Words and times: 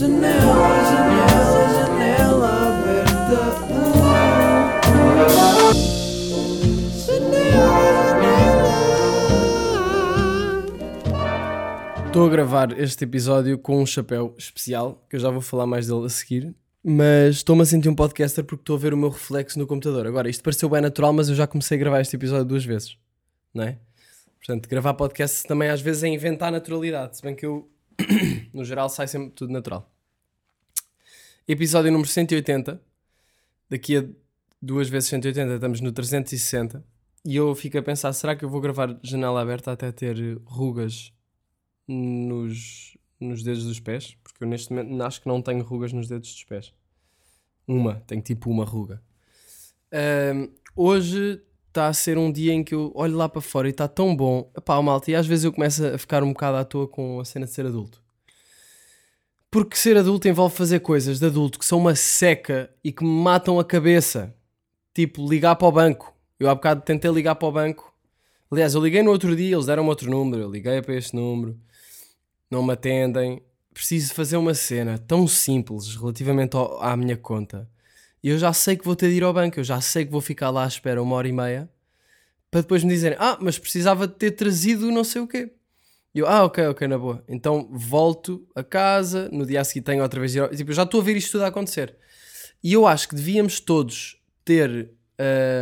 Janela, 0.00 0.32
janela, 0.88 1.68
janela 1.74 2.48
aberta. 2.68 3.10
Estou 12.06 12.24
a 12.24 12.28
gravar 12.30 12.80
este 12.80 13.04
episódio 13.04 13.58
com 13.58 13.82
um 13.82 13.84
chapéu 13.84 14.34
especial, 14.38 15.04
que 15.10 15.16
eu 15.16 15.20
já 15.20 15.28
vou 15.28 15.42
falar 15.42 15.66
mais 15.66 15.86
dele 15.88 16.06
a 16.06 16.08
seguir. 16.08 16.54
Mas 16.82 17.36
estou-me 17.36 17.60
a 17.60 17.66
sentir 17.66 17.90
um 17.90 17.94
podcaster 17.94 18.42
porque 18.42 18.62
estou 18.62 18.76
a 18.76 18.78
ver 18.78 18.94
o 18.94 18.96
meu 18.96 19.10
reflexo 19.10 19.58
no 19.58 19.66
computador. 19.66 20.06
Agora, 20.06 20.30
isto 20.30 20.42
pareceu 20.42 20.70
bem 20.70 20.80
natural, 20.80 21.12
mas 21.12 21.28
eu 21.28 21.34
já 21.34 21.46
comecei 21.46 21.76
a 21.76 21.78
gravar 21.78 22.00
este 22.00 22.16
episódio 22.16 22.46
duas 22.46 22.64
vezes, 22.64 22.96
não 23.52 23.64
é? 23.64 23.76
Portanto, 24.38 24.66
gravar 24.66 24.94
podcast 24.94 25.46
também 25.46 25.68
às 25.68 25.82
vezes 25.82 26.04
é 26.04 26.08
inventar 26.08 26.50
naturalidade, 26.50 27.18
se 27.18 27.22
bem 27.22 27.34
que 27.34 27.44
eu, 27.44 27.68
no 28.52 28.64
geral, 28.64 28.88
sai 28.88 29.06
sempre 29.06 29.30
tudo 29.30 29.52
natural. 29.52 29.90
Episódio 31.46 31.90
número 31.90 32.08
180. 32.08 32.80
Daqui 33.68 33.96
a 33.96 34.04
duas 34.60 34.88
vezes 34.88 35.08
180 35.08 35.54
estamos 35.54 35.80
no 35.80 35.92
360. 35.92 36.84
E 37.24 37.36
eu 37.36 37.54
fico 37.54 37.78
a 37.78 37.82
pensar, 37.82 38.12
será 38.12 38.34
que 38.34 38.44
eu 38.44 38.48
vou 38.48 38.60
gravar 38.60 38.98
janela 39.02 39.42
aberta 39.42 39.72
até 39.72 39.92
ter 39.92 40.38
rugas 40.44 41.12
nos, 41.86 42.96
nos 43.18 43.42
dedos 43.42 43.64
dos 43.64 43.78
pés? 43.78 44.16
Porque 44.22 44.42
eu 44.42 44.48
neste 44.48 44.72
momento 44.72 45.02
acho 45.02 45.20
que 45.20 45.28
não 45.28 45.42
tenho 45.42 45.62
rugas 45.62 45.92
nos 45.92 46.08
dedos 46.08 46.32
dos 46.32 46.44
pés. 46.44 46.72
Uma, 47.66 47.96
tenho 48.06 48.22
tipo 48.22 48.50
uma 48.50 48.64
ruga. 48.64 49.02
Ahm, 49.92 50.48
hoje 50.74 51.42
está 51.70 51.86
a 51.86 51.92
ser 51.92 52.18
um 52.18 52.30
dia 52.30 52.52
em 52.52 52.62
que 52.64 52.74
eu 52.74 52.92
olho 52.94 53.16
lá 53.16 53.28
para 53.28 53.40
fora 53.40 53.68
e 53.68 53.70
está 53.70 53.86
tão 53.88 54.14
bom. 54.14 54.50
Epá, 54.56 54.80
malta, 54.82 55.10
e 55.10 55.14
às 55.14 55.26
vezes 55.26 55.44
eu 55.44 55.52
começo 55.52 55.84
a 55.86 55.96
ficar 55.96 56.22
um 56.22 56.32
bocado 56.32 56.56
à 56.58 56.64
toa 56.64 56.86
com 56.88 57.20
a 57.20 57.24
cena 57.24 57.46
de 57.46 57.52
ser 57.52 57.64
adulto. 57.64 58.02
Porque 59.50 59.76
ser 59.76 59.96
adulto 59.96 60.28
envolve 60.28 60.54
fazer 60.54 60.80
coisas 60.80 61.18
de 61.18 61.26
adulto 61.26 61.58
que 61.58 61.64
são 61.64 61.78
uma 61.78 61.94
seca 61.94 62.70
e 62.84 62.92
que 62.92 63.02
me 63.02 63.10
matam 63.10 63.58
a 63.58 63.64
cabeça. 63.64 64.34
Tipo, 64.94 65.28
ligar 65.28 65.56
para 65.56 65.66
o 65.68 65.72
banco. 65.72 66.14
Eu 66.38 66.48
há 66.48 66.54
bocado 66.54 66.82
tentei 66.82 67.10
ligar 67.10 67.34
para 67.36 67.48
o 67.48 67.52
banco. 67.52 67.92
Aliás, 68.50 68.74
eu 68.74 68.82
liguei 68.82 69.02
no 69.02 69.10
outro 69.10 69.34
dia, 69.36 69.54
eles 69.54 69.66
deram 69.66 69.86
outro 69.86 70.10
número. 70.10 70.42
Eu 70.42 70.50
liguei 70.50 70.82
para 70.82 70.94
este 70.96 71.14
número. 71.14 71.58
Não 72.50 72.62
me 72.62 72.72
atendem. 72.72 73.42
Preciso 73.72 74.12
fazer 74.14 74.36
uma 74.36 74.54
cena 74.54 74.98
tão 74.98 75.26
simples 75.26 75.94
relativamente 75.96 76.56
ao- 76.56 76.80
à 76.82 76.96
minha 76.96 77.16
conta. 77.16 77.68
Eu 78.22 78.38
já 78.38 78.52
sei 78.52 78.76
que 78.76 78.84
vou 78.84 78.94
ter 78.94 79.08
de 79.08 79.16
ir 79.16 79.22
ao 79.22 79.32
banco. 79.32 79.58
Eu 79.58 79.64
já 79.64 79.80
sei 79.80 80.04
que 80.04 80.12
vou 80.12 80.20
ficar 80.20 80.50
lá 80.50 80.64
à 80.64 80.68
espera 80.68 81.02
uma 81.02 81.16
hora 81.16 81.28
e 81.28 81.32
meia. 81.32 81.68
Para 82.50 82.62
depois 82.62 82.82
me 82.82 82.90
dizerem, 82.90 83.16
ah, 83.20 83.38
mas 83.40 83.58
precisava 83.58 84.06
de 84.06 84.14
ter 84.14 84.32
trazido 84.32 84.90
não 84.90 85.04
sei 85.04 85.22
o 85.22 85.26
quê. 85.26 85.52
E 86.14 86.18
eu, 86.18 86.26
ah, 86.26 86.44
ok, 86.44 86.66
ok, 86.66 86.88
na 86.88 86.98
boa. 86.98 87.24
Então 87.28 87.68
volto 87.70 88.46
a 88.54 88.64
casa, 88.64 89.28
no 89.32 89.46
dia 89.46 89.60
a 89.60 89.64
seguir 89.64 89.82
tenho 89.82 90.02
outra 90.02 90.18
vez 90.18 90.32
de 90.32 90.38
ir 90.38 90.42
ao... 90.42 90.48
Tipo, 90.48 90.70
eu 90.70 90.74
já 90.74 90.82
estou 90.82 91.00
a 91.00 91.04
ver 91.04 91.16
isto 91.16 91.32
tudo 91.32 91.44
a 91.44 91.46
acontecer. 91.46 91.96
E 92.62 92.72
eu 92.72 92.86
acho 92.86 93.08
que 93.08 93.14
devíamos 93.14 93.60
todos 93.60 94.20
ter 94.44 94.90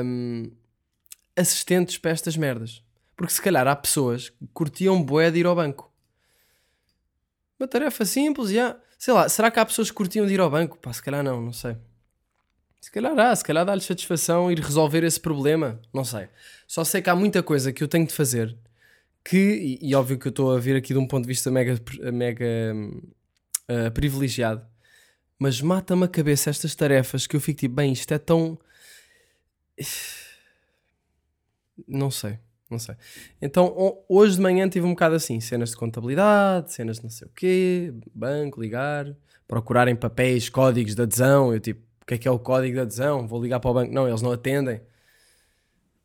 hum, 0.04 0.50
assistentes 1.36 1.98
para 1.98 2.10
estas 2.10 2.36
merdas. 2.36 2.82
Porque 3.14 3.32
se 3.32 3.42
calhar 3.42 3.66
há 3.66 3.76
pessoas 3.76 4.30
que 4.30 4.46
curtiam 4.54 5.02
bué 5.02 5.30
de 5.30 5.40
ir 5.40 5.46
ao 5.46 5.54
banco. 5.54 5.92
Uma 7.58 7.68
tarefa 7.68 8.04
simples, 8.04 8.50
já. 8.50 8.76
Sei 8.96 9.12
lá, 9.12 9.28
será 9.28 9.50
que 9.50 9.60
há 9.60 9.66
pessoas 9.66 9.90
que 9.90 9.96
curtiam 9.96 10.26
de 10.26 10.32
ir 10.32 10.40
ao 10.40 10.50
banco? 10.50 10.78
Pá, 10.78 10.92
se 10.92 11.02
calhar 11.02 11.22
não, 11.22 11.42
não 11.42 11.52
sei. 11.52 11.76
Se 12.80 12.90
calhar 12.90 13.18
há, 13.18 13.34
se 13.34 13.44
calhar 13.44 13.64
dá-lhes 13.66 13.84
satisfação 13.84 14.50
ir 14.50 14.60
resolver 14.60 15.02
esse 15.04 15.20
problema. 15.20 15.80
Não 15.92 16.04
sei. 16.04 16.28
Só 16.66 16.84
sei 16.84 17.02
que 17.02 17.10
há 17.10 17.14
muita 17.16 17.42
coisa 17.42 17.72
que 17.72 17.82
eu 17.82 17.88
tenho 17.88 18.06
de 18.06 18.12
fazer 18.14 18.56
que, 19.24 19.78
e, 19.82 19.88
e 19.90 19.94
óbvio 19.94 20.18
que 20.18 20.28
eu 20.28 20.30
estou 20.30 20.56
a 20.56 20.60
vir 20.60 20.76
aqui 20.76 20.92
de 20.92 20.98
um 20.98 21.06
ponto 21.06 21.24
de 21.24 21.28
vista 21.28 21.50
mega, 21.50 21.78
mega 22.12 22.46
ah, 23.68 23.90
privilegiado, 23.90 24.64
mas 25.38 25.60
mata-me 25.60 26.04
a 26.04 26.08
cabeça 26.08 26.50
estas 26.50 26.74
tarefas 26.74 27.26
que 27.26 27.36
eu 27.36 27.40
fico 27.40 27.60
tipo, 27.60 27.74
bem, 27.74 27.92
isto 27.92 28.12
é 28.14 28.18
tão. 28.18 28.58
Não 31.86 32.10
sei, 32.10 32.38
não 32.70 32.78
sei. 32.78 32.96
Então, 33.40 33.66
ho- 33.66 34.04
hoje 34.08 34.36
de 34.36 34.40
manhã 34.42 34.68
tive 34.68 34.86
um 34.86 34.90
bocado 34.90 35.14
assim: 35.14 35.40
cenas 35.40 35.70
de 35.70 35.76
contabilidade, 35.76 36.72
cenas 36.72 36.96
de 36.98 37.04
não 37.04 37.10
sei 37.10 37.28
o 37.28 37.30
quê, 37.34 37.92
banco, 38.14 38.60
ligar, 38.60 39.14
procurarem 39.46 39.94
papéis, 39.94 40.48
códigos 40.48 40.94
de 40.94 41.02
adesão. 41.02 41.52
Eu 41.52 41.60
tipo, 41.60 41.80
que 42.08 42.14
é 42.14 42.18
que 42.18 42.26
é 42.26 42.30
o 42.30 42.38
código 42.38 42.74
de 42.74 42.80
adesão? 42.80 43.28
Vou 43.28 43.42
ligar 43.42 43.60
para 43.60 43.70
o 43.70 43.74
banco. 43.74 43.92
Não, 43.92 44.08
eles 44.08 44.22
não 44.22 44.32
atendem. 44.32 44.80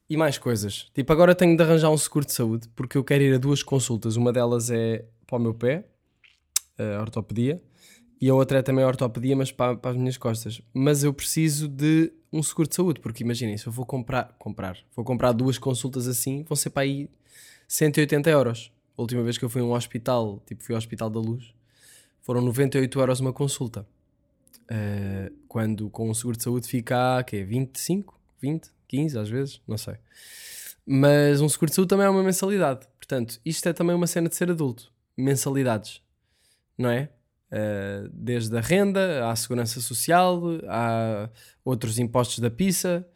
E 0.10 0.18
mais 0.18 0.38
coisas. 0.38 0.92
Tipo, 0.94 1.14
agora 1.14 1.34
tenho 1.34 1.56
de 1.56 1.64
arranjar 1.64 1.90
um 1.90 1.98
seguro 1.98 2.26
de 2.26 2.34
saúde 2.34 2.68
porque 2.76 2.98
eu 2.98 3.04
quero 3.04 3.24
ir 3.24 3.34
a 3.34 3.38
duas 3.38 3.64
consultas. 3.64 4.18
Uma 4.18 4.34
delas 4.34 4.70
é 4.70 5.06
para 5.26 5.38
o 5.38 5.40
meu 5.40 5.54
pé, 5.54 5.86
a 6.78 7.02
ortopedia, 7.02 7.64
e 8.20 8.30
a 8.30 8.36
outra 8.36 8.60
é 8.60 8.62
também 8.62 8.84
a 8.84 8.88
ortopedia, 8.88 9.36
mas 9.36 9.52
para, 9.52 9.78
para 9.78 9.92
as 9.92 9.98
minhas 9.98 10.18
costas. 10.18 10.62
Mas 10.74 11.04
eu 11.04 11.14
preciso 11.14 11.70
de 11.70 12.12
um 12.32 12.44
seguro 12.44 12.68
de 12.68 12.76
saúde, 12.76 13.00
porque 13.00 13.24
imaginem, 13.24 13.58
se 13.58 13.66
eu 13.66 13.72
vou 13.72 13.86
comprar, 13.86 14.36
comprar, 14.38 14.78
vou 14.96 15.06
comprar 15.06 15.32
duas 15.32 15.58
consultas 15.58 16.08
assim, 16.08 16.44
vão 16.44 16.56
ser 16.56 16.70
para 16.70 16.84
aí 16.84 17.10
180 17.68 18.30
euros. 18.30 18.72
A 18.98 19.02
última 19.02 19.24
vez 19.24 19.38
que 19.38 19.46
eu 19.46 19.50
fui 19.50 19.62
a 19.62 19.66
um 19.66 19.74
hospital, 19.74 20.42
tipo, 20.46 20.64
fui 20.64 20.76
ao 20.76 20.78
Hospital 20.78 21.10
da 21.10 21.20
Luz, 21.20 21.54
foram 22.22 22.42
98 22.42 23.00
euros 23.00 23.20
uma 23.20 23.34
consulta. 23.34 23.88
Eh, 24.70 25.32
quando 25.48 25.90
com 25.90 26.10
um 26.10 26.14
seguro 26.14 26.38
de 26.38 26.44
saúde 26.44 26.68
fica 26.68 27.18
a 27.20 27.24
quê? 27.24 27.44
25? 27.44 28.20
20? 28.42 28.72
15 28.88 29.20
às 29.20 29.30
vezes? 29.30 29.62
Não 29.68 29.78
sei. 29.78 29.96
Mas 30.86 31.42
um 31.42 31.50
seguro 31.50 31.70
de 31.70 31.76
saúde 31.76 31.90
também 31.90 32.06
é 32.06 32.10
uma 32.10 32.24
mensalidade. 32.24 32.88
Portanto, 32.98 33.40
isto 33.46 33.68
é 33.68 33.74
também 33.74 33.96
uma 33.96 34.08
cena 34.08 34.30
de 34.30 34.36
ser 34.36 34.52
adulto. 34.52 34.92
Mensalidades. 35.18 36.02
Não 36.78 36.90
é? 36.90 37.10
Uh, 37.52 38.10
desde 38.12 38.56
a 38.58 38.62
renda, 38.62 39.30
à 39.30 39.36
segurança 39.36 39.80
social, 39.80 40.42
a 40.68 41.30
outros 41.64 42.00
impostos 42.00 42.40
da 42.40 42.50
pizza. 42.50 43.08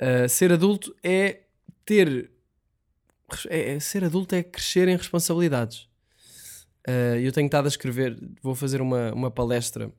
Uh, 0.00 0.28
ser 0.28 0.52
adulto 0.52 0.94
é 1.02 1.42
ter. 1.84 2.30
É, 3.48 3.74
é- 3.74 3.80
ser 3.80 4.04
adulto 4.04 4.34
é 4.34 4.42
crescer 4.42 4.88
em 4.88 4.96
responsabilidades. 4.96 5.88
Uh, 6.88 7.18
eu 7.20 7.32
tenho 7.32 7.46
estado 7.46 7.64
a 7.66 7.68
escrever, 7.68 8.16
vou 8.42 8.54
fazer 8.54 8.80
uma, 8.80 9.12
uma 9.12 9.30
palestra 9.30 9.90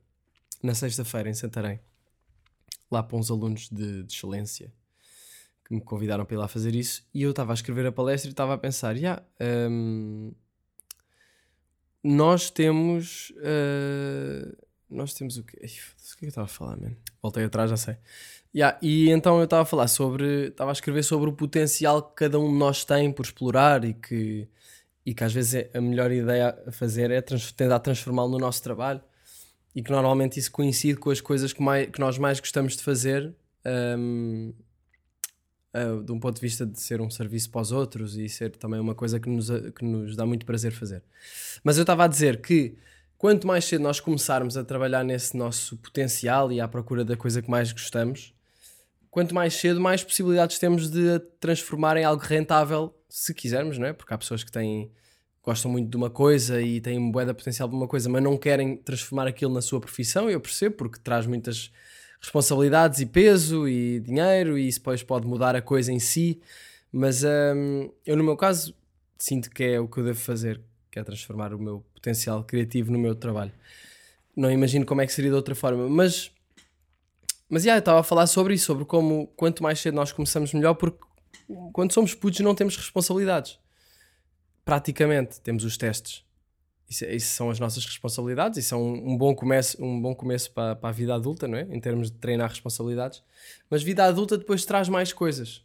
na 0.61 0.73
sexta-feira 0.73 1.29
em 1.29 1.33
Santarém, 1.33 1.79
lá 2.89 3.03
para 3.03 3.17
uns 3.17 3.29
alunos 3.29 3.69
de, 3.69 4.03
de 4.03 4.13
excelência 4.13 4.71
que 5.65 5.73
me 5.73 5.81
convidaram 5.81 6.25
para 6.25 6.35
ir 6.35 6.37
lá 6.37 6.47
fazer 6.47 6.73
isso. 6.73 7.05
E 7.13 7.23
eu 7.23 7.31
estava 7.31 7.51
a 7.51 7.55
escrever 7.55 7.85
a 7.85 7.91
palestra 7.91 8.29
e 8.29 8.31
estava 8.31 8.53
a 8.53 8.57
pensar: 8.57 8.95
já, 8.95 9.21
hum, 9.69 10.31
nós 12.03 12.49
temos. 12.49 13.31
uh, 13.37 14.67
nós 14.89 15.13
temos 15.13 15.37
o 15.37 15.43
quê? 15.43 15.57
O 15.57 15.59
que 15.59 15.65
é 15.65 16.19
que 16.19 16.25
eu 16.25 16.29
estava 16.29 16.45
a 16.45 16.49
falar, 16.49 16.77
man? 16.77 16.95
Voltei 17.21 17.43
atrás, 17.43 17.69
já 17.69 17.75
sei. 17.77 17.97
Ya, 18.55 18.77
e 18.81 19.09
então 19.09 19.37
eu 19.37 19.43
estava 19.43 19.63
a 19.63 19.65
falar 19.65 19.87
sobre. 19.89 20.47
Estava 20.47 20.71
a 20.71 20.73
escrever 20.73 21.03
sobre 21.03 21.29
o 21.29 21.33
potencial 21.33 22.01
que 22.01 22.15
cada 22.15 22.39
um 22.39 22.49
de 22.51 22.57
nós 22.57 22.85
tem 22.85 23.11
por 23.11 23.25
explorar 23.25 23.83
e 23.83 23.93
que, 23.93 24.47
e 25.05 25.13
que 25.13 25.23
às 25.23 25.33
vezes 25.33 25.55
é- 25.55 25.77
a 25.77 25.81
melhor 25.81 26.11
ideia 26.11 26.57
a 26.65 26.71
fazer 26.71 27.11
é 27.11 27.21
trans, 27.21 27.51
tentar 27.51 27.79
transformá-lo 27.81 28.31
no 28.31 28.39
nosso 28.39 28.63
trabalho 28.63 29.01
e 29.77 29.83
que 29.83 29.91
normalmente 29.91 30.39
isso 30.39 30.51
coincide 30.51 30.97
com 30.97 31.11
as 31.11 31.21
coisas 31.21 31.53
que, 31.53 31.61
mais, 31.61 31.87
que 31.87 31.99
nós 31.99 32.17
mais 32.17 32.39
gostamos 32.39 32.75
de 32.75 32.81
fazer. 32.81 33.31
hum, 33.95 34.51
uh, 35.71 36.03
de 36.03 36.11
um 36.11 36.19
ponto 36.19 36.33
de 36.33 36.41
vista 36.41 36.65
de 36.65 36.81
ser 36.81 36.99
um 36.99 37.11
serviço 37.11 37.51
para 37.51 37.61
os 37.61 37.71
outros 37.71 38.17
e 38.17 38.27
ser 38.27 38.55
também 38.55 38.79
uma 38.79 38.95
coisa 38.95 39.19
que 39.19 39.29
nos, 39.29 39.51
que 39.75 39.85
nos 39.85 40.15
dá 40.15 40.25
muito 40.25 40.47
prazer 40.47 40.71
fazer. 40.71 41.03
Mas 41.63 41.77
eu 41.77 41.83
estava 41.83 42.05
a 42.05 42.07
dizer 42.07 42.41
que 42.41 42.75
quanto 43.19 43.45
mais 43.45 43.65
cedo 43.65 43.83
nós 43.83 43.99
começarmos 43.99 44.57
a 44.57 44.63
trabalhar 44.63 45.03
nesse 45.03 45.37
nosso 45.37 45.77
potencial 45.77 46.51
e 46.51 46.59
à 46.59 46.67
procura 46.67 47.05
da 47.05 47.15
coisa 47.15 47.39
que 47.39 47.49
mais 47.51 47.71
gostamos, 47.71 48.33
quanto 49.11 49.35
mais 49.35 49.53
cedo, 49.53 49.79
mais 49.79 50.03
possibilidades 50.03 50.57
temos 50.57 50.89
de 50.89 51.19
transformar 51.39 51.97
em 51.97 52.03
algo 52.03 52.23
rentável, 52.23 52.99
se 53.07 53.31
quisermos, 53.31 53.77
não 53.77 53.85
é? 53.85 53.93
Porque 53.93 54.11
há 54.11 54.17
pessoas 54.17 54.43
que 54.43 54.51
têm 54.51 54.91
gostam 55.47 55.71
muito 55.71 55.89
de 55.89 55.95
uma 55.95 56.09
coisa 56.09 56.61
e 56.61 56.81
têm 56.81 56.99
um 56.99 57.09
bué 57.09 57.23
de 57.23 57.33
potencial 57.33 57.69
de 57.69 57.73
uma 57.73 57.87
coisa, 57.87 58.09
mas 58.09 58.21
não 58.21 58.35
querem 58.37 58.75
transformar 58.75 59.27
aquilo 59.27 59.53
na 59.53 59.61
sua 59.61 59.79
profissão, 59.79 60.29
eu 60.29 60.41
percebo, 60.41 60.75
porque 60.75 60.99
traz 60.99 61.25
muitas 61.25 61.71
responsabilidades 62.19 62.99
e 62.99 63.05
peso 63.05 63.65
e 63.65 64.01
dinheiro, 64.01 64.57
e 64.57 64.67
isso 64.67 64.79
depois 64.79 65.01
pode 65.03 65.25
mudar 65.25 65.55
a 65.55 65.61
coisa 65.61 65.89
em 65.89 65.99
si. 65.99 66.41
Mas 66.91 67.23
hum, 67.23 67.89
eu, 68.05 68.17
no 68.17 68.25
meu 68.25 68.35
caso, 68.35 68.75
sinto 69.17 69.49
que 69.49 69.63
é 69.63 69.79
o 69.79 69.87
que 69.87 70.01
eu 70.01 70.03
devo 70.03 70.19
fazer, 70.19 70.59
que 70.91 70.99
é 70.99 71.03
transformar 71.03 71.53
o 71.53 71.59
meu 71.59 71.81
potencial 71.93 72.43
criativo 72.43 72.91
no 72.91 72.99
meu 72.99 73.15
trabalho. 73.15 73.53
Não 74.35 74.51
imagino 74.51 74.85
como 74.85 74.99
é 74.99 75.07
que 75.07 75.13
seria 75.13 75.31
de 75.31 75.37
outra 75.37 75.55
forma, 75.55 75.87
mas. 75.87 76.29
Mas 77.49 77.63
já, 77.63 77.75
eu 77.75 77.79
estava 77.79 78.01
a 78.01 78.03
falar 78.03 78.27
sobre 78.27 78.53
isso, 78.55 78.65
sobre 78.65 78.83
como 78.83 79.27
quanto 79.27 79.63
mais 79.63 79.79
cedo 79.79 79.95
nós 79.95 80.11
começamos 80.11 80.53
melhor, 80.53 80.73
porque 80.73 80.99
quando 81.71 81.93
somos 81.93 82.13
putos 82.13 82.41
não 82.41 82.53
temos 82.53 82.75
responsabilidades. 82.75 83.57
Praticamente 84.67 85.39
temos 85.39 85.63
os 85.63 85.77
testes. 85.77 86.25
Isso, 86.89 87.05
é- 87.05 87.15
isso 87.15 87.33
são 87.33 87.49
as 87.49 87.57
nossas 87.57 87.85
responsabilidades, 87.85 88.59
isso 88.59 88.75
é 88.75 88.77
um, 88.77 89.13
um 89.13 89.17
bom 89.17 89.33
começo, 89.33 89.81
um 89.81 90.01
bom 90.01 90.13
começo 90.13 90.51
para, 90.51 90.75
para 90.75 90.89
a 90.89 90.91
vida 90.91 91.15
adulta, 91.15 91.47
não 91.47 91.57
é? 91.57 91.61
Em 91.71 91.79
termos 91.79 92.11
de 92.11 92.17
treinar 92.17 92.49
responsabilidades. 92.49 93.23
Mas 93.69 93.81
vida 93.81 94.03
adulta 94.03 94.37
depois 94.37 94.65
traz 94.65 94.89
mais 94.89 95.13
coisas. 95.13 95.63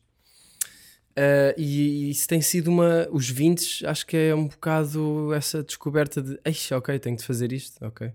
Uh, 1.19 1.53
e, 1.59 2.07
e 2.07 2.11
isso 2.11 2.29
tem 2.29 2.41
sido 2.41 2.69
uma. 2.69 3.09
Os 3.11 3.29
20 3.29 3.85
acho 3.85 4.07
que 4.07 4.17
é 4.17 4.35
um 4.37 4.47
bocado 4.47 5.35
essa 5.35 5.65
descoberta 5.65 6.23
de. 6.23 6.39
Eixa, 6.45 6.79
ok, 6.79 6.97
tenho 7.01 7.17
de 7.17 7.25
fazer 7.25 7.53
isto, 7.53 7.85
ok. 7.85 8.13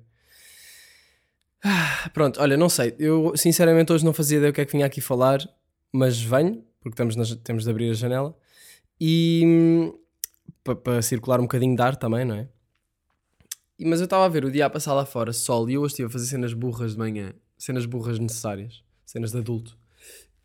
Ah, 1.63 2.09
Pronto, 2.13 2.39
olha, 2.39 2.55
não 2.55 2.69
sei. 2.69 2.95
Eu 2.97 3.33
sinceramente 3.35 3.91
hoje 3.91 4.05
não 4.05 4.13
fazia 4.13 4.37
ideia 4.37 4.51
o 4.51 4.53
que 4.53 4.61
é 4.61 4.65
que 4.65 4.71
vinha 4.71 4.85
aqui 4.85 5.01
falar, 5.01 5.47
mas 5.91 6.17
venho, 6.21 6.63
porque 6.79 6.93
estamos 7.01 7.35
temos 7.43 7.65
de 7.65 7.69
abrir 7.69 7.91
a 7.91 7.93
janela. 7.93 8.33
E 8.99 9.93
para 10.75 11.01
circular 11.01 11.39
um 11.39 11.43
bocadinho 11.43 11.75
de 11.75 11.81
ar 11.81 11.95
também, 11.95 12.25
não 12.25 12.35
é? 12.35 12.49
E- 13.79 13.85
Mas 13.85 13.99
eu 13.99 14.05
estava 14.05 14.25
a 14.25 14.29
ver 14.29 14.45
o 14.45 14.51
dia 14.51 14.65
a 14.65 14.69
passar 14.69 14.93
lá 14.93 15.05
fora, 15.05 15.31
sol, 15.33 15.69
e 15.69 15.77
hoje 15.77 15.93
estive 15.93 16.07
a 16.07 16.11
fazer 16.11 16.25
cenas 16.27 16.53
burras 16.53 16.93
de 16.93 16.97
manhã, 16.97 17.33
cenas 17.57 17.85
burras 17.85 18.19
necessárias, 18.19 18.83
cenas 19.05 19.31
de 19.31 19.37
adulto. 19.37 19.77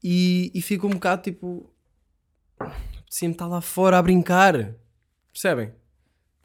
E, 0.03 0.51
e 0.55 0.61
fico 0.63 0.87
um 0.87 0.91
bocado 0.91 1.23
tipo. 1.23 1.71
Apetecia-me 2.59 3.35
estar 3.35 3.47
lá 3.47 3.61
fora 3.61 3.99
a 3.99 4.03
brincar. 4.03 4.75
Percebem? 5.33 5.73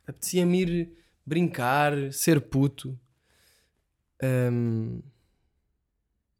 Apetecia-me 0.06 0.62
ir 0.62 0.92
brincar, 1.26 1.94
ser 2.14 2.40
puto. 2.42 2.98
Hum, 4.22 5.02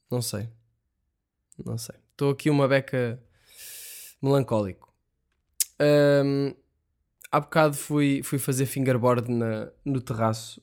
não 0.10 0.22
sei. 0.22 0.50
Não 1.66 1.78
sei. 1.78 1.96
Estou 2.12 2.32
aqui 2.32 2.50
uma 2.50 2.68
beca 2.68 3.22
melancólico. 4.22 4.94
Hum, 5.80 6.54
há 7.38 7.40
bocado 7.40 7.76
fui, 7.76 8.22
fui 8.24 8.40
fazer 8.40 8.66
fingerboard 8.66 9.32
na, 9.32 9.70
no 9.86 10.02
terraço. 10.02 10.62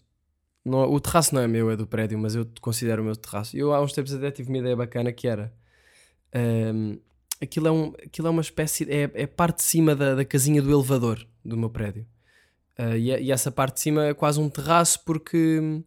Não- 0.65 0.91
o 0.93 1.01
terraço 1.01 1.35
não 1.35 1.43
é 1.43 1.49
meu, 1.49 1.71
é 1.71 1.77
do 1.77 1.87
prédio, 1.87 2.19
mas 2.19 2.35
eu 2.35 2.47
considero 2.61 3.03
o 3.03 3.05
meu 3.05 3.17
terraço. 3.17 3.57
Eu 3.57 3.73
há 3.73 3.81
uns 3.81 3.93
tempos 3.93 4.13
até 4.15 4.31
tive 4.31 4.49
uma 4.51 4.59
ideia 4.59 4.77
bacana 4.77 5.13
que 5.13 5.27
era. 5.29 5.53
hum, 6.75 6.99
aquilo, 7.41 7.69
é 7.69 7.73
um, 7.73 7.93
aquilo 8.05 8.29
é 8.29 8.31
uma 8.31 8.41
espécie. 8.43 8.85
É, 8.91 9.11
é 9.15 9.27
parte 9.27 9.59
de 9.59 9.63
cima 9.65 9.95
da, 9.95 10.15
da 10.15 10.25
casinha 10.25 10.61
do 10.63 10.71
elevador 10.73 11.27
do 11.45 11.57
meu 11.57 11.71
prédio. 11.71 12.07
Ah, 12.77 12.97
e, 12.97 13.09
e 13.11 13.31
essa 13.33 13.51
parte 13.53 13.75
de 13.77 13.81
cima 13.81 14.07
é 14.07 14.15
quase 14.15 14.41
um 14.41 14.49
terraço 14.49 15.01
porque. 15.05 15.83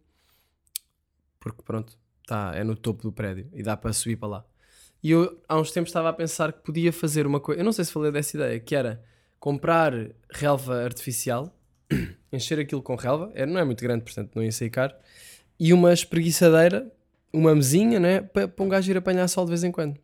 Porque 1.39 1.61
pronto, 1.63 1.97
tá, 2.25 2.51
é 2.55 2.63
no 2.63 2.75
topo 2.75 3.03
do 3.03 3.11
prédio 3.11 3.49
e 3.53 3.63
dá 3.63 3.75
para 3.77 3.93
subir 3.93 4.17
para 4.17 4.29
lá. 4.29 4.45
E 5.03 5.11
eu 5.11 5.41
há 5.47 5.59
uns 5.59 5.71
tempos 5.71 5.89
estava 5.89 6.09
a 6.09 6.13
pensar 6.13 6.51
que 6.51 6.63
podia 6.63 6.91
fazer 6.91 7.25
uma 7.27 7.39
coisa. 7.39 7.61
Eu 7.61 7.65
não 7.65 7.71
sei 7.71 7.85
se 7.85 7.91
falei 7.91 8.11
dessa 8.11 8.35
ideia, 8.37 8.59
que 8.59 8.75
era 8.75 9.03
comprar 9.39 9.93
relva 10.29 10.83
artificial, 10.83 11.53
encher 12.31 12.59
aquilo 12.59 12.81
com 12.81 12.95
relva, 12.95 13.31
é, 13.33 13.45
não 13.45 13.59
é 13.59 13.63
muito 13.63 13.81
grande, 13.81 14.03
portanto 14.03 14.31
não 14.35 14.43
ia 14.43 14.51
sair 14.51 14.69
caro, 14.69 14.93
e 15.59 15.73
uma 15.73 15.93
espreguiçadeira, 15.93 16.91
uma 17.31 17.53
mesinha, 17.55 17.99
né, 17.99 18.21
para, 18.21 18.51
um 18.59 18.69
gajo 18.69 18.91
ir 18.91 18.97
apanhar 18.97 19.27
sol 19.27 19.45
de 19.45 19.51
vez 19.51 19.63
em 19.63 19.71
quando. 19.71 19.97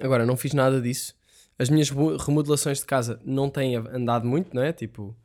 Agora, 0.00 0.26
não 0.26 0.36
fiz 0.36 0.52
nada 0.52 0.80
disso. 0.80 1.14
As 1.58 1.70
minhas 1.70 1.88
remodelações 1.90 2.80
de 2.80 2.84
casa 2.84 3.20
não 3.24 3.48
têm 3.48 3.76
andado 3.76 4.26
muito, 4.26 4.54
não 4.54 4.62
é? 4.62 4.72
Tipo, 4.72 5.16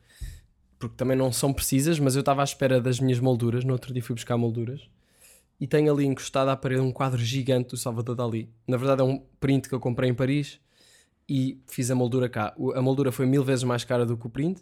porque 0.79 0.95
também 0.95 1.17
não 1.17 1.31
são 1.31 1.51
precisas, 1.51 1.99
mas 1.99 2.15
eu 2.15 2.21
estava 2.21 2.41
à 2.41 2.43
espera 2.45 2.79
das 2.79 2.99
minhas 2.99 3.19
molduras. 3.19 3.65
No 3.65 3.73
outro 3.73 3.93
dia 3.93 4.01
fui 4.01 4.15
buscar 4.15 4.37
molduras 4.37 4.89
e 5.59 5.67
tenho 5.67 5.93
ali 5.93 6.05
encostado 6.05 6.49
à 6.49 6.55
parede 6.55 6.81
um 6.81 6.91
quadro 6.91 7.19
gigante 7.19 7.69
do 7.69 7.77
Salvador 7.77 8.15
Dali. 8.15 8.49
Na 8.65 8.77
verdade, 8.77 9.01
é 9.01 9.03
um 9.03 9.21
print 9.39 9.69
que 9.69 9.75
eu 9.75 9.79
comprei 9.79 10.09
em 10.09 10.13
Paris 10.13 10.59
e 11.33 11.63
fiz 11.65 11.89
a 11.89 11.95
moldura 11.95 12.27
cá. 12.27 12.53
A 12.75 12.81
moldura 12.81 13.09
foi 13.09 13.25
mil 13.25 13.41
vezes 13.41 13.63
mais 13.63 13.85
cara 13.85 14.05
do 14.05 14.17
que 14.17 14.27
o 14.27 14.29
print. 14.29 14.61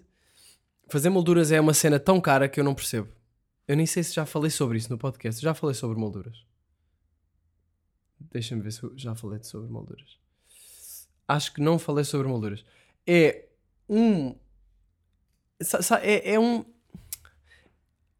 Fazer 0.88 1.10
molduras 1.10 1.52
é 1.52 1.60
uma 1.60 1.74
cena 1.74 2.00
tão 2.00 2.22
cara 2.22 2.48
que 2.48 2.60
eu 2.60 2.64
não 2.64 2.76
percebo. 2.76 3.10
Eu 3.68 3.76
nem 3.76 3.88
sei 3.88 4.04
se 4.04 4.14
já 4.14 4.24
falei 4.24 4.52
sobre 4.52 4.78
isso 4.78 4.88
no 4.92 4.98
podcast. 4.98 5.42
Já 5.42 5.56
falei 5.56 5.74
sobre 5.74 5.98
molduras. 5.98 6.46
Deixa-me 8.20 8.62
ver 8.62 8.72
se 8.72 8.84
eu 8.84 8.96
já 8.96 9.16
falei 9.16 9.42
sobre 9.42 9.68
molduras. 9.68 10.20
Acho 11.28 11.52
que 11.56 11.60
não 11.60 11.80
falei 11.80 12.04
sobre 12.04 12.28
molduras. 12.28 12.64
É 13.08 13.48
um. 13.90 14.36
É, 16.04 16.34
é 16.34 16.40
um. 16.40 16.64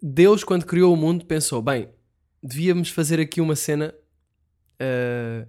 Deus, 0.02 0.44
quando 0.44 0.66
criou 0.66 0.92
o 0.92 0.98
mundo, 0.98 1.24
pensou: 1.24 1.62
bem, 1.62 1.88
devíamos 2.42 2.90
fazer 2.90 3.20
aqui 3.20 3.42
uma 3.42 3.56
cena. 3.56 3.94
eh, 4.80 5.46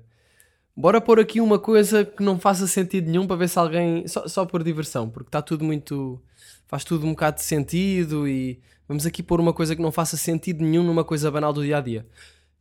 bora 0.80 1.00
pôr 1.00 1.20
aqui 1.20 1.40
uma 1.40 1.58
coisa 1.58 2.04
que 2.04 2.22
não 2.22 2.38
faça 2.38 2.66
sentido 2.66 3.10
nenhum 3.10 3.26
para 3.26 3.36
ver 3.36 3.48
se 3.48 3.58
alguém. 3.58 4.08
Só, 4.08 4.26
só 4.26 4.46
por 4.46 4.62
diversão, 4.64 5.08
porque 5.08 5.28
está 5.28 5.42
tudo 5.42 5.64
muito. 5.64 6.20
faz 6.66 6.84
tudo 6.84 7.06
um 7.06 7.10
bocado 7.10 7.36
de 7.36 7.42
sentido 7.42 8.26
e 8.26 8.60
vamos 8.88 9.06
aqui 9.06 9.22
pôr 9.22 9.40
uma 9.40 9.52
coisa 9.52 9.76
que 9.76 9.82
não 9.82 9.92
faça 9.92 10.16
sentido 10.16 10.64
nenhum 10.64 10.82
numa 10.82 11.04
coisa 11.04 11.30
banal 11.30 11.52
do 11.52 11.62
dia 11.62 11.78
a 11.78 11.80
dia. 11.80 12.06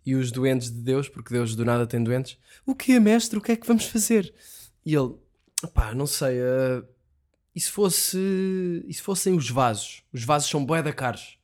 E 0.06 0.16
os 0.16 0.32
doentes 0.32 0.72
de 0.72 0.82
Deus, 0.82 1.08
porque 1.08 1.34
Deus 1.34 1.56
do 1.56 1.66
nada 1.66 1.86
tem 1.88 2.04
doentes, 2.04 2.38
o 2.66 2.76
que 2.76 2.94
é, 2.94 3.00
mestre? 3.00 3.38
O 3.38 3.42
que 3.42 3.52
é 3.52 3.56
que 3.56 3.68
vamos 3.68 3.86
fazer? 3.86 4.34
E 4.86 4.94
ele, 4.94 5.14
pá, 5.74 5.94
não 5.94 6.08
sei. 6.08 6.38
eh, 6.40 6.84
e 7.56 7.60
se 7.60 7.70
fosse. 7.70 8.18
E 8.88 8.94
se 8.94 9.02
fossem 9.02 9.36
os 9.36 9.50
vasos? 9.50 10.04
Os 10.14 10.24
vasos 10.24 10.50
são 10.50 10.66
bué 10.66 10.82
da 10.82 10.94
caros. 10.94 11.38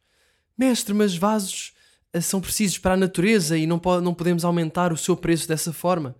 Mestre, 0.58 0.94
mas 0.94 1.16
vasos 1.18 1.74
eh, 2.14 2.22
são 2.22 2.40
precisos 2.40 2.78
para 2.78 2.94
a 2.94 2.98
natureza 2.98 3.58
e 3.58 3.68
não, 3.68 3.78
po 3.80 4.00
não 4.02 4.14
podemos 4.14 4.46
aumentar 4.46 4.94
o 4.94 4.98
seu 4.98 5.16
preço 5.16 5.48
dessa 5.48 5.74
forma. 5.74 6.16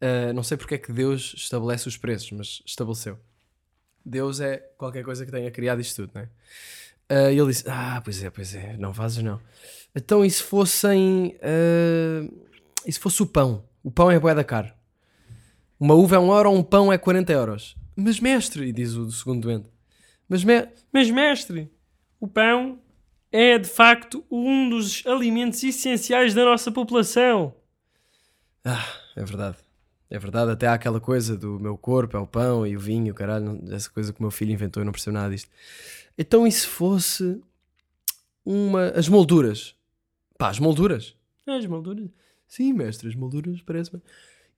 Uh, 0.00 0.32
não 0.32 0.42
sei 0.42 0.56
porque 0.56 0.74
é 0.74 0.78
que 0.78 0.92
Deus 0.92 1.34
estabelece 1.36 1.86
os 1.86 1.96
preços, 1.96 2.30
mas 2.32 2.62
estabeleceu. 2.64 3.18
Deus 4.04 4.40
é 4.40 4.56
qualquer 4.78 5.04
coisa 5.04 5.26
que 5.26 5.30
tenha 5.30 5.50
criado 5.50 5.80
isto 5.80 6.02
tudo, 6.02 6.12
não 6.14 6.22
é? 6.22 6.24
Uh, 7.10 7.32
e 7.32 7.38
ele 7.38 7.48
disse: 7.48 7.64
Ah, 7.68 8.00
pois 8.02 8.22
é, 8.22 8.30
pois 8.30 8.54
é, 8.54 8.76
não 8.78 8.92
vasos 8.92 9.22
não. 9.22 9.40
Então, 9.94 10.24
e 10.24 10.30
se 10.30 10.42
fossem. 10.42 11.36
uh, 11.36 12.46
e 12.86 12.92
se 12.92 12.98
fosse 12.98 13.22
o 13.22 13.26
pão? 13.26 13.64
O 13.82 13.90
pão 13.90 14.10
é 14.10 14.18
bué 14.18 14.34
da 14.34 14.44
caro. 14.44 14.72
Uma 15.78 15.94
uva 15.94 16.16
é 16.16 16.18
um 16.18 16.32
euro, 16.32 16.50
um 16.50 16.62
pão 16.62 16.92
é 16.92 16.98
40 16.98 17.32
euros. 17.32 17.76
Mas 17.96 18.20
mestre, 18.20 18.66
e 18.66 18.72
diz 18.72 18.94
o 18.94 19.04
do 19.04 19.12
segundo 19.12 19.42
doente, 19.42 19.68
mas, 20.28 20.44
me 20.44 20.68
Mas, 20.92 21.10
mestre, 21.10 21.70
o 22.20 22.28
pão 22.28 22.78
é 23.32 23.58
de 23.58 23.68
facto 23.68 24.24
um 24.30 24.68
dos 24.70 25.04
alimentos 25.06 25.62
essenciais 25.62 26.32
da 26.32 26.44
nossa 26.44 26.70
população. 26.70 27.54
Ah, 28.64 28.86
é 29.16 29.24
verdade. 29.24 29.56
É 30.10 30.18
verdade, 30.18 30.50
até 30.50 30.66
há 30.66 30.74
aquela 30.74 31.00
coisa 31.00 31.36
do 31.36 31.60
meu 31.60 31.78
corpo, 31.78 32.16
é 32.16 32.20
o 32.20 32.26
pão 32.26 32.66
e 32.66 32.76
o 32.76 32.80
vinho, 32.80 33.14
caralho, 33.14 33.62
essa 33.70 33.88
coisa 33.88 34.12
que 34.12 34.18
o 34.18 34.22
meu 34.22 34.30
filho 34.32 34.50
inventou, 34.50 34.80
eu 34.80 34.84
não 34.84 34.92
percebo 34.92 35.14
nada 35.14 35.32
disto. 35.32 35.48
Então 36.18 36.44
e 36.44 36.50
se 36.50 36.66
fosse 36.66 37.40
uma. 38.44 38.88
as 38.88 39.08
molduras? 39.08 39.76
Pá, 40.36 40.48
as 40.48 40.58
molduras? 40.58 41.14
As 41.46 41.64
molduras. 41.64 42.10
Sim, 42.48 42.72
mestre, 42.72 43.08
as 43.08 43.14
molduras 43.14 43.62
parece-me. 43.62 44.02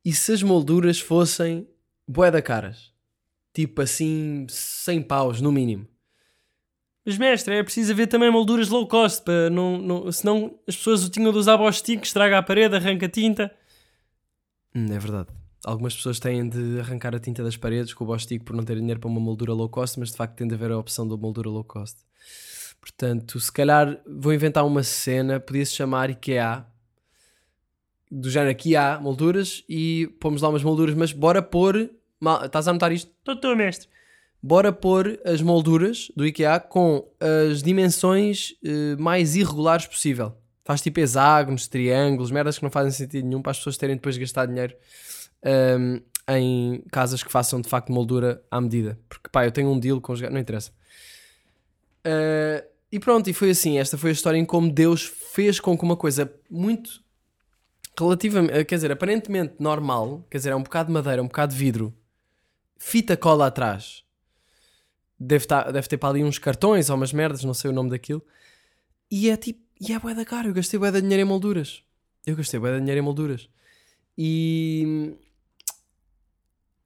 E 0.03 0.13
se 0.15 0.33
as 0.33 0.43
molduras 0.43 0.99
fossem 0.99 1.69
bué 2.09 2.31
da 2.31 2.41
caras? 2.41 2.91
Tipo 3.53 3.83
assim, 3.83 4.47
100 4.49 5.03
paus 5.03 5.41
no 5.43 5.53
mínimo. 5.53 5.87
Mas, 7.05 7.19
mestre, 7.19 7.57
é 7.57 7.63
preciso 7.63 7.93
haver 7.93 8.07
também 8.07 8.31
molduras 8.31 8.69
low 8.69 8.87
cost, 8.89 9.23
para 9.23 9.51
não, 9.51 9.77
não, 9.77 10.13
senão 10.13 10.59
as 10.67 10.77
pessoas 10.77 11.05
o 11.05 11.11
tinham 11.11 11.33
de 11.33 11.39
usar 11.39 11.59
bostique, 11.59 12.07
estraga 12.07 12.39
a 12.39 12.43
parede, 12.43 12.77
arranca 12.77 13.09
tinta. 13.09 13.55
Hum, 14.75 14.87
é 14.87 14.99
verdade. 14.99 15.42
Algumas 15.65 15.95
pessoas 15.95 16.19
têm 16.19 16.49
de 16.49 16.81
arrancar 16.81 17.15
a 17.15 17.21
tinta 17.21 17.43
das 17.43 17.57
paredes 17.57 17.95
com 17.95 18.03
o 18.05 18.07
Bostic 18.07 18.43
por 18.43 18.55
não 18.57 18.65
terem 18.65 18.81
dinheiro 18.83 18.99
para 19.01 19.09
uma 19.09 19.21
moldura 19.21 19.53
low 19.53 19.69
cost, 19.69 19.99
mas 19.99 20.11
de 20.11 20.17
facto 20.17 20.35
tem 20.37 20.49
de 20.49 20.55
haver 20.55 20.73
a 20.73 20.79
opção 20.79 21.07
da 21.07 21.17
moldura 21.17 21.49
low 21.49 21.63
cost. 21.63 21.99
Portanto, 22.81 23.39
se 23.39 23.53
calhar 23.53 24.01
vou 24.07 24.33
inventar 24.35 24.67
uma 24.67 24.83
cena, 24.83 25.39
podia-se 25.39 25.73
chamar 25.73 26.11
IKEA, 26.11 26.67
do 28.11 28.29
género 28.29 28.51
aqui 28.51 28.75
há 28.77 28.99
molduras 29.01 29.65
e 29.69 30.09
pomos 30.21 30.43
lá 30.43 30.49
umas 30.49 30.63
molduras, 30.63 30.95
mas 30.95 31.13
bora 31.13 31.41
pôr. 31.41 31.91
mal- 32.21 32.45
Estás 32.45 32.67
a 32.69 32.71
anotar 32.73 32.93
isto? 32.93 33.11
Doutor, 33.25 33.57
mestre. 33.57 33.89
Bora 34.43 34.73
pôr 34.73 35.21
as 35.25 35.41
molduras 35.41 36.11
do 36.17 36.27
IKEA 36.27 36.59
com 36.59 37.09
as 37.49 37.63
dimensões 37.63 38.55
eh, 38.65 38.97
mais 38.99 39.37
irregulares 39.37 39.87
possível. 39.87 40.35
Faz 40.65 40.83
tipo 40.83 40.99
hexágonos, 41.01 41.69
triângulos, 41.69 42.31
merdas 42.33 42.59
que 42.59 42.65
não 42.65 42.71
fazem 42.71 42.91
sentido 42.93 43.25
nenhum 43.27 43.41
para 43.41 43.53
as 43.53 43.59
pessoas 43.59 43.77
terem 43.77 43.95
depois 43.97 44.17
de 44.17 44.21
gastar 44.21 44.47
dinheiro 44.47 44.75
ahm, 45.45 46.01
em 46.29 46.83
casas 46.91 47.23
que 47.23 47.31
façam 47.31 47.61
de 47.61 47.69
facto 47.69 47.93
moldura 47.93 48.43
à 48.51 48.61
medida. 48.61 48.99
Porque 49.09 49.29
pá, 49.31 49.45
eu 49.45 49.53
tenho 49.53 49.71
um 49.71 49.79
deal 49.79 50.01
com 50.01 50.13
os 50.13 50.21
gajos, 50.21 50.35
não 50.35 50.41
interessa. 50.41 50.73
Ah, 52.05 52.65
e 52.91 52.99
pronto, 52.99 53.29
e 53.29 53.33
foi 53.33 53.51
assim. 53.51 53.79
Esta 53.79 53.97
foi 53.97 54.11
a 54.11 54.13
história 54.13 54.39
em 54.39 54.45
como 54.45 54.71
Deus 54.71 55.05
fez 55.05 55.59
com 55.59 55.77
que 55.77 55.85
uma 55.85 55.97
coisa 55.97 56.33
muito 56.51 57.03
relativamente, 57.99 58.65
quer 58.65 58.75
dizer, 58.77 58.93
aparentemente 58.93 59.55
normal, 59.59 60.27
quer 60.31 60.39
dizer, 60.39 60.51
é 60.51 60.57
um 60.57 60.63
bocado 60.63 60.89
de 60.89 60.95
madeira, 60.95 61.23
um 61.23 61.27
bocado 61.27 61.53
de 61.53 61.59
vidro, 61.59 61.95
fita 62.79 63.17
cola 63.17 63.47
atrás. 63.47 64.03
Deve, 65.19 65.47
tá, 65.47 65.71
deve 65.71 65.87
ter 65.89 65.99
para 65.99 66.09
ali 66.09 66.25
uns 66.25 66.39
cartões 66.39 66.91
ou 66.91 66.97
umas 66.97 67.13
merdas, 67.13 67.45
não 67.45 67.55
sei 67.55 67.71
o 67.71 67.73
nome 67.73 67.91
daquilo. 67.91 68.23
E 69.11 69.31
é 69.31 69.37
tipo, 69.37 69.61
e 69.81 69.93
é 69.93 69.99
bué 69.99 70.15
da 70.15 70.25
cara. 70.25 70.49
Eu 70.49 70.55
gastei 70.55 70.79
bué 70.79 70.91
de 70.91 71.01
dinheiro 71.01 71.23
em 71.23 71.25
molduras. 71.25 71.83
Eu 72.27 72.35
gastei 72.35 72.59
bué 72.59 72.73
de 72.73 72.81
dinheiro 72.81 72.99
em 72.99 73.05
molduras. 73.05 73.49
E 74.19 75.15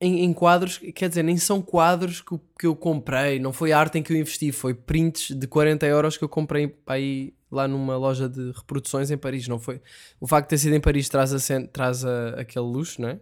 em, 0.00 0.20
em 0.24 0.32
quadros, 0.32 0.78
quer 0.94 1.08
dizer, 1.08 1.22
nem 1.22 1.36
são 1.36 1.62
quadros 1.62 2.20
que, 2.20 2.38
que 2.58 2.66
eu 2.66 2.76
comprei, 2.76 3.38
não 3.38 3.52
foi 3.52 3.72
arte 3.72 3.98
em 3.98 4.02
que 4.02 4.12
eu 4.12 4.16
investi, 4.16 4.52
foi 4.52 4.74
prints 4.74 5.30
de 5.34 5.46
40 5.46 5.86
euros 5.86 6.16
que 6.18 6.24
eu 6.24 6.28
comprei 6.28 6.76
aí 6.86 7.34
lá 7.50 7.66
numa 7.66 7.96
loja 7.96 8.28
de 8.28 8.50
reproduções 8.52 9.10
em 9.10 9.16
Paris. 9.16 9.48
Não 9.48 9.58
foi 9.58 9.80
o 10.20 10.26
facto 10.26 10.46
de 10.46 10.50
ter 10.50 10.58
sido 10.58 10.74
em 10.74 10.80
Paris 10.80 11.08
traz, 11.08 11.32
a, 11.32 11.66
traz 11.66 12.04
a- 12.04 12.40
aquele 12.40 12.66
luxo, 12.66 13.00
não 13.00 13.08
é? 13.08 13.20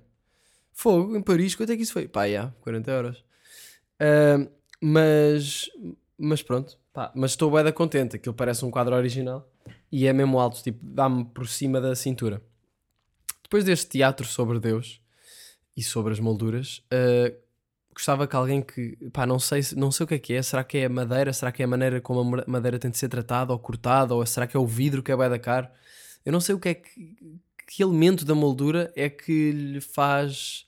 Fogo, 0.73 1.17
em 1.17 1.23
Paris, 1.23 1.55
quanto 1.55 1.71
é 1.73 1.77
que 1.77 1.83
isso 1.83 1.93
foi? 1.93 2.09
Pá, 2.09 2.29
já, 2.29 2.49
40 2.61 2.91
euros. 2.91 3.25
Ah, 4.01 4.47
mas, 4.81 5.71
mas 6.19 6.43
pronto, 6.43 6.77
pá, 6.93 7.13
mas 7.15 7.33
estou 7.33 7.51
bué 7.51 7.63
da 7.63 7.73
contente, 7.73 8.17
aquilo 8.17 8.35
parece 8.35 8.65
um 8.65 8.71
quadro 8.71 8.95
original. 8.97 9.49
e 9.93 10.07
é 10.07 10.13
mesmo 10.13 10.41
alto, 10.41 10.63
tipo, 10.63 10.79
dá-me 10.83 11.25
por 11.27 11.47
cima 11.47 11.81
da 11.81 11.95
cintura. 11.95 12.43
Depois 13.45 13.65
deste 13.65 13.89
teatro 13.91 14.27
sobre 14.27 14.59
Deus 14.59 15.01
e 15.77 15.83
sobre 15.83 16.13
as 16.13 16.21
molduras, 16.21 16.83
uh, 16.93 17.35
gostava 17.95 18.27
que 18.27 18.37
alguém 18.37 18.63
que, 18.63 18.97
pá, 19.13 19.27
não 19.27 19.39
sei, 19.39 19.63
se- 19.63 19.77
não 19.77 19.91
sei 19.93 20.05
o 20.05 20.07
que 20.07 20.15
é 20.15 20.19
que 20.19 20.33
é, 20.35 20.43
será 20.43 20.65
que 20.65 20.79
é 20.79 20.87
a 20.87 20.89
madeira, 20.89 21.33
será 21.33 21.53
que 21.53 21.63
é 21.63 21.65
a 21.65 21.69
maneira 21.69 22.01
como 22.01 22.21
a 22.21 22.25
ma- 22.25 22.45
madeira 22.47 22.79
tem 22.79 22.91
de 22.91 22.99
ser 22.99 23.09
tratada 23.09 23.53
ou 23.53 23.59
cortada, 23.59 24.15
ou 24.15 24.25
será 24.27 24.47
que 24.47 24.57
é 24.57 24.61
o 24.61 24.67
vidro 24.67 25.03
que 25.03 25.13
é 25.13 25.17
bué 25.17 25.29
da 25.29 25.39
caro? 25.39 25.69
Eu 26.25 26.33
não 26.33 26.41
sei 26.41 26.55
o 26.55 26.61
que 26.61 26.69
é 26.71 26.75
que, 26.75 27.17
que 27.69 27.83
elemento 27.83 28.25
da 28.25 28.35
moldura 28.35 28.93
é 28.97 29.09
que 29.11 29.53
lhe 29.53 29.81
faz 29.81 30.67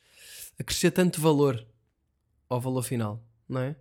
acrescer 0.59 0.91
tanto 0.93 1.21
valor 1.21 1.67
ao 2.49 2.61
valor 2.61 2.83
final, 2.83 3.23
não 3.49 3.61
é? 3.61 3.77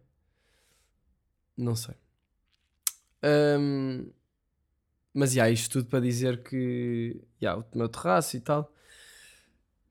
Não 1.58 1.76
sei. 1.76 1.96
Ahm, 3.22 4.14
mas, 5.14 5.32
já, 5.34 5.50
isto 5.50 5.72
tudo 5.80 5.90
para 5.90 6.02
dizer 6.02 6.44
que, 6.44 7.22
já, 7.42 7.56
o 7.58 7.66
meu 7.74 7.88
terraço 7.90 8.36
e 8.38 8.42
tal. 8.42 8.72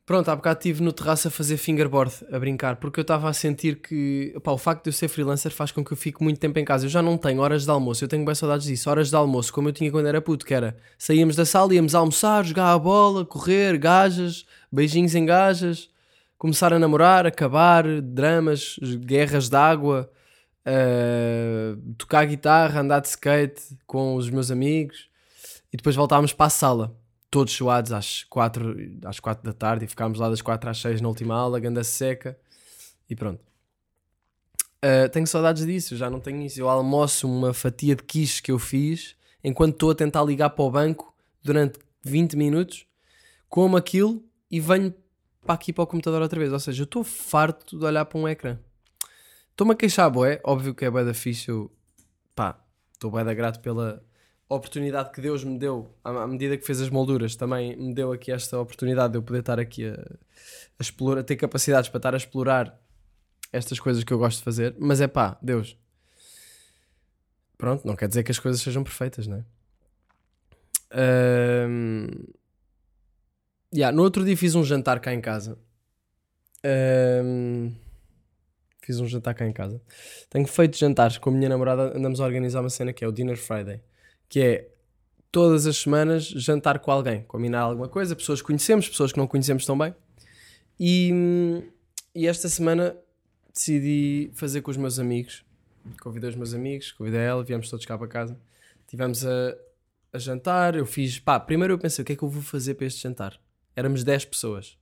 Pronto, 0.06 0.28
há 0.28 0.36
bocado 0.36 0.58
estive 0.58 0.82
no 0.82 0.92
terraço 0.92 1.28
a 1.28 1.30
fazer 1.30 1.56
fingerboard, 1.56 2.12
a 2.30 2.38
brincar, 2.38 2.76
porque 2.76 3.00
eu 3.00 3.02
estava 3.02 3.26
a 3.26 3.32
sentir 3.32 3.76
que 3.80 4.34
o 4.44 4.58
facto 4.58 4.84
de 4.84 4.90
eu 4.90 4.92
ser 4.92 5.08
freelancer 5.08 5.50
faz 5.50 5.72
com 5.72 5.82
que 5.82 5.94
eu 5.94 5.96
fique 5.96 6.22
muito 6.22 6.38
tempo 6.38 6.58
em 6.58 6.64
casa. 6.64 6.84
Eu 6.84 6.90
já 6.90 7.00
não 7.00 7.16
tenho 7.16 7.40
horas 7.40 7.64
de 7.64 7.70
almoço, 7.70 8.04
eu 8.04 8.08
tenho 8.08 8.22
bem 8.22 8.34
saudades 8.34 8.66
disso. 8.66 8.90
Horas 8.90 9.08
de 9.08 9.16
almoço, 9.16 9.50
como 9.50 9.70
eu 9.70 9.72
tinha 9.72 9.90
quando 9.90 10.06
era 10.06 10.20
puto, 10.20 10.44
que 10.44 10.52
era 10.52 10.76
saíamos 10.98 11.36
da 11.36 11.46
sala, 11.46 11.74
íamos 11.74 11.94
almoçar, 11.94 12.44
jogar 12.44 12.72
a 12.72 12.78
bola, 12.78 13.24
correr, 13.24 13.78
gajas, 13.78 14.44
beijinhos 14.70 15.14
em 15.14 15.24
gajas, 15.24 15.88
começar 16.36 16.74
a 16.74 16.78
namorar, 16.78 17.26
acabar, 17.26 17.84
dramas, 18.02 18.78
guerras 19.06 19.48
de 19.48 19.56
água, 19.56 20.10
eh, 20.66 21.76
tocar 21.96 22.26
guitarra, 22.26 22.80
andar 22.82 23.00
de 23.00 23.08
skate 23.08 23.62
com 23.86 24.16
os 24.16 24.28
meus 24.28 24.50
amigos 24.50 25.08
e 25.72 25.78
depois 25.78 25.96
voltávamos 25.96 26.34
para 26.34 26.46
a 26.46 26.50
sala 26.50 27.03
todos 27.34 27.52
suados 27.52 27.90
às 27.90 28.22
4, 28.22 28.76
às 29.04 29.18
da 29.42 29.52
tarde 29.52 29.84
e 29.84 29.88
ficámos 29.88 30.20
lá 30.20 30.30
das 30.30 30.40
4 30.40 30.70
às 30.70 30.78
6 30.78 31.00
na 31.00 31.08
última 31.08 31.34
aula, 31.34 31.58
ganda 31.58 31.82
seca 31.82 32.38
e 33.10 33.16
pronto. 33.16 33.42
Uh, 34.76 35.08
tenho 35.10 35.26
saudades 35.26 35.66
disso, 35.66 35.96
já 35.96 36.08
não 36.08 36.20
tenho 36.20 36.40
isso. 36.42 36.60
Eu 36.60 36.68
almoço 36.68 37.28
uma 37.28 37.52
fatia 37.52 37.96
de 37.96 38.04
quiche 38.04 38.40
que 38.40 38.52
eu 38.52 38.58
fiz 38.60 39.16
enquanto 39.42 39.72
estou 39.72 39.90
a 39.90 39.96
tentar 39.96 40.22
ligar 40.22 40.50
para 40.50 40.64
o 40.64 40.70
banco 40.70 41.12
durante 41.42 41.80
20 42.04 42.36
minutos, 42.36 42.86
como 43.48 43.76
aquilo 43.76 44.22
e 44.48 44.60
venho 44.60 44.94
para 45.44 45.56
aqui 45.56 45.72
para 45.72 45.82
o 45.82 45.88
computador 45.88 46.22
outra 46.22 46.38
vez. 46.38 46.52
Ou 46.52 46.60
seja, 46.60 46.82
eu 46.82 46.84
estou 46.84 47.02
farto 47.02 47.76
de 47.76 47.84
olhar 47.84 48.04
para 48.04 48.16
um 48.16 48.28
ecrã. 48.28 48.60
Estou-me 49.50 49.72
a 49.72 49.76
queixar, 49.76 50.08
boé. 50.08 50.40
Óbvio 50.44 50.72
que 50.72 50.84
é 50.84 50.90
bué 50.90 51.04
da 51.04 51.12
fixe. 51.12 51.48
Eu, 51.48 51.68
pá, 52.32 52.64
estou 52.92 53.10
bué 53.10 53.24
da 53.24 53.34
grato 53.34 53.58
pela 53.58 54.04
oportunidade 54.48 55.10
que 55.10 55.20
Deus 55.20 55.42
me 55.42 55.58
deu, 55.58 55.94
à 56.02 56.26
medida 56.26 56.56
que 56.56 56.66
fez 56.66 56.80
as 56.80 56.90
molduras, 56.90 57.34
também 57.34 57.76
me 57.76 57.94
deu 57.94 58.12
aqui 58.12 58.30
esta 58.30 58.58
oportunidade 58.58 59.12
de 59.12 59.18
eu 59.18 59.22
poder 59.22 59.40
estar 59.40 59.58
aqui 59.58 59.86
a, 59.86 59.92
a 59.92 60.82
explorar, 60.82 61.22
ter 61.22 61.36
capacidades 61.36 61.88
para 61.88 61.98
estar 61.98 62.14
a 62.14 62.16
explorar 62.16 62.80
estas 63.52 63.80
coisas 63.80 64.04
que 64.04 64.12
eu 64.12 64.18
gosto 64.18 64.38
de 64.38 64.44
fazer, 64.44 64.74
mas 64.78 65.00
é 65.00 65.06
pá, 65.06 65.38
Deus. 65.40 65.78
Pronto, 67.56 67.86
não 67.86 67.96
quer 67.96 68.08
dizer 68.08 68.22
que 68.22 68.30
as 68.30 68.38
coisas 68.38 68.60
sejam 68.60 68.84
perfeitas, 68.84 69.26
não 69.26 69.38
é? 69.38 69.44
Ahm, 70.90 72.08
yeah, 73.74 73.94
no 73.96 74.02
outro 74.02 74.24
dia 74.24 74.36
fiz 74.36 74.54
um 74.54 74.64
jantar 74.64 75.00
cá 75.00 75.14
em 75.14 75.20
casa. 75.20 75.58
Ahm, 76.62 77.72
fiz 78.82 79.00
um 79.00 79.06
jantar 79.06 79.34
cá 79.34 79.46
em 79.46 79.52
casa. 79.52 79.80
Tenho 80.28 80.46
feito 80.46 80.76
jantares 80.76 81.16
com 81.16 81.30
a 81.30 81.32
minha 81.32 81.48
namorada, 81.48 81.96
andamos 81.96 82.20
a 82.20 82.24
organizar 82.24 82.60
uma 82.60 82.70
cena 82.70 82.92
que 82.92 83.04
é 83.04 83.08
o 83.08 83.12
Dinner 83.12 83.36
Friday 83.36 83.80
que 84.34 84.40
é 84.40 84.68
todas 85.30 85.64
as 85.64 85.76
semanas 85.76 86.24
jantar 86.24 86.80
com 86.80 86.90
alguém, 86.90 87.22
combinar 87.22 87.60
alguma 87.60 87.88
coisa, 87.88 88.16
pessoas 88.16 88.40
que 88.40 88.46
conhecemos, 88.48 88.88
pessoas 88.88 89.12
que 89.12 89.18
não 89.18 89.28
conhecemos 89.28 89.64
tão 89.64 89.78
bem. 89.78 89.94
E, 90.80 91.62
e 92.12 92.26
esta 92.26 92.48
semana 92.48 92.96
decidi 93.52 94.32
fazer 94.34 94.60
com 94.62 94.72
os 94.72 94.76
meus 94.76 94.98
amigos. 94.98 95.44
Convidei 96.00 96.30
os 96.30 96.34
meus 96.34 96.52
amigos, 96.52 96.90
convidei 96.90 97.20
ela, 97.20 97.44
viemos 97.44 97.70
todos 97.70 97.86
cá 97.86 97.96
para 97.96 98.08
casa. 98.08 98.36
Tivemos 98.88 99.24
a, 99.24 99.56
a 100.12 100.18
jantar. 100.18 100.74
Eu 100.74 100.84
fiz, 100.84 101.20
pá, 101.20 101.38
primeiro 101.38 101.74
eu 101.74 101.78
pensei, 101.78 102.02
o 102.02 102.04
que 102.04 102.14
é 102.14 102.16
que 102.16 102.24
eu 102.24 102.28
vou 102.28 102.42
fazer 102.42 102.74
para 102.74 102.88
este 102.88 103.04
jantar? 103.04 103.40
Éramos 103.76 104.02
10 104.02 104.24
pessoas. 104.24 104.76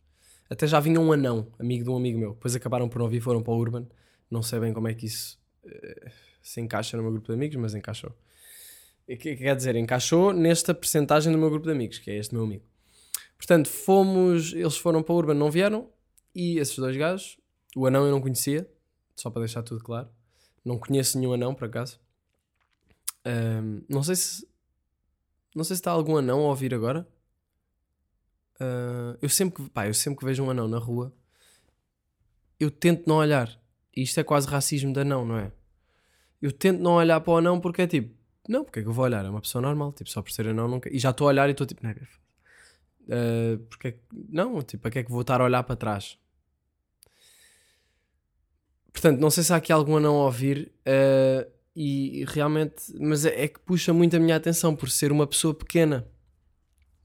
Até 0.49 0.67
já 0.67 0.81
vinha 0.81 0.99
um 0.99 1.13
anão, 1.13 1.47
amigo 1.59 1.85
de 1.85 1.91
um 1.91 1.97
amigo 1.99 2.19
meu. 2.19 2.33
Depois 2.33 2.57
acabaram 2.57 2.89
por 2.89 3.01
não 3.01 3.09
vir, 3.11 3.21
foram 3.21 3.43
para 3.43 3.53
o 3.53 3.59
Urban. 3.59 3.87
Não 4.31 4.43
sei 4.43 4.61
bem 4.61 4.73
como 4.73 4.89
é 4.89 4.95
que 4.95 5.05
isso 5.05 5.39
eh, 5.67 6.11
se 6.43 6.59
encaixa 6.59 6.97
no 6.97 7.03
meu 7.03 7.13
grupo 7.13 7.27
de 7.27 7.35
amigos, 7.35 7.57
mas 7.57 7.75
encaixou. 7.75 8.17
Que 9.07 9.37
quer 9.37 9.57
dizer? 9.57 9.77
Encaixou 9.77 10.33
nesta 10.33 10.73
percentagem 10.73 11.33
do 11.33 11.39
meu 11.39 11.51
grupo 11.51 11.67
de 11.67 11.73
amigos, 11.73 11.99
que 11.99 12.11
é 12.11 12.17
este 12.17 12.35
meu 12.35 12.45
amigo. 12.45 12.65
Portanto, 13.37 13.69
fomos, 13.69 14.53
eles 14.53 14.77
foram 14.77 15.03
para 15.03 15.13
o 15.13 15.19
Urban, 15.19 15.35
não 15.35 15.51
vieram, 15.51 15.91
e 16.35 16.59
esses 16.59 16.77
dois 16.77 16.97
gajos, 16.97 17.39
o 17.77 17.87
anão 17.87 18.05
eu 18.07 18.11
não 18.11 18.21
conhecia, 18.21 18.69
só 19.17 19.31
para 19.31 19.41
deixar 19.41 19.63
tudo 19.63 19.83
claro. 19.83 20.09
Não 20.65 20.79
conheço 20.79 21.19
nenhum 21.19 21.33
anão, 21.33 21.55
por 21.55 21.67
acaso. 21.67 22.01
Ahm, 23.25 23.83
não 23.89 24.03
sei 24.03 24.17
se. 24.17 24.49
Não 25.55 25.65
sei 25.65 25.77
se 25.77 25.81
está 25.81 25.91
algum 25.91 26.17
anão 26.17 26.41
a 26.41 26.49
ouvir 26.49 26.73
agora. 26.73 27.07
Ah, 28.63 29.17
eu, 29.21 29.29
sempre 29.29 29.65
que, 29.65 29.71
pá, 29.71 29.89
eu 29.89 29.95
sempre 29.95 30.21
que 30.21 30.25
vejo 30.25 30.45
um 30.45 30.51
anão 30.51 30.69
na 30.69 30.79
rua, 30.79 31.13
eu 32.61 32.71
tento 32.71 33.07
não 33.09 33.17
olhar. 33.17 33.61
E 33.95 34.03
isto 34.03 34.19
é 34.21 34.25
quase 34.25 34.47
racismo 34.47 34.93
de 34.93 35.01
anão, 35.01 35.27
não 35.27 35.37
é? 35.37 35.53
Eu 36.41 36.53
tento 36.53 36.81
não 36.81 36.93
olhar 36.93 37.21
para 37.21 37.33
o 37.33 37.37
anão 37.37 37.61
porque 37.61 37.83
é 37.83 37.87
tipo, 37.87 38.17
não, 38.49 38.65
porque 38.65 38.81
é 38.81 38.83
que 38.83 38.89
eu 38.89 38.93
vou 38.93 39.05
olhar? 39.05 39.25
É 39.25 39.29
uma 39.31 39.41
pessoa 39.41 39.63
normal, 39.63 39.93
tipo, 39.93 40.11
só 40.11 40.21
por 40.23 40.31
ser 40.33 40.49
anão 40.49 40.69
nunca. 40.69 40.89
E 40.95 40.99
já 40.99 41.11
estou 41.11 41.27
a 41.27 41.31
olhar 41.31 41.49
e 41.49 41.53
estou 41.53 41.67
tipo, 41.67 41.83
não, 41.85 41.91
é 41.91 43.57
porque 43.69 43.89
é 43.89 43.97
não, 44.29 44.63
tipo, 44.63 44.83
para 44.83 44.91
que 44.91 44.99
é 45.01 45.03
que 45.05 45.11
vou 45.11 45.23
estar 45.23 45.41
a 45.41 45.45
olhar 45.45 45.63
para 45.65 45.77
trás? 45.77 46.19
Portanto, 48.93 49.19
não 49.21 49.31
sei 49.31 49.43
se 49.43 49.53
há 49.53 49.57
aqui 49.57 49.73
algum 49.73 49.97
anão 49.97 50.17
a 50.21 50.25
ouvir 50.27 50.71
eh, 50.85 51.49
e 51.75 52.25
realmente, 52.29 52.93
mas 53.01 53.25
é, 53.25 53.45
é 53.45 53.49
que 53.49 53.59
puxa 53.61 53.93
muito 53.93 54.15
a 54.17 54.21
minha 54.21 54.37
atenção 54.37 54.77
por 54.77 54.91
ser 54.91 55.11
uma 55.11 55.27
pessoa 55.27 55.55
pequena. 55.55 56.07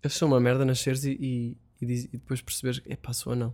Eu 0.03 0.09
sou 0.09 0.27
uma 0.27 0.39
merda 0.39 0.65
nasceres 0.65 1.05
e, 1.05 1.11
e, 1.19 1.57
e, 1.81 1.85
diz- 1.85 2.03
e 2.05 2.17
depois 2.17 2.41
perceberes, 2.41 2.81
é 2.85 2.95
pá, 2.95 3.13
sou 3.13 3.33
anão. 3.33 3.53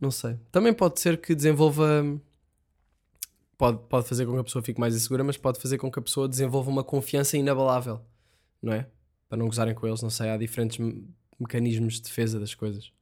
Não 0.00 0.10
sei. 0.10 0.38
Também 0.52 0.72
pode 0.72 1.00
ser 1.00 1.20
que 1.20 1.34
desenvolva. 1.34 2.04
Pode, 3.58 3.78
pode 3.88 4.08
fazer 4.08 4.24
com 4.24 4.34
que 4.34 4.38
a 4.38 4.44
pessoa 4.44 4.62
fique 4.62 4.78
mais 4.78 4.94
insegura, 4.94 5.24
mas 5.24 5.36
pode 5.36 5.58
fazer 5.58 5.78
com 5.78 5.90
que 5.90 5.98
a 5.98 6.02
pessoa 6.02 6.28
desenvolva 6.28 6.70
uma 6.70 6.84
confiança 6.84 7.36
inabalável, 7.36 8.00
não 8.62 8.72
é? 8.72 8.86
Para 9.28 9.36
não 9.36 9.46
gozarem 9.46 9.74
com 9.74 9.84
eles, 9.84 10.00
não 10.00 10.10
sei, 10.10 10.30
há 10.30 10.36
diferentes 10.36 10.78
me- 10.78 11.04
mecanismos 11.40 11.94
de 11.94 12.02
defesa 12.02 12.38
das 12.38 12.54
coisas. 12.54 12.92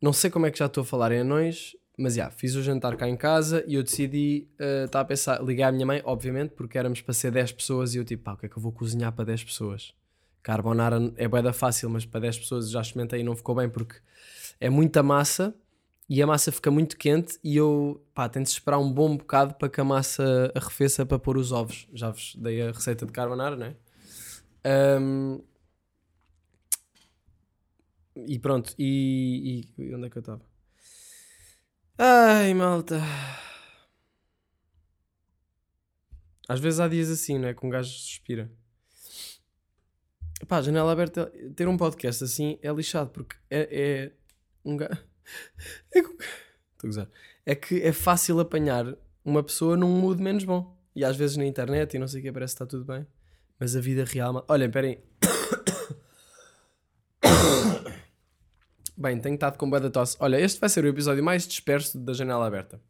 Não 0.00 0.12
sei 0.12 0.30
como 0.30 0.46
é 0.46 0.52
que 0.52 0.58
já 0.58 0.66
estou 0.66 0.82
a 0.82 0.84
falar 0.84 1.10
em 1.10 1.18
anões, 1.18 1.76
mas 1.98 2.14
já, 2.14 2.30
fiz 2.30 2.54
o 2.54 2.62
jantar 2.62 2.96
cá 2.96 3.08
em 3.08 3.16
casa 3.16 3.64
e 3.66 3.74
eu 3.74 3.82
decidi, 3.82 4.48
uh, 4.60 4.84
estava 4.86 5.02
a 5.02 5.04
pensar, 5.04 5.42
ligar 5.42 5.68
à 5.68 5.72
minha 5.72 5.84
mãe, 5.84 6.00
obviamente, 6.04 6.52
porque 6.52 6.78
éramos 6.78 7.00
para 7.00 7.12
ser 7.12 7.32
10 7.32 7.50
pessoas 7.52 7.92
e 7.94 7.98
eu 7.98 8.04
tipo, 8.04 8.22
pá, 8.22 8.34
o 8.34 8.36
que 8.36 8.46
é 8.46 8.48
que 8.48 8.56
eu 8.56 8.62
vou 8.62 8.70
cozinhar 8.70 9.12
para 9.12 9.24
10 9.24 9.42
pessoas? 9.44 9.92
Carbonara 10.42 11.12
é 11.16 11.28
bué 11.28 11.42
da 11.42 11.52
fácil, 11.52 11.90
mas 11.90 12.06
para 12.06 12.20
10 12.20 12.38
pessoas 12.38 12.70
já 12.70 12.80
experimentei 12.80 13.20
e 13.20 13.24
não 13.24 13.34
ficou 13.36 13.54
bem 13.54 13.68
porque 13.68 13.96
é 14.58 14.70
muita 14.70 15.02
massa 15.02 15.54
e 16.12 16.20
a 16.20 16.26
massa 16.26 16.50
fica 16.50 16.72
muito 16.72 16.96
quente 16.96 17.38
e 17.44 17.56
eu, 17.56 18.04
pá, 18.12 18.28
tenho 18.28 18.44
de 18.44 18.50
esperar 18.50 18.78
um 18.80 18.92
bom 18.92 19.16
bocado 19.16 19.54
para 19.54 19.68
que 19.68 19.80
a 19.80 19.84
massa 19.84 20.52
arrefeça 20.56 21.06
para 21.06 21.20
pôr 21.20 21.36
os 21.38 21.52
ovos. 21.52 21.86
Já 21.94 22.10
vos 22.10 22.34
dei 22.34 22.60
a 22.62 22.72
receita 22.72 23.06
de 23.06 23.12
carbonara, 23.12 23.54
não 23.54 23.66
é? 23.66 23.76
Ahm, 24.64 25.40
e 28.26 28.38
pronto, 28.40 28.74
e- 28.76 29.68
e 29.78 29.94
onde 29.94 30.06
é 30.06 30.10
que 30.10 30.18
eu 30.18 30.20
estava? 30.20 30.42
Ai, 31.96 32.52
malta. 32.54 33.00
Às 36.48 36.58
vezes 36.58 36.80
há 36.80 36.88
dias 36.88 37.08
assim, 37.08 37.38
não 37.38 37.48
é? 37.48 37.54
Que 37.54 37.64
um 37.64 37.70
gajo 37.70 37.88
suspira. 37.88 38.50
Pá, 40.48 40.60
janela 40.60 40.90
aberta, 40.90 41.26
ter 41.54 41.68
um 41.68 41.76
podcast 41.76 42.24
assim 42.24 42.58
é 42.62 42.72
lixado 42.72 43.10
porque 43.10 43.36
é, 43.48 43.68
é 43.70 44.12
um 44.64 44.76
gajo. 44.76 45.08
É, 45.94 46.02
que- 46.02 46.08
Estou 46.08 46.24
a 46.84 46.86
gozar. 46.86 47.08
É 47.44 47.54
que 47.54 47.82
é 47.82 47.92
fácil 47.92 48.40
apanhar 48.40 48.96
uma 49.24 49.42
pessoa 49.42 49.76
num 49.76 50.00
mood 50.00 50.22
menos 50.22 50.44
bom. 50.44 50.76
E 50.94 51.04
às 51.04 51.16
vezes 51.16 51.36
na 51.36 51.44
internet 51.44 51.94
e 51.94 51.98
não 51.98 52.08
sei 52.08 52.20
o 52.20 52.22
que 52.24 52.32
parece 52.32 52.54
que 52.54 52.62
está 52.62 52.66
tudo 52.66 52.84
bem. 52.84 53.06
Mas 53.58 53.76
a 53.76 53.80
vida 53.80 54.04
real. 54.04 54.44
Olhem, 54.48 54.66
esperem. 54.68 54.98
Bem, 58.96 59.18
tenho 59.18 59.34
estado 59.34 59.56
com 59.56 59.68
da 59.70 59.88
tosse. 59.90 60.16
Olha, 60.20 60.38
este 60.38 60.60
vai 60.60 60.68
ser 60.68 60.84
o 60.84 60.88
episódio 60.88 61.24
mais 61.24 61.46
disperso 61.46 61.98
da 61.98 62.12
janela 62.12 62.46
aberta. 62.46 62.80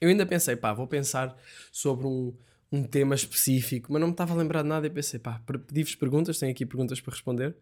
Eu 0.00 0.08
ainda 0.08 0.24
pensei, 0.24 0.56
pá, 0.56 0.72
vou 0.72 0.86
pensar 0.86 1.36
sobre 1.70 2.06
um, 2.06 2.34
um 2.72 2.82
tema 2.82 3.14
específico, 3.14 3.92
mas 3.92 4.00
não 4.00 4.08
me 4.08 4.14
estava 4.14 4.32
a 4.32 4.36
lembrar 4.36 4.62
de 4.62 4.68
nada 4.68 4.86
e 4.86 4.90
pensei, 4.90 5.20
pá, 5.20 5.40
pedi-vos 5.66 5.94
perguntas, 5.94 6.38
tenho 6.38 6.50
aqui 6.50 6.64
perguntas 6.64 7.00
para 7.00 7.12
responder 7.12 7.54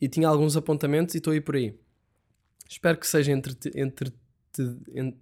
e 0.00 0.08
tinha 0.08 0.26
alguns 0.26 0.56
apontamentos 0.56 1.14
e 1.14 1.18
estou 1.18 1.32
aí 1.34 1.40
por 1.40 1.54
aí. 1.54 1.78
Espero 2.70 2.96
que 2.98 3.06
seja 3.06 3.32
entre, 3.32 3.56
entre, 3.74 4.12
en- 4.94 5.18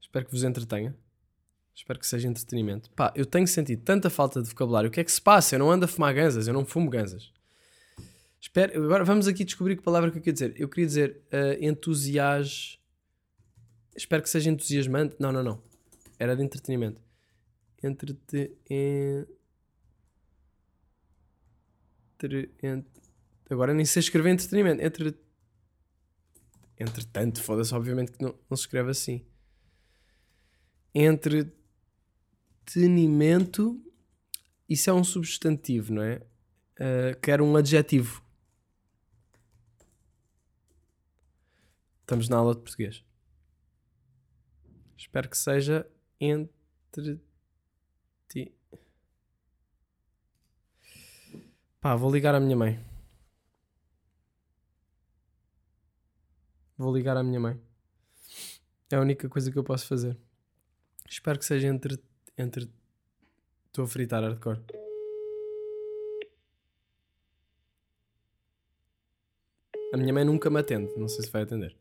espero 0.00 0.24
que 0.24 0.32
vos 0.32 0.42
entretenha. 0.42 0.96
Espero 1.74 1.98
que 1.98 2.06
seja 2.06 2.26
entretenimento. 2.26 2.90
Pá, 2.92 3.12
eu 3.14 3.26
tenho 3.26 3.46
sentido 3.46 3.82
tanta 3.84 4.08
falta 4.08 4.40
de 4.42 4.48
vocabulário. 4.48 4.88
O 4.88 4.90
que 4.90 4.98
é 5.00 5.04
que 5.04 5.12
se 5.12 5.20
passa? 5.20 5.54
Eu 5.54 5.58
não 5.58 5.70
ando 5.70 5.84
a 5.84 5.88
fumar 5.88 6.14
ganzas, 6.14 6.48
eu 6.48 6.54
não 6.54 6.64
fumo 6.64 6.88
ganzas. 6.88 7.30
Espero, 8.40 8.82
agora 8.82 9.04
vamos 9.04 9.28
aqui 9.28 9.44
descobrir 9.44 9.76
que 9.76 9.82
palavra 9.82 10.10
que 10.10 10.16
eu 10.16 10.22
queria 10.22 10.32
dizer. 10.32 10.54
Eu 10.56 10.68
queria 10.70 10.86
dizer 10.86 11.22
uh, 11.30 11.62
entusias. 11.62 12.78
Espero 13.94 14.22
que 14.22 14.30
seja 14.30 14.48
entusiasmante. 14.48 15.14
Não, 15.18 15.30
não, 15.30 15.42
não. 15.42 15.62
Era 16.18 16.34
de 16.34 16.42
entretenimento. 16.42 16.98
Entrete... 17.82 18.56
Entre... 22.18 22.50
ent- 22.62 22.86
Agora 23.50 23.74
nem 23.74 23.84
sei 23.84 24.00
escrever 24.00 24.30
entretenimento. 24.30 24.82
Entre... 24.82 25.14
Entretanto, 26.78 27.42
foda-se, 27.42 27.74
obviamente 27.74 28.12
que 28.12 28.22
não, 28.22 28.38
não 28.50 28.56
se 28.56 28.64
escreve 28.64 28.90
assim. 28.90 29.24
Entretenimento. 30.94 33.82
Isso 34.68 34.90
é 34.90 34.92
um 34.92 35.04
substantivo, 35.04 35.94
não 35.94 36.02
é? 36.02 36.20
Uh, 36.78 37.16
um 37.42 37.56
adjetivo. 37.56 38.22
Estamos 42.02 42.28
na 42.28 42.36
aula 42.36 42.54
de 42.54 42.60
português. 42.60 43.02
Espero 44.96 45.28
que 45.28 45.38
seja 45.38 45.86
entre. 46.20 47.20
Pá, 51.80 51.94
vou 51.94 52.10
ligar 52.10 52.34
à 52.34 52.40
minha 52.40 52.56
mãe. 52.56 52.95
Vou 56.76 56.94
ligar 56.94 57.16
à 57.16 57.22
minha 57.22 57.40
mãe. 57.40 57.60
É 58.90 58.96
a 58.96 59.00
única 59.00 59.28
coisa 59.28 59.50
que 59.50 59.58
eu 59.58 59.64
posso 59.64 59.86
fazer. 59.86 60.16
Espero 61.08 61.38
que 61.38 61.44
seja 61.44 61.68
entre. 61.68 61.98
entre... 62.36 62.70
Estou 63.66 63.84
a 63.84 63.88
fritar 63.88 64.22
hardcore. 64.22 64.60
A 69.92 69.96
minha 69.96 70.12
mãe 70.12 70.24
nunca 70.24 70.50
me 70.50 70.60
atende. 70.60 70.92
Não 70.96 71.08
sei 71.08 71.24
se 71.24 71.30
vai 71.30 71.42
atender. 71.42 71.76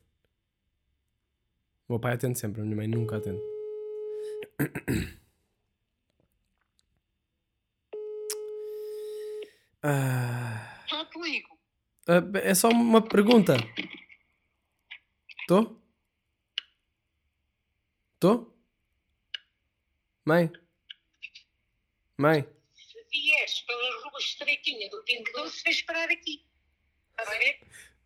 O 1.87 1.93
meu 1.93 1.99
pai 1.99 2.13
atende 2.13 2.39
sempre, 2.39 2.61
a 2.61 2.63
minha 2.63 2.75
mãe 2.75 2.87
nunca 2.87 3.17
atende. 3.17 3.41
Ah, 9.87 10.81
ligo. 11.23 11.47
ah, 12.07 12.23
é 12.41 12.55
só 12.55 12.69
uma 12.69 13.07
pergunta. 13.07 13.53
Tô? 15.47 15.79
Tô? 18.19 18.51
Mãe? 20.25 20.51
Mãe? 22.17 22.47
Se 22.73 23.05
vieres 23.11 23.61
pelas 23.61 24.03
ruas 24.03 24.23
estreitinhas 24.23 24.89
do 24.89 25.03
Pingo 25.03 25.31
Doce, 25.33 25.63
vais 25.63 25.81
parar 25.83 26.09
aqui. 26.09 26.43
Estás 27.11 27.29
a 27.29 27.37
ver? 27.37 27.59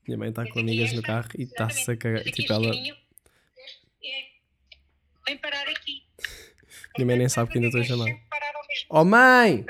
Minha 0.05 0.17
mãe 0.17 0.29
está 0.29 0.43
com 0.51 0.59
amigas 0.59 0.91
no 0.91 0.99
esta, 0.99 1.07
carro 1.07 1.29
e 1.37 1.43
está-se 1.43 1.91
a 1.91 1.95
cagar. 1.95 2.21
Aqui 2.21 2.31
Tipo, 2.31 2.53
ela. 2.53 2.75
é. 2.75 4.29
Vem 5.25 5.37
parar 5.37 5.69
aqui. 5.69 6.05
Minha 6.97 7.05
mãe 7.05 7.17
nem 7.19 7.29
sabe 7.29 7.51
que 7.51 7.57
ainda 7.57 7.67
estou 7.67 7.81
a 7.81 7.85
chamar. 7.85 8.07
Oh 8.89 9.05
mãe! 9.05 9.65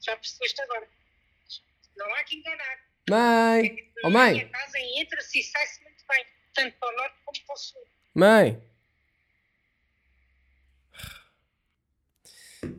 Já 0.00 0.16
percebeste 0.16 0.60
agora. 0.62 0.88
Não 1.96 2.14
há 2.14 2.24
que 2.24 2.36
enganar. 2.36 2.78
Mãe! 3.08 3.92
Oh 4.02 4.10
mãe! 4.10 4.50
entra-se 4.96 5.38
e 5.38 5.42
sai-se. 5.42 5.89
Tanto 6.54 6.76
para 6.78 6.88
o 6.92 6.96
norte 6.96 7.14
como 7.24 7.46
para 7.46 7.54
o 7.54 7.58
sul. 7.58 7.80
Mãe! 8.14 8.60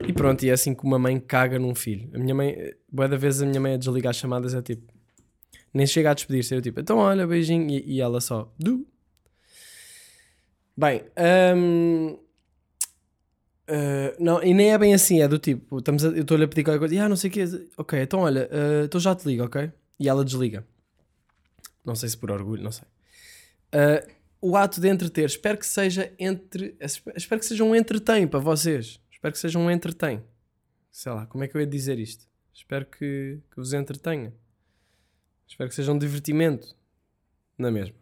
E 0.07 0.13
pronto, 0.13 0.43
e 0.43 0.49
é 0.49 0.53
assim 0.53 0.73
que 0.75 0.83
uma 0.83 0.99
mãe 0.99 1.19
caga 1.19 1.57
num 1.59 1.73
filho. 1.75 2.09
A 2.13 2.17
minha 2.19 2.35
mãe, 2.35 2.73
boa 2.91 3.07
da 3.07 3.17
vez 3.17 3.41
a 3.41 3.45
minha 3.45 3.59
mãe 3.59 3.73
a 3.73 3.77
desligar 3.77 4.11
as 4.11 4.17
chamadas 4.17 4.53
é 4.53 4.61
tipo, 4.61 4.91
nem 5.73 5.87
chega 5.87 6.11
a 6.11 6.13
despedir-se. 6.13 6.53
Eu 6.55 6.61
tipo, 6.61 6.79
então 6.79 6.97
olha, 6.97 7.25
beijinho. 7.27 7.69
E, 7.69 7.95
e 7.97 8.01
ela 8.01 8.21
só, 8.21 8.51
du. 8.59 8.85
Bem, 10.75 11.03
hum, 11.55 12.17
ah, 13.67 14.15
não, 14.19 14.43
e 14.43 14.53
nem 14.53 14.71
é 14.73 14.77
bem 14.77 14.93
assim, 14.93 15.21
é 15.21 15.27
do 15.27 15.37
tipo, 15.39 15.79
estamos 15.79 16.03
a- 16.05 16.09
eu 16.09 16.21
estou-lhe 16.21 16.43
a 16.43 16.47
pedir 16.47 16.63
qualquer 16.63 16.79
coisa, 16.79 16.95
e 16.95 16.99
ah, 16.99 17.09
não 17.09 17.15
sei 17.15 17.29
o 17.29 17.33
quê, 17.33 17.43
ok, 17.77 18.01
então 18.01 18.21
olha, 18.21 18.49
ah, 18.51 18.85
então 18.85 18.99
já 18.99 19.15
te 19.15 19.25
ligo, 19.27 19.43
ok? 19.43 19.71
E 19.99 20.09
ela 20.09 20.25
desliga. 20.25 20.65
Não 21.85 21.95
sei 21.95 22.09
se 22.09 22.17
por 22.17 22.31
orgulho, 22.31 22.63
não 22.63 22.71
sei. 22.71 22.85
Ah, 23.71 24.05
o 24.41 24.57
ato 24.57 24.81
de 24.81 24.87
entreter, 24.87 25.25
espero 25.25 25.57
que 25.57 25.65
seja 25.65 26.11
entre. 26.17 26.75
Espero 27.15 27.39
que 27.39 27.45
seja 27.45 27.63
um 27.63 27.75
entretém 27.75 28.27
para 28.27 28.39
vocês. 28.39 28.99
Espero 29.11 29.31
que 29.31 29.39
seja 29.39 29.59
um 29.59 29.69
entretém. 29.69 30.23
Sei 30.91 31.11
lá, 31.11 31.25
como 31.27 31.43
é 31.43 31.47
que 31.47 31.55
eu 31.55 31.61
ia 31.61 31.67
dizer 31.67 31.99
isto? 31.99 32.27
Espero 32.53 32.85
que, 32.85 33.39
que 33.49 33.55
vos 33.55 33.71
entretenha. 33.71 34.33
Espero 35.47 35.69
que 35.69 35.75
seja 35.75 35.91
um 35.91 35.97
divertimento. 35.97 36.75
Na 37.57 37.69
mesma. 37.69 37.95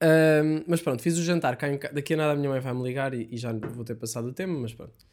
Ahm, 0.00 0.64
mas 0.66 0.80
pronto, 0.80 1.02
fiz 1.02 1.18
o 1.18 1.22
jantar 1.22 1.56
cá 1.56 1.68
em 1.68 1.78
Daqui 1.92 2.14
a 2.14 2.16
nada 2.16 2.32
a 2.32 2.36
minha 2.36 2.48
mãe 2.48 2.60
vai 2.60 2.72
me 2.72 2.82
ligar 2.82 3.12
e, 3.12 3.28
e 3.30 3.36
já 3.36 3.52
vou 3.52 3.84
ter 3.84 3.96
passado 3.96 4.28
o 4.28 4.32
tema, 4.32 4.58
mas 4.58 4.72
pronto. 4.72 5.06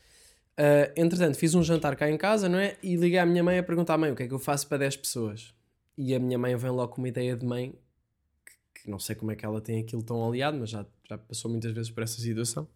Ah, 0.57 0.91
entretanto, 0.95 1.37
fiz 1.37 1.53
um 1.53 1.63
jantar 1.63 1.95
cá 1.97 2.09
em 2.09 2.17
casa, 2.17 2.47
não 2.47 2.59
é? 2.59 2.77
E 2.81 2.95
liguei 2.95 3.19
à 3.19 3.25
minha 3.25 3.43
mãe 3.43 3.57
a 3.59 3.63
perguntar: 3.63 3.97
mãe, 3.97 4.11
o 4.11 4.15
que 4.15 4.23
é 4.23 4.27
que 4.27 4.33
eu 4.33 4.39
faço 4.39 4.67
para 4.67 4.77
10 4.79 4.97
pessoas? 4.97 5.53
E 5.97 6.15
a 6.15 6.19
minha 6.19 6.37
mãe 6.37 6.55
vem 6.55 6.71
logo 6.71 6.93
com 6.93 7.01
uma 7.01 7.09
ideia 7.09 7.35
de 7.35 7.45
mãe 7.45 7.73
que 8.85 8.91
não 8.91 8.99
sei 8.99 9.15
como 9.15 9.31
é 9.31 9.35
que 9.35 9.43
ela 9.45 9.59
tem 9.59 9.81
aquilo 9.81 10.01
tão 10.03 10.25
aliado, 10.25 10.57
mas 10.57 10.69
já, 10.69 10.85
já 11.09 11.17
passou 11.17 11.51
muitas 11.51 11.71
vezes 11.71 11.91
por 11.91 12.03
essa 12.03 12.21
situação. 12.21 12.67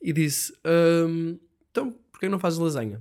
E 0.00 0.12
disse: 0.12 0.52
"Hum, 1.06 1.38
Então, 1.70 1.92
porquê 2.10 2.28
não 2.28 2.38
fazes 2.38 2.58
lasanha? 2.58 3.00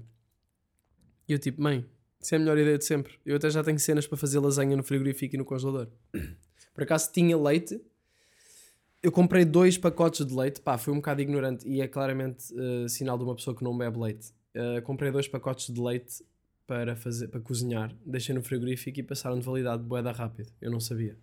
E 1.27 1.33
eu, 1.33 1.39
tipo, 1.39 1.61
mãe, 1.61 1.85
isso 2.19 2.35
é 2.35 2.37
a 2.37 2.39
melhor 2.39 2.57
ideia 2.57 2.77
de 2.77 2.85
sempre. 2.85 3.13
Eu 3.25 3.35
até 3.37 3.49
já 3.49 3.63
tenho 3.63 3.79
cenas 3.79 4.05
para 4.05 4.17
fazer 4.17 4.39
lasanha 4.39 4.75
no 4.77 4.83
frigorífico 4.83 5.35
e 5.35 5.37
no 5.37 5.45
congelador. 5.45 5.87
Por 6.73 6.83
acaso 6.83 7.11
tinha 7.11 7.37
leite. 7.37 7.81
Eu 9.01 9.11
comprei 9.11 9.43
dois 9.43 9.77
pacotes 9.77 10.25
de 10.25 10.33
leite. 10.33 10.61
Pá, 10.61 10.77
fui 10.77 10.93
um 10.93 10.97
bocado 10.97 11.21
ignorante 11.21 11.67
e 11.67 11.81
é 11.81 11.87
claramente 11.87 12.53
eh, 12.55 12.87
sinal 12.87 13.17
de 13.17 13.23
uma 13.23 13.35
pessoa 13.35 13.55
que 13.55 13.63
não 13.63 13.75
bebe 13.77 13.97
leite. 13.99 14.31
Eh, 14.53 14.81
comprei 14.81 15.11
dois 15.11 15.27
pacotes 15.27 15.73
de 15.73 15.81
leite 15.81 16.23
para, 16.67 16.95
fazer, 16.95 17.27
para 17.27 17.39
cozinhar. 17.41 17.93
Deixei 18.05 18.33
no 18.35 18.41
frigorífico 18.43 18.99
e 18.99 19.03
passaram 19.03 19.39
de 19.39 19.45
validade 19.45 19.83
boeda 19.83 20.11
rápido. 20.11 20.51
Eu 20.61 20.69
não 20.71 20.79
sabia. 20.79 21.17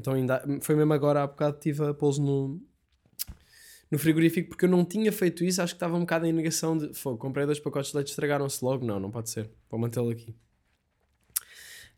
Então 0.00 0.14
ainda 0.14 0.42
foi 0.62 0.74
mesmo 0.74 0.92
agora 0.92 1.22
há 1.22 1.26
bocado 1.26 1.56
estive 1.56 1.84
a 1.84 1.94
pô-los 1.94 2.18
no, 2.18 2.60
no 3.90 3.98
frigorífico 3.98 4.48
porque 4.48 4.64
eu 4.64 4.68
não 4.68 4.84
tinha 4.84 5.12
feito 5.12 5.44
isso, 5.44 5.60
acho 5.60 5.74
que 5.74 5.76
estava 5.76 5.96
um 5.96 6.00
bocado 6.00 6.26
em 6.26 6.32
negação 6.32 6.76
de 6.76 6.94
fogo, 6.94 7.18
comprei 7.18 7.44
dois 7.44 7.60
pacotes 7.60 7.90
de 7.90 7.96
leite, 7.96 8.08
estragaram-se 8.08 8.64
logo, 8.64 8.84
não, 8.84 8.98
não 8.98 9.10
pode 9.10 9.30
ser, 9.30 9.50
vou 9.70 9.78
mantê-lo 9.78 10.10
aqui. 10.10 10.34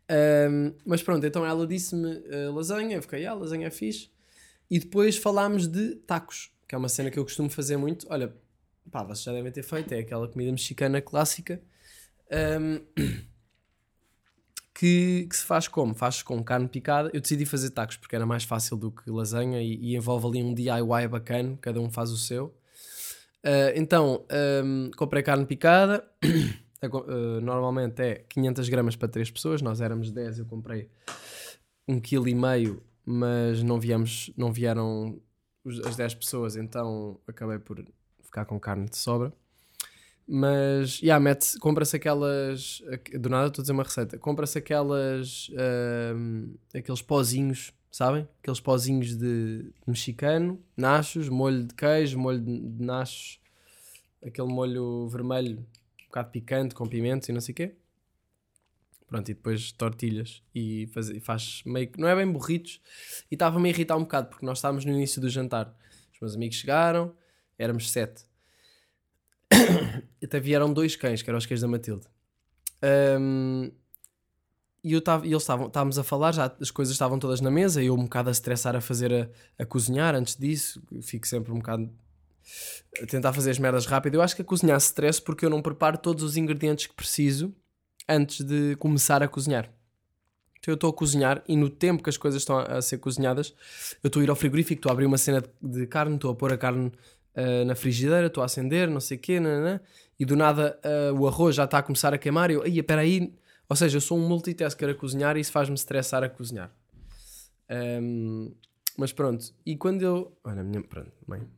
Ahm, 0.08 0.74
mas 0.84 1.02
pronto, 1.02 1.24
então 1.24 1.46
ela 1.46 1.66
disse-me 1.66 2.22
eh, 2.26 2.48
lasanha, 2.48 2.96
eu 2.96 3.02
fiquei, 3.02 3.24
ah, 3.24 3.34
lasanha 3.34 3.68
é 3.68 3.70
fixe. 3.70 4.10
E 4.70 4.78
depois 4.78 5.16
falámos 5.16 5.66
de 5.66 5.96
tacos, 5.96 6.50
que 6.66 6.74
é 6.74 6.78
uma 6.78 6.88
cena 6.88 7.10
que 7.10 7.18
eu 7.18 7.24
costumo 7.24 7.48
fazer 7.48 7.76
muito. 7.76 8.06
Olha, 8.10 8.34
pá, 8.90 9.02
vocês 9.02 9.22
já 9.22 9.32
devem 9.32 9.52
ter 9.52 9.62
feito, 9.62 9.92
é 9.92 10.00
aquela 10.00 10.28
comida 10.28 10.50
mexicana 10.50 11.00
clássica. 11.00 11.62
Ahm, 12.30 12.80
que, 14.74 15.26
que 15.28 15.36
se 15.36 15.44
faz 15.44 15.68
como? 15.68 15.94
Faz 15.94 16.22
com 16.22 16.42
carne 16.42 16.68
picada. 16.68 17.10
Eu 17.12 17.20
decidi 17.20 17.44
fazer 17.44 17.70
tacos 17.70 17.96
porque 17.96 18.16
era 18.16 18.26
mais 18.26 18.44
fácil 18.44 18.76
do 18.76 18.90
que 18.90 19.10
lasanha 19.10 19.60
e, 19.60 19.74
e 19.76 19.96
envolve 19.96 20.26
ali 20.26 20.42
um 20.42 20.54
DIY 20.54 21.08
bacana, 21.10 21.58
cada 21.60 21.80
um 21.80 21.90
faz 21.90 22.10
o 22.10 22.16
seu. 22.16 22.54
Ah, 23.44 23.72
então, 23.74 24.24
ahm, 24.30 24.90
comprei 24.96 25.22
carne 25.22 25.46
picada. 25.46 26.04
Ah, 26.84 27.40
normalmente 27.40 28.02
é 28.02 28.24
500 28.28 28.68
gramas 28.68 28.96
para 28.96 29.06
3 29.06 29.30
pessoas. 29.30 29.62
Nós 29.62 29.80
éramos 29.80 30.10
10, 30.10 30.40
eu 30.40 30.46
comprei 30.46 30.90
1,5 31.88 32.00
kg, 32.02 32.82
mas 33.06 33.62
não, 33.62 33.78
viemos, 33.78 34.32
não 34.36 34.52
vieram 34.52 35.22
as 35.84 35.94
10 35.94 36.16
pessoas, 36.16 36.56
então 36.56 37.20
acabei 37.24 37.60
por 37.60 37.84
ficar 38.20 38.46
com 38.46 38.58
carne 38.58 38.88
de 38.88 38.96
sobra. 38.96 39.32
Mas, 40.26 41.00
yeah, 41.00 41.22
mete, 41.22 41.58
compra-se 41.58 41.96
aquelas. 41.96 42.82
aqu- 42.92 43.18
Do 43.18 43.28
nada 43.28 43.48
estou 43.48 43.60
a 43.60 43.64
dizer 43.64 43.72
uma 43.72 43.82
receita. 43.82 44.18
Compra-se 44.18 44.56
aquelas. 44.58 45.50
ahm, 45.56 46.54
aqueles 46.74 47.02
pozinhos, 47.02 47.72
sabem? 47.90 48.26
Aqueles 48.40 48.60
pozinhos 48.60 49.16
de, 49.16 49.70
mexicano, 49.86 50.62
nachos, 50.76 51.28
molho 51.28 51.64
de 51.66 51.74
queijo, 51.74 52.18
molho 52.18 52.40
de, 52.40 52.82
nachos, 52.84 53.40
aquele 54.24 54.48
molho 54.48 55.08
vermelho, 55.08 55.58
um 56.02 56.04
bocado 56.06 56.30
picante, 56.30 56.74
com 56.74 56.86
pimentos 56.88 57.28
e 57.28 57.32
não 57.32 57.40
sei 57.40 57.52
o 57.52 57.56
quê. 57.56 57.74
Pronto, 59.06 59.28
e 59.30 59.34
depois 59.34 59.72
tortilhas 59.72 60.42
e 60.54 60.86
faz, 60.94 61.10
faz 61.22 61.62
meio 61.66 61.88
que. 61.88 62.00
Não 62.00 62.08
é 62.08 62.16
bem 62.16 62.30
burritos. 62.30 62.80
E 63.30 63.34
estava-me 63.34 63.68
a 63.68 63.72
irritar 63.72 63.96
um 63.96 64.02
bocado 64.02 64.28
porque 64.30 64.46
nós 64.46 64.58
estávamos 64.58 64.84
no 64.86 64.92
início 64.92 65.20
do 65.20 65.28
jantar. 65.28 65.76
Os 66.14 66.20
meus 66.20 66.34
amigos 66.36 66.56
chegaram, 66.56 67.12
éramos 67.58 67.90
sete. 67.90 68.24
Até 70.22 70.40
vieram 70.40 70.72
dois 70.72 70.96
cães, 70.96 71.22
que 71.22 71.30
eram 71.30 71.38
os 71.38 71.46
cães 71.46 71.60
da 71.60 71.68
Matilde. 71.68 72.06
Ahm, 72.82 73.70
e, 74.84 74.92
eu 74.92 75.00
tava, 75.00 75.24
eles 75.26 75.42
estavam 75.42 75.68
estávamos 75.68 75.98
a 75.98 76.04
falar, 76.04 76.32
já 76.32 76.54
as 76.60 76.70
coisas 76.70 76.92
estavam 76.92 77.18
todas 77.18 77.40
na 77.40 77.50
mesa, 77.50 77.82
e 77.82 77.86
eu 77.86 77.94
um 77.94 78.04
bocado 78.04 78.28
a 78.28 78.32
estressar 78.32 78.74
a 78.74 78.80
fazer 78.80 79.12
a, 79.12 79.62
a 79.62 79.66
cozinhar 79.66 80.14
antes 80.14 80.36
disso. 80.36 80.82
Fico 81.02 81.26
sempre 81.26 81.52
um 81.52 81.56
bocado 81.56 81.90
a 83.00 83.06
tentar 83.06 83.32
fazer 83.32 83.50
as 83.50 83.58
merdas 83.58 83.86
rápido. 83.86 84.14
Eu 84.14 84.22
acho 84.22 84.34
que 84.34 84.42
a 84.42 84.44
cozinhar 84.44 84.76
stress 84.78 85.20
porque 85.20 85.44
eu 85.44 85.50
não 85.50 85.62
preparo 85.62 85.98
todos 85.98 86.22
os 86.22 86.36
ingredientes 86.36 86.86
que 86.86 86.94
preciso 86.94 87.54
antes 88.08 88.44
de 88.44 88.76
começar 88.76 89.22
a 89.22 89.28
cozinhar. 89.28 89.72
Então 90.58 90.72
eu 90.72 90.74
estou 90.74 90.90
a 90.90 90.92
cozinhar 90.92 91.42
e 91.48 91.56
no 91.56 91.68
tempo 91.68 92.02
que 92.02 92.10
as 92.10 92.16
coisas 92.16 92.42
estão 92.42 92.58
a, 92.58 92.78
a 92.78 92.82
ser 92.82 92.98
cozinhadas, 92.98 93.54
eu 94.02 94.08
estou 94.08 94.20
a 94.20 94.24
ir 94.24 94.30
ao 94.30 94.36
frigorífico, 94.36 94.78
estou 94.78 94.90
a 94.90 94.92
abrir 94.92 95.06
uma 95.06 95.18
cena 95.18 95.40
de, 95.40 95.80
de 95.80 95.86
carne, 95.86 96.14
estou 96.14 96.30
a 96.30 96.34
pôr 96.34 96.52
a 96.52 96.58
carne 96.58 96.92
ah, 97.34 97.64
na 97.64 97.74
frigideira, 97.74 98.26
estou 98.26 98.42
a 98.42 98.46
acender, 98.46 98.88
não 98.88 99.00
sei 99.00 99.16
o 99.16 99.20
quê, 99.20 99.40
nananã, 99.40 99.80
e 100.18 100.24
do 100.24 100.36
nada 100.36 100.78
ah, 100.82 101.12
o 101.12 101.26
arroz 101.26 101.56
já 101.56 101.64
está 101.64 101.78
a 101.78 101.82
começar 101.82 102.12
a 102.12 102.18
queimar 102.18 102.50
e 102.50 102.54
eu, 102.54 102.62
aí, 102.62 102.78
espera 102.78 103.00
aí. 103.02 103.32
Ou 103.68 103.76
seja, 103.76 103.96
eu 103.96 104.00
sou 104.02 104.18
um 104.18 104.28
multitasker 104.28 104.90
a 104.90 104.94
cozinhar 104.94 105.36
e 105.36 105.40
isso 105.40 105.50
faz-me 105.50 105.74
estressar 105.74 106.22
a 106.22 106.28
cozinhar. 106.28 106.70
Ahm, 107.70 108.52
mas 108.98 109.12
pronto, 109.12 109.44
e 109.64 109.76
quando 109.76 110.02
eu. 110.02 110.36
Olha, 110.44 110.62
minha. 110.62 110.82
Pronto, 110.82 111.10
mãe. 111.26 111.48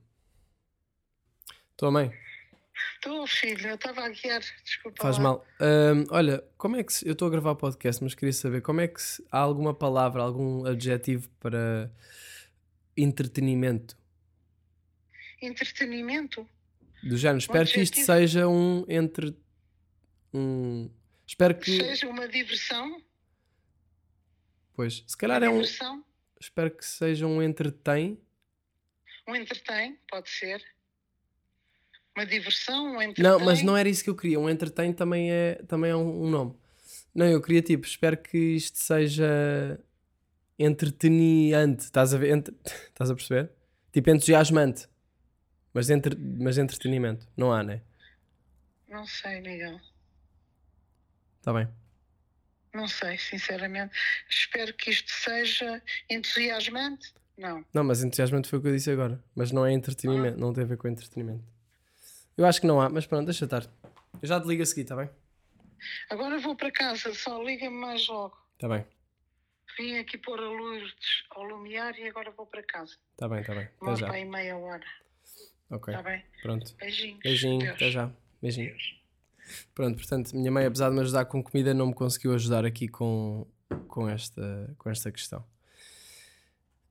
Estou, 1.72 1.90
mãe. 1.90 2.12
Estou, 2.94 3.26
filho, 3.26 3.68
eu 3.68 3.74
estava 3.74 4.02
a 4.02 4.08
guiar, 4.08 4.40
desculpa. 4.64 5.02
Faz 5.02 5.16
lá. 5.16 5.24
mal. 5.24 5.44
Ahm, 5.60 6.04
olha, 6.10 6.44
como 6.56 6.76
é 6.76 6.84
que 6.84 6.92
se, 6.92 7.06
eu 7.06 7.12
estou 7.14 7.26
a 7.26 7.30
gravar 7.32 7.56
podcast, 7.56 8.02
mas 8.02 8.14
queria 8.14 8.32
saber 8.32 8.60
como 8.60 8.80
é 8.80 8.87
que 8.87 9.02
se, 9.02 9.24
há 9.30 9.38
alguma 9.38 9.74
palavra, 9.74 10.22
algum 10.22 10.64
adjetivo 10.66 11.28
para 11.40 11.90
entretenimento 12.96 13.96
Entretenimento? 15.46 16.48
do 17.04 17.16
género. 17.16 17.38
Espero 17.38 17.66
que 17.68 17.80
isto 17.80 18.00
seja 18.00 18.48
um 18.48 18.85
entre 18.88 19.37
um. 20.33 20.90
Espero 21.26 21.54
que. 21.54 21.76
Seja 21.76 22.09
uma 22.09 22.26
diversão? 22.26 23.00
Pois, 24.74 25.04
se 25.07 25.16
calhar 25.16 25.42
é 25.42 25.48
um. 25.48 25.61
diversão? 25.61 26.04
Espero 26.40 26.70
que 26.70 26.85
seja 26.85 27.26
um 27.26 27.42
entretém. 27.42 28.20
Um 29.28 29.37
entretém, 29.37 29.98
pode 30.11 30.28
ser. 30.28 30.62
Uma 32.16 32.26
diversão, 32.26 32.96
um 32.96 33.02
entretém. 33.02 33.24
Não, 33.24 33.40
mas 33.40 33.62
não 33.62 33.76
era 33.76 33.88
isso 33.88 34.04
que 34.04 34.11
eu 34.11 34.16
queria. 34.16 34.38
Um 34.38 34.48
entretém 34.48 34.92
também 34.92 35.30
é, 35.33 35.54
também 35.66 35.90
é 35.90 35.96
um, 35.96 36.24
um 36.24 36.30
nome. 36.30 36.54
Não, 37.14 37.26
eu 37.26 37.40
queria 37.40 37.62
tipo, 37.62 37.87
espero 37.87 38.16
que 38.16 38.37
isto 38.37 38.78
seja 38.78 39.80
entreteniante. 40.59 41.85
Estás 41.85 42.12
a 42.12 42.18
ver? 42.18 42.37
Estás 42.88 43.11
a 43.11 43.14
perceber? 43.14 43.50
Tipo 43.92 44.11
entusiasmante. 44.11 44.87
Mas, 45.74 45.90
entre... 45.90 46.16
mas 46.16 46.56
entretenimento. 46.56 47.26
Não 47.37 47.52
há, 47.52 47.62
né? 47.62 47.82
Não 48.88 49.04
sei, 49.04 49.40
Miguel. 49.40 49.80
Está 51.38 51.52
bem. 51.52 51.68
Não 52.72 52.87
sei, 52.88 53.18
sinceramente. 53.18 53.92
Espero 54.28 54.72
que 54.72 54.90
isto 54.90 55.10
seja 55.10 55.82
entusiasmante. 56.08 57.12
Não. 57.37 57.64
Não, 57.74 57.82
mas 57.82 58.02
entusiasmante 58.02 58.48
foi 58.48 58.60
o 58.60 58.62
que 58.62 58.68
eu 58.68 58.72
disse 58.72 58.90
agora. 58.90 59.22
Mas 59.34 59.50
não 59.50 59.66
é 59.66 59.72
entretenimento. 59.72 60.38
Não 60.38 60.52
tem 60.52 60.62
a 60.62 60.66
ver 60.66 60.76
com 60.76 60.87
entretenimento. 60.87 61.44
Eu 62.37 62.46
acho 62.46 62.60
que 62.60 62.66
não 62.66 62.80
há, 62.80 62.88
mas 62.88 63.06
pronto, 63.06 63.26
deixa 63.26 63.44
estar. 63.44 63.64
Eu 64.22 64.28
já 64.28 64.40
te 64.40 64.46
ligo 64.46 64.62
a 64.62 64.66
seguir, 64.66 64.82
está 64.82 64.96
bem? 64.96 65.10
Agora 66.08 66.38
vou 66.38 66.56
para 66.56 66.70
casa, 66.70 67.12
só 67.14 67.42
liga-me 67.42 67.76
mais 67.76 68.06
logo. 68.08 68.37
Está 68.54 68.68
bem. 68.68 68.87
Vim 69.76 69.98
aqui 69.98 70.16
pôr 70.18 70.38
a 70.38 70.48
luz 70.48 70.94
ao 71.30 71.42
lumiar 71.42 71.98
e 71.98 72.08
agora 72.08 72.30
vou 72.30 72.46
para 72.46 72.62
casa. 72.62 72.96
Está 73.12 73.28
bem, 73.28 73.40
está 73.40 73.54
bem. 73.54 73.68
Até 73.80 73.96
já. 73.96 74.06
para 74.06 74.16
aí 74.16 74.24
meia 74.24 74.56
hora. 74.56 74.84
Ok. 75.74 75.92
Está 75.94 76.02
bem? 76.08 76.22
Pronto. 76.42 76.74
Beijinhos. 76.78 77.18
Beijinho, 77.22 77.58
Deus. 77.60 77.74
até 77.74 77.90
já. 77.90 78.10
Beijinho. 78.40 78.74
Pronto, 79.74 79.96
portanto, 79.96 80.34
minha 80.37 80.50
mãe, 80.50 80.64
apesar 80.66 80.88
de 80.88 80.94
me 80.94 81.00
ajudar 81.02 81.24
com 81.26 81.42
comida, 81.42 81.74
não 81.74 81.88
me 81.88 81.94
conseguiu 81.94 82.32
ajudar 82.34 82.64
aqui 82.64 82.88
com, 82.88 83.46
com, 83.88 84.08
esta, 84.08 84.74
com 84.78 84.88
esta 84.90 85.10
questão. 85.12 85.44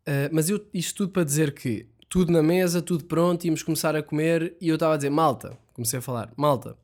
Ah, 0.06 0.30
mas 0.32 0.50
eu, 0.50 0.66
isto 0.74 0.98
tudo 0.98 1.12
para 1.12 1.24
dizer 1.24 1.54
que 1.54 1.88
tudo 2.10 2.32
na 2.32 2.44
mesa, 2.44 2.82
tudo 2.82 3.06
pronto, 3.06 3.44
íamos 3.46 3.64
começar 3.64 3.96
a 3.96 4.04
comer 4.04 4.56
e 4.62 4.68
eu 4.70 4.76
estava 4.76 4.94
a 4.94 4.98
dizer, 4.98 5.10
malta, 5.10 5.58
comecei 5.74 5.98
a 6.00 6.02
falar, 6.02 6.32
malta, 6.38 6.78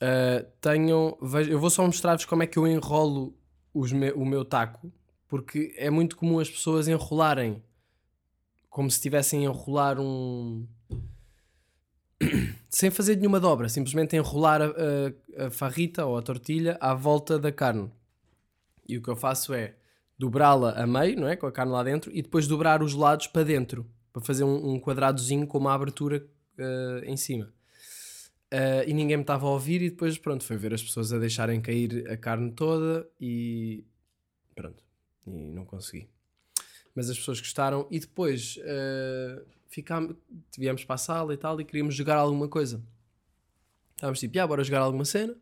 ah, 0.00 0.44
tenham, 0.60 1.16
vejo, 1.22 1.50
eu 1.50 1.60
vou 1.60 1.70
só 1.70 1.84
mostrar-vos 1.86 2.24
como 2.24 2.42
é 2.42 2.46
que 2.46 2.58
eu 2.58 2.66
enrolo 2.66 3.36
me- 3.74 4.12
o 4.12 4.24
meu 4.24 4.44
taco, 4.44 4.92
porque 5.28 5.74
é 5.76 5.90
muito 5.90 6.16
comum 6.16 6.38
as 6.40 6.50
pessoas 6.50 6.88
enrolarem 6.88 7.62
como 8.70 8.90
se 8.90 8.96
estivessem 8.96 9.40
a 9.46 9.50
enrolar 9.50 10.00
um 10.00 10.66
sem 12.70 12.90
fazer 12.90 13.16
nenhuma 13.16 13.38
dobra, 13.40 13.68
simplesmente 13.68 14.16
enrolar 14.16 14.60
a, 14.62 14.66
a- 14.66 15.46
a 15.46 15.50
farrita 15.50 16.04
ou 16.06 16.16
a 16.16 16.22
tortilha 16.22 16.76
à 16.80 16.94
volta 16.94 17.38
da 17.38 17.50
carne. 17.52 17.90
E 18.88 18.96
o 18.98 19.02
que 19.02 19.08
eu 19.08 19.16
faço 19.16 19.52
é 19.54 19.74
dobrá-la 20.18 20.72
a 20.72 20.86
meio, 20.86 21.18
não 21.20 21.28
é? 21.28 21.36
Com 21.36 21.46
a 21.46 21.52
carne 21.52 21.72
lá 21.72 21.82
dentro, 21.82 22.10
e 22.14 22.22
depois 22.22 22.46
dobrar 22.46 22.82
os 22.82 22.94
lados 22.94 23.26
para 23.26 23.42
dentro, 23.44 23.86
para 24.12 24.22
fazer 24.22 24.44
um, 24.44 24.74
um 24.74 24.80
quadradozinho 24.80 25.46
com 25.46 25.58
uma 25.58 25.74
abertura 25.74 26.24
eh, 26.58 27.02
em 27.06 27.16
cima. 27.16 27.52
Eh, 28.50 28.84
e 28.88 28.94
ninguém 28.94 29.16
me 29.16 29.22
estava 29.22 29.46
a 29.46 29.50
ouvir, 29.50 29.82
e 29.82 29.90
depois, 29.90 30.16
pronto, 30.18 30.44
foi 30.44 30.56
ver 30.56 30.72
as 30.74 30.82
pessoas 30.82 31.12
a 31.12 31.18
deixarem 31.18 31.60
cair 31.60 32.08
a 32.10 32.16
carne 32.16 32.52
toda 32.52 33.08
e 33.20 33.84
pronto, 34.54 34.84
e 35.26 35.30
não 35.30 35.64
consegui. 35.64 36.08
Mas 36.94 37.10
as 37.10 37.18
pessoas 37.18 37.40
gostaram, 37.40 37.88
e 37.90 37.98
depois 37.98 38.56
eh, 38.62 39.42
ficámos, 39.74 40.16
viemos 40.56 40.84
para 40.84 40.94
a 40.94 40.98
sala 40.98 41.34
e 41.34 41.36
tal, 41.36 41.60
e 41.60 41.64
queríamos 41.64 41.94
jogar 41.96 42.16
alguma 42.16 42.48
coisa. 42.48 42.80
Estávamos 43.96 44.20
tipo, 44.20 44.38
ah, 44.38 44.46
bora 44.46 44.62
jogar 44.62 44.80
alguma 44.80 45.04
cena. 45.04 45.34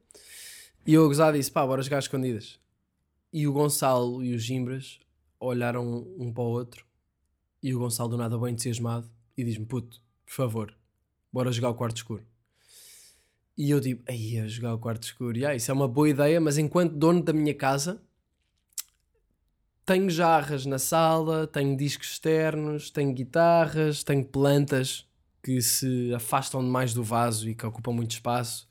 E 0.86 0.94
eu 0.94 1.10
a 1.10 1.32
disse, 1.32 1.50
pá, 1.50 1.66
bora 1.66 1.82
jogar 1.82 1.98
escondidas. 1.98 2.58
E 3.32 3.46
o 3.46 3.52
Gonçalo 3.52 4.24
e 4.24 4.34
o 4.34 4.38
Gimbras 4.38 4.98
olharam 5.38 6.06
um 6.18 6.32
para 6.32 6.42
o 6.42 6.46
outro. 6.46 6.86
E 7.62 7.74
o 7.74 7.78
Gonçalo 7.78 8.08
do 8.08 8.16
nada 8.16 8.38
bem 8.38 8.52
entusiasmado 8.52 9.08
e 9.36 9.44
diz-me, 9.44 9.66
puto, 9.66 10.02
por 10.24 10.32
favor, 10.32 10.74
bora 11.32 11.52
jogar 11.52 11.70
o 11.70 11.74
quarto 11.74 11.96
escuro. 11.96 12.24
E 13.56 13.70
eu 13.70 13.80
digo, 13.80 14.02
aí 14.08 14.38
a 14.38 14.48
jogar 14.48 14.74
o 14.74 14.78
quarto 14.78 15.04
escuro. 15.04 15.36
E, 15.36 15.44
ah, 15.44 15.54
isso 15.54 15.70
é 15.70 15.74
uma 15.74 15.86
boa 15.86 16.08
ideia, 16.08 16.40
mas 16.40 16.56
enquanto 16.56 16.96
dono 16.96 17.22
da 17.22 17.32
minha 17.32 17.54
casa, 17.54 18.02
tenho 19.84 20.08
jarras 20.10 20.64
na 20.66 20.78
sala, 20.78 21.46
tenho 21.46 21.76
discos 21.76 22.12
externos, 22.12 22.90
tenho 22.90 23.12
guitarras, 23.12 24.02
tenho 24.02 24.24
plantas 24.24 25.06
que 25.42 25.60
se 25.60 26.14
afastam 26.14 26.62
demais 26.62 26.94
do 26.94 27.02
vaso 27.02 27.48
e 27.48 27.54
que 27.54 27.66
ocupam 27.66 27.92
muito 27.92 28.12
espaço 28.12 28.68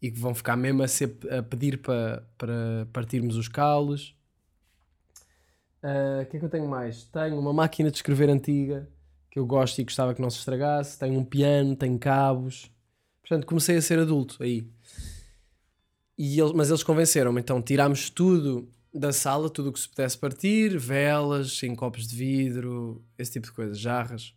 e 0.00 0.10
que 0.10 0.18
vão 0.18 0.34
ficar 0.34 0.56
mesmo 0.56 0.82
a, 0.82 0.88
ser, 0.88 1.16
a 1.30 1.42
pedir 1.42 1.78
para, 1.78 2.26
para 2.38 2.88
partirmos 2.92 3.36
os 3.36 3.48
caules. 3.48 4.14
Ah, 5.82 6.22
O 6.22 6.26
que 6.26 6.36
é 6.36 6.40
que 6.40 6.44
eu 6.46 6.50
tenho 6.50 6.68
mais? 6.68 7.04
Tenho 7.04 7.38
uma 7.38 7.52
máquina 7.52 7.90
de 7.90 7.96
escrever 7.96 8.30
antiga 8.30 8.88
que 9.30 9.38
eu 9.38 9.44
gosto 9.44 9.78
e 9.78 9.84
gostava 9.84 10.14
que 10.14 10.22
não 10.22 10.30
se 10.30 10.38
estragasse. 10.38 10.98
Tenho 10.98 11.18
um 11.18 11.24
piano, 11.24 11.76
tenho 11.76 11.98
cabos. 11.98 12.70
Portanto, 13.20 13.46
comecei 13.46 13.76
a 13.76 13.82
ser 13.82 13.98
adulto 13.98 14.42
aí. 14.42 14.66
E 16.16 16.40
eles, 16.40 16.52
mas 16.52 16.70
eles 16.70 16.82
convenceram-me, 16.82 17.40
então 17.40 17.62
tirámos 17.62 18.10
tudo 18.10 18.68
da 18.92 19.12
sala, 19.12 19.50
tudo 19.50 19.70
o 19.70 19.72
que 19.72 19.80
se 19.80 19.88
pudesse 19.88 20.16
partir, 20.16 20.78
velas, 20.78 21.62
em 21.62 21.74
copos 21.74 22.06
de 22.06 22.16
vidro, 22.16 23.02
esse 23.18 23.32
tipo 23.32 23.46
de 23.46 23.52
coisas, 23.52 23.78
jarras. 23.78 24.34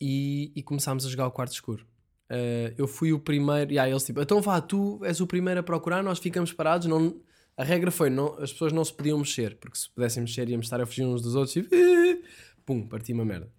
E, 0.00 0.52
e 0.54 0.62
começámos 0.62 1.04
a 1.04 1.08
jogar 1.08 1.26
o 1.26 1.30
quarto 1.30 1.52
escuro. 1.52 1.84
Uh, 2.30 2.74
eu 2.76 2.86
fui 2.86 3.12
o 3.12 3.18
primeiro, 3.18 3.72
e 3.72 3.78
aí 3.78 3.90
eles 3.90 4.04
tipo, 4.04 4.20
então 4.20 4.40
vá, 4.40 4.60
tu 4.60 5.00
és 5.02 5.20
o 5.20 5.26
primeiro 5.26 5.60
a 5.60 5.62
procurar, 5.62 6.02
nós 6.02 6.18
ficamos 6.18 6.52
parados. 6.52 6.86
Não, 6.86 7.20
a 7.56 7.64
regra 7.64 7.90
foi, 7.90 8.10
não, 8.10 8.34
as 8.38 8.52
pessoas 8.52 8.72
não 8.72 8.84
se 8.84 8.92
podiam 8.92 9.18
mexer, 9.18 9.56
porque 9.56 9.78
se 9.78 9.90
pudessem 9.90 10.22
mexer 10.22 10.48
íamos 10.48 10.66
estar 10.66 10.80
a 10.80 10.86
fugir 10.86 11.04
uns 11.04 11.22
dos 11.22 11.34
outros 11.34 11.56
e 11.56 12.22
pum, 12.64 12.86
parti 12.86 13.12
uma 13.12 13.24
merda. 13.24 13.50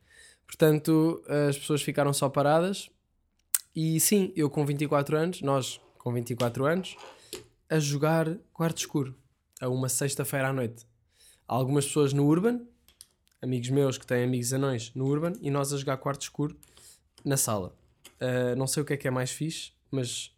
Portanto, 0.45 1.23
as 1.47 1.57
pessoas 1.57 1.81
ficaram 1.81 2.11
só 2.11 2.27
paradas. 2.27 2.89
E 3.75 3.99
sim, 3.99 4.33
eu 4.35 4.49
com 4.49 4.65
24 4.65 5.15
anos, 5.15 5.41
nós 5.41 5.79
com 5.97 6.11
24 6.11 6.65
anos, 6.65 6.97
a 7.69 7.79
jogar 7.79 8.37
quarto 8.51 8.79
escuro, 8.79 9.15
a 9.61 9.69
uma 9.69 9.87
sexta-feira 9.87 10.49
à 10.49 10.53
noite. 10.53 10.85
Há 11.47 11.53
algumas 11.53 11.85
pessoas 11.85 12.13
no 12.13 12.25
Urban, 12.25 12.65
amigos 13.41 13.69
meus 13.69 13.97
que 13.97 14.05
têm 14.07 14.23
amigos 14.23 14.51
anões 14.53 14.93
no 14.95 15.05
Urban, 15.05 15.33
e 15.41 15.51
nós 15.51 15.71
a 15.71 15.77
jogar 15.77 15.97
quarto 15.97 16.21
escuro 16.23 16.57
na 17.23 17.37
sala. 17.37 17.75
Uh, 18.19 18.55
não 18.57 18.67
sei 18.67 18.83
o 18.83 18.85
que 18.85 18.93
é 18.93 18.97
que 18.97 19.07
é 19.07 19.11
mais 19.11 19.31
fixe, 19.31 19.71
mas 19.91 20.35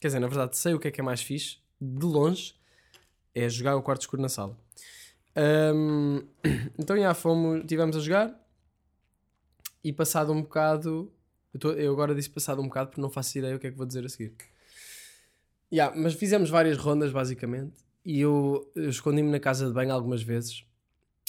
quer 0.00 0.08
dizer, 0.08 0.20
na 0.20 0.28
verdade, 0.28 0.56
sei 0.56 0.74
o 0.74 0.78
que 0.78 0.88
é 0.88 0.90
que 0.90 1.00
é 1.00 1.04
mais 1.04 1.20
fixe, 1.20 1.58
de 1.80 2.06
longe, 2.06 2.54
é 3.34 3.48
jogar 3.48 3.76
o 3.76 3.82
quarto 3.82 4.02
escuro 4.02 4.22
na 4.22 4.28
sala. 4.28 4.56
Um, 5.74 6.22
então, 6.78 6.96
já 6.96 7.14
fomos, 7.14 7.64
tivemos 7.66 7.96
a 7.96 8.00
jogar 8.00 8.48
e 9.82 9.92
passado 9.92 10.32
um 10.32 10.42
bocado, 10.42 11.12
eu, 11.52 11.60
tô- 11.60 11.72
eu 11.72 11.92
agora 11.92 12.14
disse 12.14 12.30
passado 12.30 12.60
um 12.60 12.64
bocado 12.68 12.90
porque 12.90 13.00
não 13.00 13.10
faço 13.10 13.38
ideia 13.38 13.56
o 13.56 13.58
que 13.58 13.66
é 13.66 13.70
que 13.70 13.76
vou 13.76 13.86
dizer 13.86 14.04
a 14.04 14.08
seguir. 14.08 14.34
Yeah, 15.72 15.94
mas 15.96 16.14
fizemos 16.14 16.48
várias 16.48 16.78
rondas 16.78 17.12
basicamente 17.12 17.84
e 18.04 18.20
eu, 18.20 18.70
eu 18.74 18.88
escondi-me 18.88 19.30
na 19.30 19.38
casa 19.38 19.66
de 19.66 19.72
banho 19.72 19.92
algumas 19.92 20.22
vezes. 20.22 20.64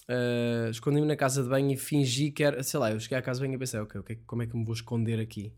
Uh, 0.08 0.70
escondi-me 0.72 1.06
na 1.06 1.16
casa 1.16 1.44
de 1.44 1.50
banho 1.50 1.72
e 1.72 1.78
fingi 1.78 2.32
que 2.32 2.44
era, 2.44 2.64
sei 2.64 2.80
lá, 2.80 2.92
eu 2.92 3.00
cheguei 3.00 3.18
à 3.18 3.22
casa 3.22 3.40
de 3.40 3.46
banho 3.46 3.56
e 3.56 3.60
pensei, 3.60 3.80
ok, 3.80 4.00
o 4.00 4.04
que 4.04 4.14
é 4.14 4.18
como 4.26 4.42
é 4.42 4.48
que 4.48 4.56
me 4.56 4.64
vou 4.64 4.74
esconder 4.74 5.20
aqui? 5.20 5.54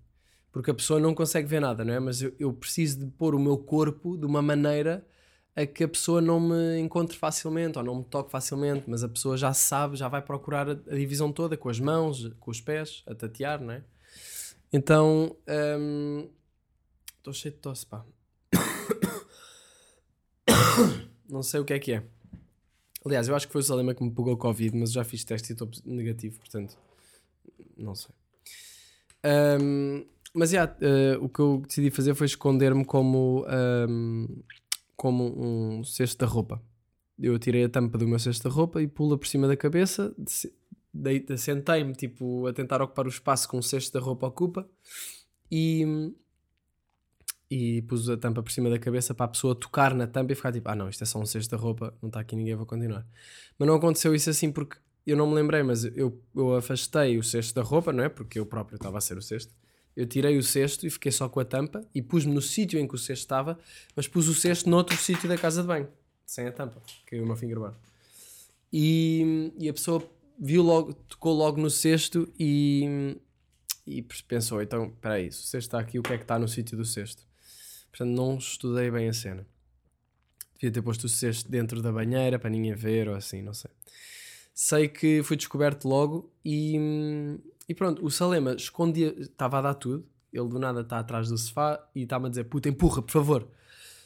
Porque 0.51 0.71
a 0.71 0.73
pessoa 0.73 0.99
não 0.99 1.13
consegue 1.13 1.47
ver 1.47 1.61
nada, 1.61 1.85
não 1.85 1.93
é? 1.93 1.99
Mas 1.99 2.21
eu, 2.21 2.33
eu 2.39 2.51
preciso 2.51 2.99
de 2.99 3.05
pôr 3.11 3.35
o 3.35 3.39
meu 3.39 3.57
corpo 3.57 4.17
de 4.17 4.25
uma 4.25 4.41
maneira 4.41 5.05
a 5.55 5.65
que 5.65 5.83
a 5.83 5.87
pessoa 5.87 6.19
não 6.19 6.39
me 6.39 6.79
encontre 6.79 7.15
facilmente 7.17 7.77
ou 7.77 7.83
não 7.83 7.95
me 7.95 8.03
toque 8.03 8.31
facilmente, 8.31 8.85
mas 8.87 9.03
a 9.03 9.09
pessoa 9.09 9.37
já 9.37 9.53
sabe, 9.53 9.95
já 9.95 10.07
vai 10.07 10.21
procurar 10.21 10.67
a, 10.67 10.71
a 10.71 10.95
divisão 10.95 11.31
toda 11.31 11.55
com 11.55 11.69
as 11.69 11.79
mãos, 11.79 12.33
com 12.39 12.51
os 12.51 12.59
pés, 12.59 13.03
a 13.05 13.13
tatear, 13.13 13.61
não 13.61 13.73
é? 13.73 13.83
Então, 14.73 15.37
estou 17.17 17.33
cheio 17.33 17.53
de 17.53 17.59
tosse, 17.59 17.85
pá. 17.85 18.03
não 21.29 21.43
sei 21.43 21.59
o 21.59 21.65
que 21.65 21.73
é 21.73 21.79
que 21.79 21.93
é. 21.93 22.03
Aliás, 23.05 23.27
eu 23.27 23.35
acho 23.35 23.47
que 23.47 23.53
foi 23.53 23.61
o 23.61 23.63
Salema 23.63 23.95
que 23.95 24.03
me 24.03 24.11
pegou 24.11 24.37
Covid, 24.37 24.77
mas 24.77 24.91
já 24.91 25.03
fiz 25.03 25.23
teste 25.23 25.51
e 25.51 25.53
estou 25.53 25.69
negativo, 25.85 26.37
portanto, 26.37 26.77
não 27.77 27.95
sei. 27.95 28.11
Ahm, 29.23 30.05
mas 30.33 30.51
yeah, 30.51 30.75
eh, 30.81 31.17
o 31.19 31.27
que 31.27 31.39
eu 31.39 31.63
decidi 31.67 31.89
fazer 31.91 32.13
foi 32.15 32.27
esconder-me 32.27 32.85
como, 32.85 33.45
ahm, 33.47 34.27
como 34.95 35.79
um 35.79 35.83
cesto 35.83 36.19
da 36.19 36.31
roupa. 36.31 36.61
Eu 37.19 37.37
tirei 37.39 37.63
a 37.65 37.69
tampa 37.69 37.97
do 37.97 38.07
meu 38.07 38.19
cesto 38.19 38.47
da 38.47 38.53
roupa 38.53 38.81
e 38.81 38.87
pula 38.87 39.17
por 39.17 39.27
cima 39.27 39.47
da 39.47 39.57
cabeça, 39.57 40.15
sentei-me 41.37 41.93
tipo, 41.93 42.47
a 42.47 42.53
tentar 42.53 42.81
ocupar 42.81 43.05
o 43.05 43.09
espaço 43.09 43.49
que 43.49 43.55
um 43.55 43.61
cesto 43.61 43.93
da 43.97 44.03
roupa 44.03 44.27
ocupa 44.27 44.67
e, 45.51 46.13
e 47.51 47.81
pus 47.81 48.09
a 48.09 48.15
tampa 48.15 48.41
por 48.41 48.49
cima 48.49 48.69
da 48.69 48.79
cabeça 48.79 49.13
para 49.13 49.25
a 49.25 49.27
pessoa 49.27 49.53
tocar 49.53 49.93
na 49.93 50.07
tampa 50.07 50.31
e 50.31 50.35
ficar 50.35 50.53
tipo, 50.53 50.69
ah 50.69 50.75
não, 50.75 50.87
isto 50.87 51.03
é 51.03 51.05
só 51.05 51.19
um 51.19 51.25
cesto 51.25 51.51
da 51.53 51.61
roupa, 51.61 51.93
não 52.01 52.07
está 52.07 52.21
aqui 52.21 52.33
ninguém, 52.33 52.55
vou 52.55 52.65
continuar. 52.65 53.05
Mas 53.59 53.67
não 53.67 53.75
aconteceu 53.75 54.15
isso 54.15 54.29
assim 54.29 54.49
porque 54.49 54.77
eu 55.05 55.17
não 55.17 55.27
me 55.27 55.35
lembrei, 55.35 55.61
mas 55.61 55.83
eu, 55.83 56.17
eu 56.33 56.55
afastei 56.55 57.17
o 57.17 57.23
cesto 57.23 57.53
da 57.53 57.61
roupa, 57.61 57.91
não 57.91 58.05
é? 58.05 58.07
Porque 58.07 58.39
eu 58.39 58.45
próprio 58.45 58.77
estava 58.77 58.97
a 58.97 59.01
ser 59.01 59.17
o 59.17 59.21
cesto. 59.21 59.53
Eu 59.93 60.05
tirei 60.05 60.37
o 60.37 60.43
cesto 60.43 60.87
e 60.87 60.89
fiquei 60.89 61.11
só 61.11 61.27
com 61.27 61.41
a 61.41 61.45
tampa 61.45 61.85
e 61.93 62.01
pus-me 62.01 62.33
no 62.33 62.41
sítio 62.41 62.79
em 62.79 62.87
que 62.87 62.95
o 62.95 62.97
cesto 62.97 63.23
estava, 63.23 63.59
mas 63.97 64.07
pus 64.07 64.29
o 64.29 64.33
cesto 64.33 64.69
noutro 64.69 64.95
sítio 64.95 65.27
da 65.27 65.37
casa 65.37 65.61
de 65.61 65.67
banho, 65.67 65.89
sem 66.25 66.47
a 66.47 66.53
tampa, 66.53 66.81
que 67.05 67.17
é 67.17 67.21
o 67.21 67.25
meu 67.25 67.35
fingerboard. 67.35 67.75
E, 68.71 69.51
e 69.59 69.67
a 69.67 69.73
pessoa 69.73 70.01
viu 70.39 70.63
logo, 70.63 70.93
tocou 70.93 71.33
logo 71.33 71.59
no 71.59 71.69
cesto 71.69 72.31
e, 72.39 73.17
e 73.85 74.01
pensou: 74.25 74.61
então, 74.61 74.85
espera 74.85 75.15
aí, 75.15 75.27
o 75.27 75.33
cesto 75.33 75.57
está 75.57 75.79
aqui, 75.81 75.99
o 75.99 76.03
que 76.03 76.13
é 76.13 76.17
que 76.17 76.23
está 76.23 76.39
no 76.39 76.47
sítio 76.47 76.77
do 76.77 76.85
cesto? 76.85 77.29
Portanto, 77.91 78.15
não 78.15 78.37
estudei 78.37 78.89
bem 78.89 79.09
a 79.09 79.13
cena. 79.13 79.45
Devia 80.55 80.71
ter 80.71 80.81
posto 80.81 81.05
o 81.05 81.09
cesto 81.09 81.49
dentro 81.49 81.81
da 81.81 81.91
banheira 81.91 82.39
para 82.39 82.49
ninguém 82.49 82.73
ver 82.73 83.09
ou 83.09 83.15
assim, 83.15 83.41
não 83.41 83.53
sei. 83.53 83.71
Sei 84.53 84.87
que 84.87 85.23
foi 85.23 85.35
descoberto 85.35 85.87
logo 85.87 86.31
e, 86.45 86.77
e 87.67 87.73
pronto, 87.73 88.05
o 88.05 88.11
Salema 88.11 88.53
escondia, 88.53 89.15
estava 89.19 89.59
a 89.59 89.61
dar 89.61 89.73
tudo. 89.73 90.05
Ele 90.31 90.47
do 90.47 90.59
nada 90.59 90.81
está 90.81 90.99
atrás 90.99 91.27
do 91.29 91.37
sofá 91.37 91.83
e 91.93 92.03
está-me 92.03 92.27
a 92.27 92.29
dizer: 92.29 92.45
puta, 92.45 92.69
empurra, 92.69 93.01
por 93.01 93.11
favor. 93.11 93.47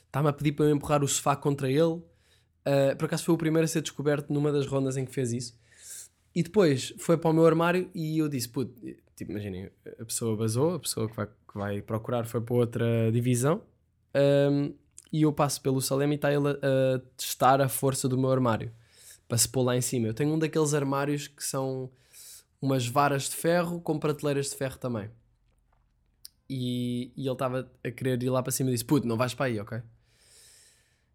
Está-me 0.06 0.30
a 0.30 0.34
pedir 0.34 0.54
para 0.54 0.66
eu 0.66 0.76
empurrar 0.76 1.04
o 1.04 1.08
sofá 1.08 1.36
contra 1.36 1.70
ele. 1.70 1.82
Uh, 1.82 2.96
por 2.98 3.06
acaso 3.06 3.26
foi 3.26 3.36
o 3.36 3.38
primeiro 3.38 3.66
a 3.66 3.68
ser 3.68 3.82
descoberto 3.82 4.34
numa 4.34 4.52
das 4.52 4.66
rondas 4.66 4.98
em 4.98 5.06
que 5.06 5.14
fez 5.14 5.34
isso. 5.34 5.60
E 6.34 6.42
depois 6.42 6.94
foi 6.98 7.18
para 7.18 7.30
o 7.30 7.34
meu 7.34 7.46
armário 7.46 7.90
e 7.94 8.18
eu 8.18 8.28
disse: 8.28 8.50
puto, 8.50 8.74
tipo, 9.16 9.32
imaginem, 9.32 9.70
a 10.00 10.06
pessoa 10.06 10.36
basou, 10.36 10.76
a 10.76 10.80
pessoa 10.80 11.10
que 11.10 11.16
vai, 11.16 11.28
que 11.28 11.54
vai 11.54 11.82
procurar 11.82 12.26
foi 12.26 12.42
para 12.42 12.56
outra 12.56 13.12
divisão. 13.12 13.62
Um, 14.16 14.74
e 15.12 15.24
eu 15.24 15.34
passo 15.34 15.62
pelo 15.62 15.82
Salema 15.82 16.14
e 16.14 16.16
está 16.16 16.34
ele 16.34 16.48
a, 16.48 16.52
a 16.52 17.00
testar 17.18 17.62
a 17.62 17.70
força 17.70 18.08
do 18.08 18.18
meu 18.18 18.32
armário 18.32 18.72
para 19.28 19.38
se 19.38 19.48
pôr 19.48 19.64
lá 19.64 19.76
em 19.76 19.82
cima. 19.82 20.08
Eu 20.08 20.14
tenho 20.14 20.34
um 20.34 20.40
daqueles 20.40 20.74
armários 20.74 21.28
que 21.28 21.44
são 21.44 21.90
umas 22.62 22.88
varas 22.88 23.30
de 23.30 23.36
ferro 23.36 23.80
com 23.82 24.00
prateleiras 24.00 24.50
de 24.50 24.56
ferro 24.56 24.78
também. 24.78 25.10
E, 26.50 27.12
e 27.16 27.22
ele 27.22 27.32
estava 27.32 27.72
a 27.84 27.92
querer 27.92 28.22
ir 28.22 28.30
lá 28.30 28.42
para 28.42 28.52
cima 28.52 28.70
e 28.70 28.74
disse: 28.74 28.86
Puto, 28.86 29.08
não 29.08 29.18
vais 29.18 29.34
para 29.34 29.48
aí, 29.48 29.60
ok? 29.60 29.82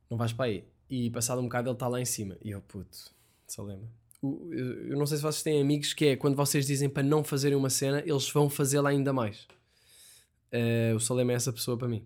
Não 0.09 0.19
vais 0.19 0.33
para 0.33 0.47
aí. 0.47 0.65
E 0.89 1.09
passado 1.11 1.41
um 1.41 1.45
bocado 1.45 1.69
ele 1.69 1.75
está 1.75 1.87
lá 1.87 2.01
em 2.01 2.05
cima. 2.05 2.37
E 2.43 2.51
eu, 2.51 2.61
puto, 2.63 2.99
Salema. 3.47 3.89
Eu 4.23 4.99
não 4.99 5.07
sei 5.07 5.17
se 5.17 5.23
vocês 5.23 5.43
têm 5.43 5.61
amigos 5.63 5.95
que 5.95 6.07
é 6.07 6.17
quando 6.17 6.35
vocês 6.35 6.67
dizem 6.67 6.89
para 6.91 7.03
não 7.03 7.25
fazerem 7.25 7.57
uma 7.57 7.71
cena, 7.71 8.01
eles 8.05 8.29
vão 8.29 8.51
fazê-la 8.51 8.91
ainda 8.91 9.13
mais. 9.13 9.47
Eh, 10.53 10.93
o 10.95 11.01
Salema 11.01 11.33
é 11.33 11.37
essa 11.37 11.53
pessoa 11.53 11.79
para 11.79 11.89
mim. 11.89 12.05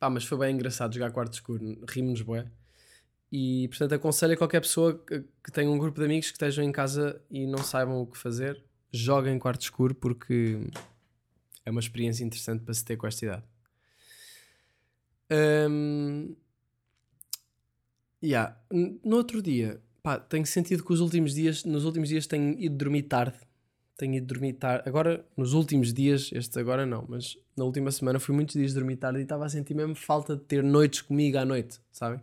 Pá, 0.00 0.08
mas 0.08 0.24
foi 0.24 0.38
bem 0.38 0.54
engraçado 0.54 0.94
jogar 0.94 1.12
quarto 1.12 1.34
escuro, 1.34 1.84
rimos-nos 1.86 2.22
bué. 2.22 2.50
E 3.30 3.68
portanto 3.68 3.92
aconselho 3.94 4.32
a 4.32 4.36
qualquer 4.36 4.60
pessoa 4.60 4.98
que, 4.98 5.20
que 5.44 5.52
tenha 5.52 5.70
um 5.70 5.78
grupo 5.78 6.00
de 6.00 6.06
amigos 6.06 6.28
que 6.28 6.32
estejam 6.32 6.64
em 6.64 6.72
casa 6.72 7.22
e 7.30 7.46
não 7.46 7.58
saibam 7.58 8.00
o 8.00 8.06
que 8.06 8.16
fazer, 8.16 8.64
joguem 8.90 9.38
quarto 9.38 9.60
escuro 9.60 9.94
porque 9.94 10.58
é 11.66 11.70
uma 11.70 11.80
experiência 11.80 12.24
interessante 12.24 12.64
para 12.64 12.72
se 12.72 12.82
ter 12.82 12.96
com 12.96 13.06
esta 13.06 13.24
idade. 13.26 13.44
Hum, 15.30 16.34
yeah. 18.22 18.56
No 19.04 19.16
outro 19.16 19.42
dia, 19.42 19.82
pá, 20.02 20.18
tenho 20.18 20.46
sentido 20.46 20.82
que 20.82 20.92
os 20.92 21.00
últimos 21.00 21.34
dias, 21.34 21.62
nos 21.64 21.84
últimos 21.84 22.08
dias 22.08 22.26
tenho 22.26 22.58
ido 22.58 22.74
dormir 22.74 23.02
tarde. 23.02 23.38
Tenho 24.00 24.14
ido 24.14 24.28
dormir 24.28 24.54
tarde. 24.54 24.88
Agora, 24.88 25.22
nos 25.36 25.52
últimos 25.52 25.92
dias, 25.92 26.30
este 26.32 26.58
agora 26.58 26.86
não, 26.86 27.04
mas 27.06 27.36
na 27.54 27.66
última 27.66 27.92
semana 27.92 28.18
fui 28.18 28.34
muitos 28.34 28.54
dias 28.54 28.72
dormir 28.72 28.96
tarde 28.96 29.18
e 29.18 29.24
estava 29.24 29.44
a 29.44 29.48
sentir 29.50 29.74
mesmo 29.74 29.94
falta 29.94 30.34
de 30.38 30.42
ter 30.42 30.62
noites 30.62 31.02
comigo 31.02 31.36
à 31.36 31.44
noite, 31.44 31.78
sabem? 31.92 32.18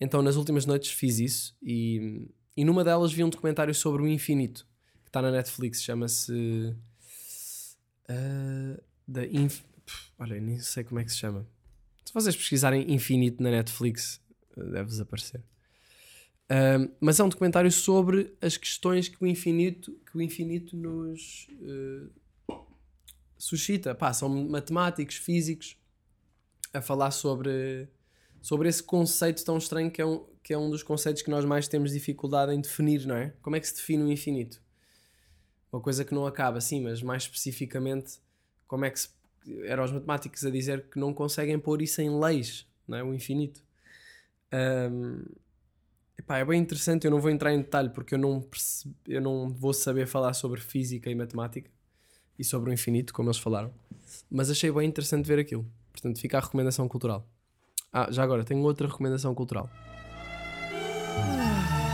Então, 0.00 0.22
nas 0.22 0.34
últimas 0.34 0.66
noites 0.66 0.90
fiz 0.90 1.20
isso 1.20 1.56
e, 1.62 2.28
e 2.56 2.64
numa 2.64 2.82
delas 2.82 3.12
vi 3.12 3.22
um 3.22 3.30
documentário 3.30 3.72
sobre 3.76 4.02
o 4.02 4.08
infinito 4.08 4.66
que 5.04 5.08
está 5.08 5.22
na 5.22 5.30
Netflix, 5.30 5.84
chama-se. 5.84 6.74
ah, 8.08 8.80
The 9.08 9.28
Inf... 9.30 9.60
Olha, 10.18 10.40
nem 10.40 10.58
sei 10.58 10.82
como 10.82 10.98
é 10.98 11.04
que 11.04 11.12
se 11.12 11.18
chama. 11.18 11.46
Se 12.04 12.12
vocês 12.12 12.34
pesquisarem 12.34 12.92
infinito 12.92 13.40
na 13.40 13.52
Netflix, 13.52 14.20
ah, 14.56 14.64
deve-vos 14.64 15.00
aparecer. 15.00 15.44
Um, 16.50 16.90
mas 16.98 17.20
é 17.20 17.24
um 17.24 17.28
documentário 17.28 17.70
sobre 17.70 18.34
as 18.40 18.56
questões 18.56 19.08
que 19.08 19.22
o 19.22 19.26
infinito, 19.26 19.92
que 20.10 20.16
o 20.16 20.22
infinito 20.22 20.76
nos 20.76 21.46
uh, 21.60 22.10
suscita. 23.36 23.94
Pá, 23.94 24.12
são 24.12 24.28
matemáticos, 24.48 25.16
físicos, 25.16 25.76
a 26.72 26.80
falar 26.80 27.10
sobre, 27.10 27.88
sobre 28.40 28.68
esse 28.68 28.82
conceito 28.82 29.44
tão 29.44 29.58
estranho 29.58 29.90
que 29.90 30.00
é, 30.00 30.06
um, 30.06 30.24
que 30.42 30.54
é 30.54 30.58
um 30.58 30.70
dos 30.70 30.82
conceitos 30.82 31.22
que 31.22 31.30
nós 31.30 31.44
mais 31.44 31.68
temos 31.68 31.92
dificuldade 31.92 32.52
em 32.52 32.60
definir, 32.60 33.06
não 33.06 33.16
é? 33.16 33.34
Como 33.42 33.54
é 33.54 33.60
que 33.60 33.68
se 33.68 33.74
define 33.74 34.02
o 34.02 34.10
infinito? 34.10 34.62
Uma 35.70 35.82
coisa 35.82 36.02
que 36.02 36.14
não 36.14 36.26
acaba, 36.26 36.62
sim, 36.62 36.80
mas 36.80 37.02
mais 37.02 37.24
especificamente, 37.24 38.18
como 38.66 38.84
é 38.86 38.90
que 38.90 39.00
se. 39.00 39.16
Eram 39.64 39.84
os 39.84 39.92
matemáticos 39.92 40.44
a 40.44 40.50
dizer 40.50 40.90
que 40.90 40.98
não 40.98 41.14
conseguem 41.14 41.58
pôr 41.58 41.80
isso 41.80 42.02
em 42.02 42.10
leis, 42.20 42.66
não 42.86 42.98
é? 42.98 43.02
O 43.02 43.14
infinito. 43.14 43.62
Um, 44.52 45.24
Epá, 46.28 46.36
é 46.36 46.44
bem 46.44 46.60
interessante, 46.60 47.06
eu 47.06 47.10
não 47.10 47.20
vou 47.22 47.30
entrar 47.30 47.54
em 47.54 47.56
detalhe 47.62 47.88
porque 47.88 48.14
eu 48.14 48.18
não, 48.18 48.38
perce- 48.42 48.86
eu 49.06 49.18
não 49.18 49.48
vou 49.48 49.72
saber 49.72 50.06
falar 50.06 50.34
sobre 50.34 50.60
física 50.60 51.08
e 51.08 51.14
matemática 51.14 51.70
e 52.38 52.44
sobre 52.44 52.68
o 52.68 52.72
infinito, 52.74 53.14
como 53.14 53.30
eles 53.30 53.38
falaram. 53.38 53.72
Mas 54.30 54.50
achei 54.50 54.70
bem 54.70 54.86
interessante 54.86 55.24
ver 55.26 55.38
aquilo. 55.38 55.64
Portanto, 55.90 56.20
fica 56.20 56.36
a 56.36 56.40
recomendação 56.42 56.86
cultural. 56.86 57.26
Ah, 57.90 58.08
já 58.10 58.22
agora, 58.22 58.44
tenho 58.44 58.60
outra 58.60 58.86
recomendação 58.86 59.34
cultural. 59.34 59.70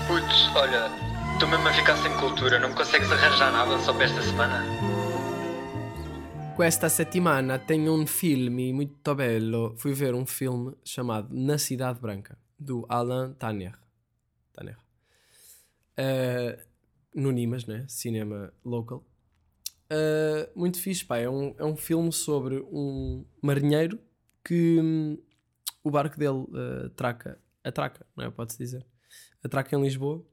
Putz, 0.08 0.48
olha, 0.56 0.90
estou 1.34 1.48
mesmo 1.48 1.68
a 1.68 1.72
ficar 1.72 1.96
sem 1.98 2.12
cultura, 2.16 2.58
não 2.58 2.74
consegues 2.74 3.12
arranjar 3.12 3.52
nada 3.52 3.78
só 3.78 3.92
para 3.94 4.02
esta 4.06 4.20
semana? 4.20 4.64
Questa 6.56 6.88
settimana 6.88 7.56
tenho 7.56 7.92
um 7.94 8.04
filme 8.04 8.72
muito 8.72 9.14
bello. 9.14 9.76
Fui 9.76 9.92
ver 9.92 10.12
um 10.12 10.26
filme 10.26 10.74
chamado 10.84 11.28
Na 11.30 11.56
Cidade 11.56 12.00
Branca, 12.00 12.36
do 12.58 12.84
Alain 12.88 13.32
Tanner. 13.34 13.83
Tanner. 14.54 14.78
Eh, 15.96 16.58
no 17.14 17.30
Nimas, 17.30 17.66
né? 17.66 17.84
Cinema 17.88 18.52
local. 18.64 19.04
Eh, 19.90 20.50
muito 20.54 20.80
fixe, 20.80 21.04
pá. 21.04 21.18
É 21.18 21.28
um, 21.28 21.54
é 21.58 21.64
um 21.64 21.76
filme 21.76 22.12
sobre 22.12 22.60
um 22.70 23.24
marinheiro 23.42 23.98
que 24.44 24.80
hum, 24.80 25.18
o 25.82 25.90
barco 25.90 26.18
dele 26.18 26.46
eh, 26.54 26.86
atraca, 26.86 27.38
atraca, 27.62 28.06
não 28.16 28.24
é? 28.24 28.30
Pode-se 28.30 28.58
dizer. 28.58 28.86
Atraca 29.42 29.76
em 29.76 29.82
Lisboa. 29.82 30.24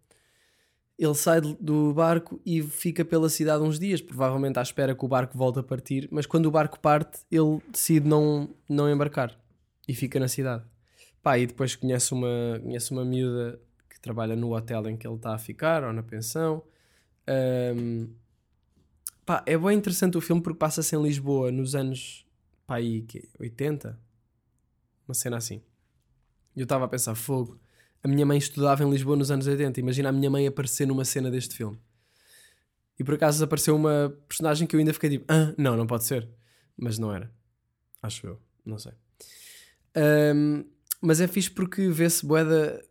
Ele 0.97 1.15
sai 1.15 1.41
do 1.41 1.93
barco 1.93 2.39
e 2.45 2.62
fica 2.62 3.03
pela 3.03 3.27
cidade 3.27 3.63
uns 3.63 3.79
dias, 3.79 4.01
provavelmente 4.01 4.60
à 4.60 4.62
espera 4.62 4.93
que 4.95 5.03
o 5.03 5.07
barco 5.07 5.36
volte 5.36 5.57
a 5.57 5.63
partir, 5.63 6.07
mas 6.12 6.27
quando 6.27 6.45
o 6.45 6.51
barco 6.51 6.79
parte, 6.79 7.21
ele 7.31 7.60
decide 7.71 8.07
não, 8.07 8.53
não 8.69 8.88
embarcar 8.88 9.36
e 9.88 9.95
fica 9.95 10.19
na 10.19 10.27
cidade. 10.27 10.63
Pá, 11.23 11.39
e 11.39 11.47
depois 11.47 11.75
conhece 11.75 12.13
uma, 12.13 12.60
conhece 12.62 12.91
uma 12.91 13.03
miúda 13.03 13.60
trabalha 14.02 14.36
no 14.36 14.56
hotel 14.56 14.88
em 14.90 14.98
que 14.98 15.08
ele 15.08 15.16
está 15.16 15.34
a 15.34 15.38
ficar, 15.38 15.84
ou 15.84 15.94
na 15.94 16.04
pensão. 16.04 16.64
Ahm, 17.28 18.08
pá, 19.26 19.44
é 19.46 19.58
bem 19.58 19.78
interessante 19.78 20.18
o 20.18 20.22
filme 20.22 20.42
porque 20.42 20.58
passa-se 20.58 20.96
em 20.96 21.02
Lisboa 21.02 21.52
nos 21.52 21.76
anos 21.76 22.26
pá, 22.66 22.76
aí, 22.76 23.04
quê? 23.04 23.30
80? 23.40 23.98
Uma 25.08 25.14
cena 25.14 25.38
assim. 25.38 25.62
E 26.56 26.60
eu 26.60 26.64
estava 26.64 26.86
a 26.86 26.88
pensar, 26.88 27.16
fogo. 27.16 27.60
A 28.04 28.08
minha 28.08 28.26
mãe 28.26 28.38
estudava 28.38 28.84
em 28.84 28.90
Lisboa 28.90 29.16
nos 29.16 29.30
anos 29.30 29.46
80. 29.48 29.80
Imagina 29.80 30.10
a 30.10 30.12
minha 30.12 30.30
mãe 30.30 30.48
aparecer 30.48 30.88
numa 30.88 31.06
cena 31.06 31.30
deste 31.30 31.56
filme. 31.56 31.78
E 33.00 33.04
por 33.04 33.14
acaso 33.16 33.44
apareceu 33.44 33.76
uma 33.76 34.16
personagem 34.28 34.68
que 34.68 34.76
eu 34.76 34.80
ainda 34.80 34.94
fiquei 34.94 35.10
tipo, 35.12 35.26
ah, 35.28 35.54
não, 35.58 35.76
não 35.78 35.88
pode 35.88 36.04
ser. 36.04 36.28
Mas 36.78 36.98
não 36.98 37.14
era. 37.14 37.32
Acho 38.02 38.26
eu, 38.28 38.42
não 38.66 38.78
sei. 38.80 38.94
Ahm, 39.96 40.64
Mas 41.02 41.20
é 41.20 41.28
fixe 41.28 41.50
porque 41.50 41.90
vê-se 41.90 42.26
boeda, 42.26 42.84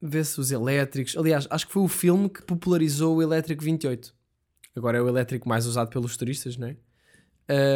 vê-se 0.00 0.38
os 0.40 0.50
elétricos. 0.50 1.16
Aliás, 1.16 1.46
acho 1.50 1.66
que 1.66 1.72
foi 1.72 1.82
o 1.82 1.88
filme 1.88 2.28
que 2.28 2.42
popularizou 2.42 3.16
o 3.16 3.22
elétrico 3.22 3.62
28. 3.64 4.14
Agora 4.74 4.98
é 4.98 5.00
o 5.02 5.08
elétrico 5.08 5.48
mais 5.48 5.66
usado 5.66 5.88
pelos 5.90 6.16
turistas, 6.16 6.56
não 6.56 6.68
é? 6.68 6.76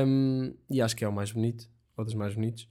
Um, 0.04 0.52
e 0.68 0.80
acho 0.82 0.96
que 0.96 1.04
é 1.04 1.08
o 1.08 1.12
mais 1.12 1.32
bonito, 1.32 1.68
ou 1.96 2.04
dos 2.04 2.14
mais 2.14 2.34
bonitos. 2.34 2.68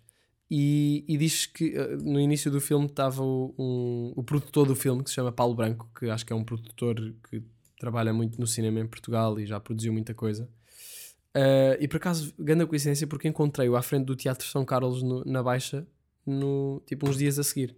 E, 0.52 1.06
e 1.08 1.18
diz 1.18 1.46
que 1.46 1.78
uh, 1.78 1.98
no 2.04 2.20
início 2.20 2.50
do 2.52 2.60
filme 2.60 2.86
estava 2.88 3.22
o, 3.24 3.54
um- 3.58 4.14
o 4.16 4.24
produtor 4.24 4.68
do 4.68 4.76
filme, 4.76 5.04
que 5.04 5.10
se 5.10 5.16
chama 5.16 5.32
Paulo 5.32 5.54
Branco, 5.56 5.90
que 5.98 6.10
acho 6.10 6.26
que 6.26 6.34
é 6.34 6.36
um 6.36 6.44
produtor 6.44 6.96
que 7.30 7.42
trabalha 7.80 8.12
muito 8.14 8.40
no 8.40 8.48
cinema 8.48 8.80
em 8.80 8.88
Portugal 8.88 9.40
e 9.40 9.46
já 9.46 9.60
produziu 9.60 9.94
muita 9.94 10.14
coisa. 10.14 10.50
Uh, 11.36 11.78
e 11.80 11.88
por 11.88 11.98
acaso, 11.98 12.34
grande 12.38 12.66
coincidência, 12.66 13.06
porque 13.08 13.28
encontrei-o 13.28 13.76
à 13.76 13.82
frente 13.82 14.06
do 14.06 14.16
Teatro 14.16 14.48
São 14.48 14.66
Carlos 14.66 15.04
no- 15.04 15.24
na 15.26 15.42
Baixa, 15.44 15.88
no, 16.26 16.82
tipo 16.86 17.08
uns 17.08 17.18
dias 17.18 17.38
a 17.40 17.44
seguir. 17.44 17.76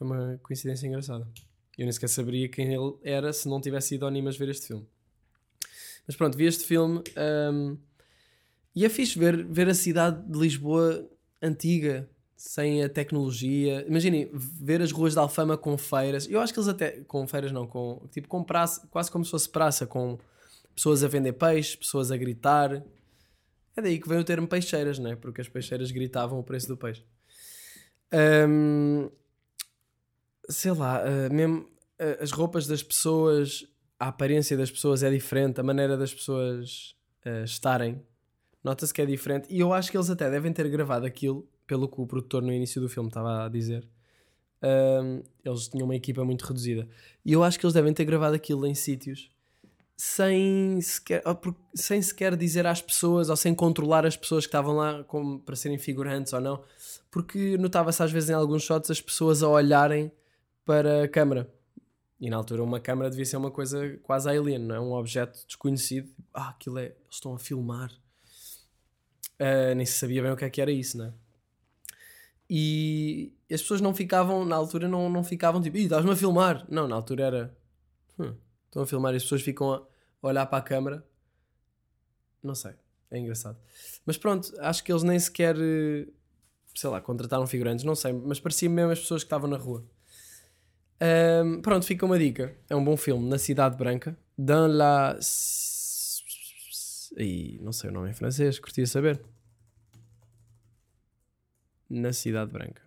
Foi 0.00 0.06
uma 0.06 0.40
coincidência 0.42 0.86
engraçada. 0.86 1.28
Eu 1.76 1.84
nem 1.84 1.92
sequer 1.92 2.08
saberia 2.08 2.48
quem 2.48 2.72
ele 2.72 2.94
era 3.02 3.34
se 3.34 3.46
não 3.46 3.60
tivesse 3.60 3.96
ido 3.96 4.06
ao 4.06 4.10
Nimas 4.10 4.34
ver 4.34 4.48
este 4.48 4.68
filme. 4.68 4.88
Mas 6.06 6.16
pronto, 6.16 6.38
vi 6.38 6.46
este 6.46 6.64
filme 6.64 7.02
um, 7.52 7.76
e 8.74 8.86
é 8.86 8.88
fixe 8.88 9.18
ver, 9.18 9.44
ver 9.44 9.68
a 9.68 9.74
cidade 9.74 10.26
de 10.26 10.38
Lisboa 10.38 11.06
antiga, 11.42 12.08
sem 12.34 12.82
a 12.82 12.88
tecnologia. 12.88 13.84
Imaginem, 13.86 14.30
ver 14.32 14.80
as 14.80 14.90
ruas 14.90 15.12
de 15.12 15.18
Alfama 15.18 15.58
com 15.58 15.76
feiras. 15.76 16.26
Eu 16.30 16.40
acho 16.40 16.54
que 16.54 16.58
eles 16.58 16.68
até. 16.68 17.02
Com 17.02 17.28
feiras 17.28 17.52
não, 17.52 17.66
com, 17.66 18.08
tipo 18.10 18.26
com 18.26 18.42
praça, 18.42 18.88
quase 18.90 19.10
como 19.10 19.22
se 19.22 19.30
fosse 19.30 19.50
praça, 19.50 19.86
com 19.86 20.18
pessoas 20.74 21.04
a 21.04 21.08
vender 21.08 21.34
peixe, 21.34 21.76
pessoas 21.76 22.10
a 22.10 22.16
gritar. 22.16 22.82
É 23.76 23.82
daí 23.82 24.00
que 24.00 24.08
vem 24.08 24.18
o 24.18 24.24
termo 24.24 24.48
peixeiras, 24.48 24.98
não 24.98 25.10
é? 25.10 25.16
Porque 25.16 25.42
as 25.42 25.48
peixeiras 25.48 25.90
gritavam 25.90 26.38
o 26.38 26.42
preço 26.42 26.68
do 26.68 26.76
peixe. 26.78 27.04
Hum, 28.48 29.10
sei 30.50 30.72
lá, 30.72 31.02
uh, 31.02 31.32
mesmo 31.32 31.60
uh, 31.60 32.22
as 32.22 32.30
roupas 32.32 32.66
das 32.66 32.82
pessoas, 32.82 33.66
a 33.98 34.08
aparência 34.08 34.56
das 34.56 34.70
pessoas 34.70 35.02
é 35.02 35.10
diferente, 35.10 35.60
a 35.60 35.62
maneira 35.62 35.96
das 35.96 36.12
pessoas 36.12 36.94
uh, 37.24 37.44
estarem, 37.44 38.02
nota-se 38.62 38.92
que 38.92 39.00
é 39.00 39.06
diferente. 39.06 39.46
E 39.50 39.60
eu 39.60 39.72
acho 39.72 39.90
que 39.90 39.96
eles 39.96 40.10
até 40.10 40.30
devem 40.30 40.52
ter 40.52 40.68
gravado 40.68 41.06
aquilo, 41.06 41.48
pelo 41.66 41.88
que 41.88 42.00
o 42.00 42.06
produtor 42.06 42.42
no 42.42 42.52
início 42.52 42.80
do 42.80 42.88
filme 42.88 43.08
estava 43.08 43.44
a 43.46 43.48
dizer. 43.48 43.86
Eles 45.42 45.68
tinham 45.68 45.86
uma 45.86 45.94
equipa 45.94 46.22
muito 46.24 46.44
reduzida. 46.44 46.86
E 47.24 47.32
eu 47.32 47.42
acho 47.42 47.58
que 47.58 47.64
eles 47.64 47.72
devem 47.72 47.94
ter 47.94 48.04
gravado 48.04 48.34
aquilo 48.34 48.66
em 48.66 48.74
sítios 48.74 49.30
sem 50.02 50.80
sequer, 50.80 51.22
sem 51.74 52.00
sequer 52.00 52.34
dizer 52.34 52.66
às 52.66 52.80
pessoas 52.80 53.28
ou 53.28 53.36
sem 53.36 53.54
controlar 53.54 54.06
as 54.06 54.16
pessoas 54.16 54.46
que 54.46 54.48
estavam 54.48 54.74
lá 54.74 55.04
como 55.04 55.38
para 55.40 55.54
serem 55.54 55.76
figurantes 55.76 56.32
ou 56.32 56.40
não, 56.40 56.64
porque 57.10 57.58
notava-se 57.58 58.02
às 58.02 58.10
vezes 58.10 58.30
em 58.30 58.32
alguns 58.32 58.62
shots 58.62 58.90
as 58.90 58.98
pessoas 58.98 59.42
a 59.42 59.48
olharem 59.50 60.10
para 60.64 61.04
a 61.04 61.08
câmara. 61.08 61.52
E 62.20 62.28
na 62.28 62.36
altura 62.36 62.62
uma 62.62 62.78
câmara 62.80 63.08
devia 63.10 63.24
ser 63.24 63.36
uma 63.38 63.50
coisa 63.50 63.96
quase 64.02 64.28
alien, 64.28 64.58
não 64.58 64.74
é? 64.74 64.80
Um 64.80 64.92
objeto 64.92 65.44
desconhecido. 65.46 66.12
Ah, 66.34 66.50
aquilo 66.50 66.78
é. 66.78 66.86
Eles 66.86 66.96
estão 67.12 67.34
a 67.34 67.38
filmar. 67.38 67.90
Ah, 69.38 69.74
nem 69.74 69.86
se 69.86 69.94
sabia 69.94 70.22
bem 70.22 70.30
o 70.30 70.36
que 70.36 70.44
é 70.44 70.50
que 70.50 70.60
era 70.60 70.70
isso, 70.70 70.98
não 70.98 71.06
é? 71.06 71.12
E 72.52 73.32
as 73.50 73.62
pessoas 73.62 73.80
não 73.80 73.94
ficavam, 73.94 74.44
na 74.44 74.56
altura, 74.56 74.88
não, 74.88 75.08
não 75.08 75.22
ficavam 75.22 75.62
tipo, 75.62 75.76
estás-me 75.78 76.10
a 76.10 76.16
filmar. 76.16 76.66
Não, 76.68 76.88
na 76.88 76.96
altura 76.96 77.24
era. 77.24 77.56
"Hum, 78.18 78.34
estão 78.66 78.82
a 78.82 78.86
filmar 78.86 79.14
e 79.14 79.16
as 79.16 79.22
pessoas 79.22 79.42
ficam 79.42 79.72
a 79.72 79.82
olhar 80.20 80.46
para 80.46 80.58
a 80.58 80.62
câmara. 80.62 81.06
Não 82.42 82.54
sei, 82.54 82.72
é 83.10 83.18
engraçado. 83.18 83.56
Mas 84.04 84.16
pronto, 84.18 84.52
acho 84.60 84.82
que 84.82 84.90
eles 84.92 85.02
nem 85.04 85.18
sequer, 85.18 85.56
eh, 85.58 86.08
sei 86.74 86.90
lá, 86.90 87.00
contrataram 87.00 87.46
figurantes, 87.46 87.84
não 87.84 87.94
sei, 87.94 88.12
mas 88.12 88.40
parecia 88.40 88.68
mesmo 88.68 88.90
as 88.92 89.00
pessoas 89.00 89.22
que 89.22 89.26
estavam 89.26 89.48
na 89.48 89.56
rua. 89.56 89.84
Ahm, 91.00 91.60
pronto, 91.62 91.86
fica 91.86 92.04
uma 92.04 92.18
dica. 92.18 92.54
É 92.68 92.76
um 92.76 92.84
bom 92.84 92.96
filme, 92.96 93.28
Na 93.28 93.38
Cidade 93.38 93.76
Branca. 93.76 94.16
Dans 94.36 94.68
la. 94.72 95.18
Ih, 97.18 97.58
não 97.60 97.72
sei 97.72 97.90
o 97.90 97.92
nome 97.92 98.10
em 98.10 98.14
francês, 98.14 98.58
curtia 98.58 98.86
saber. 98.86 99.20
Na 101.88 102.12
Cidade 102.12 102.52
Branca. 102.52 102.82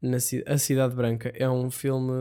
Na 0.00 0.20
Ci- 0.20 0.44
A 0.46 0.56
Cidade 0.58 0.94
Branca 0.94 1.30
é 1.34 1.48
um 1.48 1.70
filme. 1.70 2.12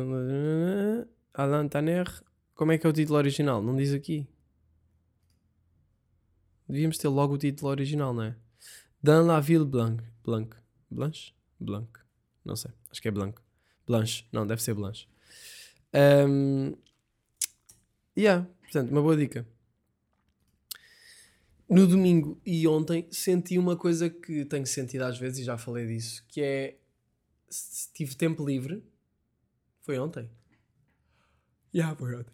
Alain 1.34 1.68
Tanner. 1.68 2.08
Como 2.56 2.72
é 2.72 2.78
que 2.78 2.88
é 2.88 2.90
o 2.90 2.94
título 2.94 3.18
original? 3.18 3.62
Não 3.62 3.76
diz 3.76 3.94
aqui. 3.94 4.28
Devíamos 6.68 6.98
ter 6.98 7.10
logo 7.10 7.34
o 7.36 7.38
título 7.38 7.70
original, 7.70 8.14
não 8.14 8.24
é? 8.24 8.36
Dans 9.04 9.26
la 9.28 9.40
Ville 9.40 9.66
Blanc. 9.66 10.02
Blanc. 10.24 10.56
Blanche? 10.90 11.34
Blanc. 11.60 11.90
Não 12.44 12.56
sei. 12.56 12.72
Acho 12.96 13.02
que 13.02 13.10
é 13.10 13.12
Blanc. 13.12 13.38
Blanche. 13.86 14.24
Não, 14.32 14.48
deve 14.48 14.64
ser 14.64 14.74
Blanche. 14.74 15.06
Um, 15.94 16.78
yeah, 18.18 18.48
portanto, 18.62 18.90
uma 18.90 19.02
boa 19.02 19.18
dica. 19.18 19.46
No 21.68 21.86
domingo 21.88 22.40
e 22.46 22.66
ontem 22.66 23.06
senti 23.12 23.58
uma 23.58 23.76
coisa 23.76 24.10
que 24.10 24.46
tenho 24.46 24.66
sentido 24.66 25.02
às 25.02 25.20
vezes 25.20 25.40
e 25.40 25.44
já 25.44 25.58
falei 25.58 25.86
disso, 25.88 26.24
que 26.30 26.42
é 26.42 26.78
se 27.50 27.92
tive 27.92 28.16
tempo 28.16 28.46
livre. 28.46 28.82
Foi 29.82 30.00
ontem? 30.00 30.30
Já, 31.74 31.94
foi 31.98 32.16
ontem. 32.16 32.34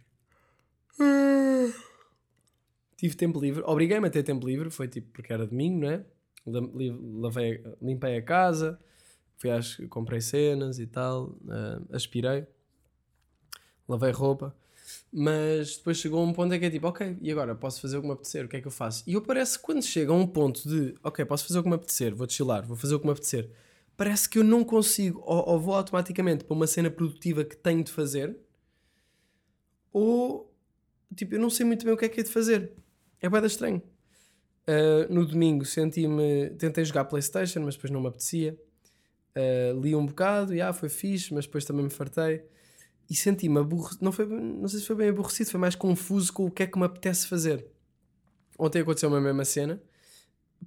Tive 2.98 3.16
tempo 3.16 3.40
livre, 3.40 3.64
obriguei-me 3.66 4.08
a 4.08 4.12
ter 4.12 4.22
tempo 4.22 4.46
livre, 4.46 4.70
foi 4.70 4.88
tipo 4.88 5.12
porque 5.12 5.34
era 5.34 5.48
domingo, 5.48 5.80
não 5.80 5.90
é? 5.90 6.06
Lavei, 6.46 7.64
limpei 7.82 8.18
a 8.18 8.22
casa, 8.22 8.80
fui 9.42 9.50
às, 9.50 9.76
comprei 9.90 10.22
cenas 10.22 10.78
e 10.78 10.86
tal, 10.86 11.36
ah, 11.50 11.82
aspirei, 11.92 12.46
lavei 13.90 14.12
roupa, 14.12 14.56
mas 15.12 15.78
depois 15.78 15.98
chegou 15.98 16.24
um 16.24 16.32
ponto 16.32 16.54
em 16.54 16.60
que 16.60 16.66
é 16.66 16.70
tipo, 16.70 16.88
ok, 16.88 17.18
e 17.20 17.32
agora 17.32 17.56
posso 17.56 17.82
fazer 17.82 17.98
o 17.98 18.02
que 18.02 18.08
me 18.08 18.14
apetecer, 18.14 18.46
o 18.46 18.48
que 18.48 18.58
é 18.58 18.62
que 18.62 18.68
eu 18.68 18.72
faço? 18.72 19.04
E 19.08 19.14
eu 19.14 19.22
parece 19.22 19.58
que 19.58 19.66
quando 19.66 19.82
chega 19.82 20.12
a 20.12 20.16
um 20.16 20.28
ponto 20.28 20.70
de, 20.70 20.94
ok, 21.04 21.26
posso 21.26 21.48
fazer 21.48 21.58
o 21.58 21.64
que 21.64 21.70
me 21.70 21.76
apetecer, 21.76 22.14
vou 22.14 22.30
chilar, 22.30 22.66
vou 22.68 22.78
fazer 22.78 22.94
o 22.94 23.00
que 23.00 23.06
me 23.06 23.12
apetecer, 23.12 23.50
parece 23.98 24.30
que 24.30 24.38
eu 24.38 24.44
não 24.44 24.64
consigo, 24.64 25.24
ou, 25.26 25.50
ou 25.50 25.60
vou 25.60 25.74
automaticamente 25.74 26.44
para 26.44 26.54
uma 26.54 26.68
cena 26.68 26.92
produtiva 26.92 27.44
que 27.44 27.58
tenho 27.58 27.84
de 27.84 27.92
fazer, 27.92 28.38
ou 29.92 30.54
tipo, 31.16 31.34
eu 31.34 31.40
não 31.40 31.50
sei 31.50 31.66
muito 31.66 31.84
bem 31.84 31.94
o 31.96 31.98
que 31.98 32.06
é 32.06 32.10
que 32.10 32.20
é 32.20 32.24
de 32.24 32.30
fazer. 32.30 32.72
É 33.20 33.30
bem 33.30 33.44
estranho. 33.46 33.82
Uh, 34.68 35.14
no 35.14 35.26
domingo 35.26 35.66
senti-me. 35.66 36.52
Tentei 36.52 36.86
jogar 36.86 37.06
Playstation, 37.06 37.62
mas 37.62 37.76
depois 37.76 37.92
não 37.92 38.00
me 38.00 38.08
apetecia. 38.08 38.58
Uh, 39.36 39.80
li 39.80 39.96
um 39.96 40.06
bocado, 40.06 40.54
e 40.54 40.62
ah, 40.62 40.74
foi 40.74 40.90
fixe, 40.90 41.34
mas 41.34 41.46
depois 41.46 41.64
também 41.64 41.84
me 41.84 41.90
fartei. 41.90 42.44
E 43.10 43.16
senti-me 43.16 43.60
aborrecido. 43.60 44.04
Não, 44.04 44.12
foi, 44.12 44.26
não 44.26 44.68
sei 44.68 44.80
se 44.80 44.86
foi 44.86 44.96
bem 44.96 45.10
aborrecido, 45.10 45.50
foi 45.52 45.60
mais 45.60 45.76
confuso 45.76 46.32
com 46.32 46.46
o 46.46 46.52
que 46.52 46.64
é 46.64 46.68
que 46.68 46.78
me 46.78 46.86
apetece 46.86 47.28
fazer. 47.28 47.66
Ontem 48.58 48.82
aconteceu 48.82 49.14
a 49.14 49.22
mesma 49.22 49.46
cena. 49.46 49.82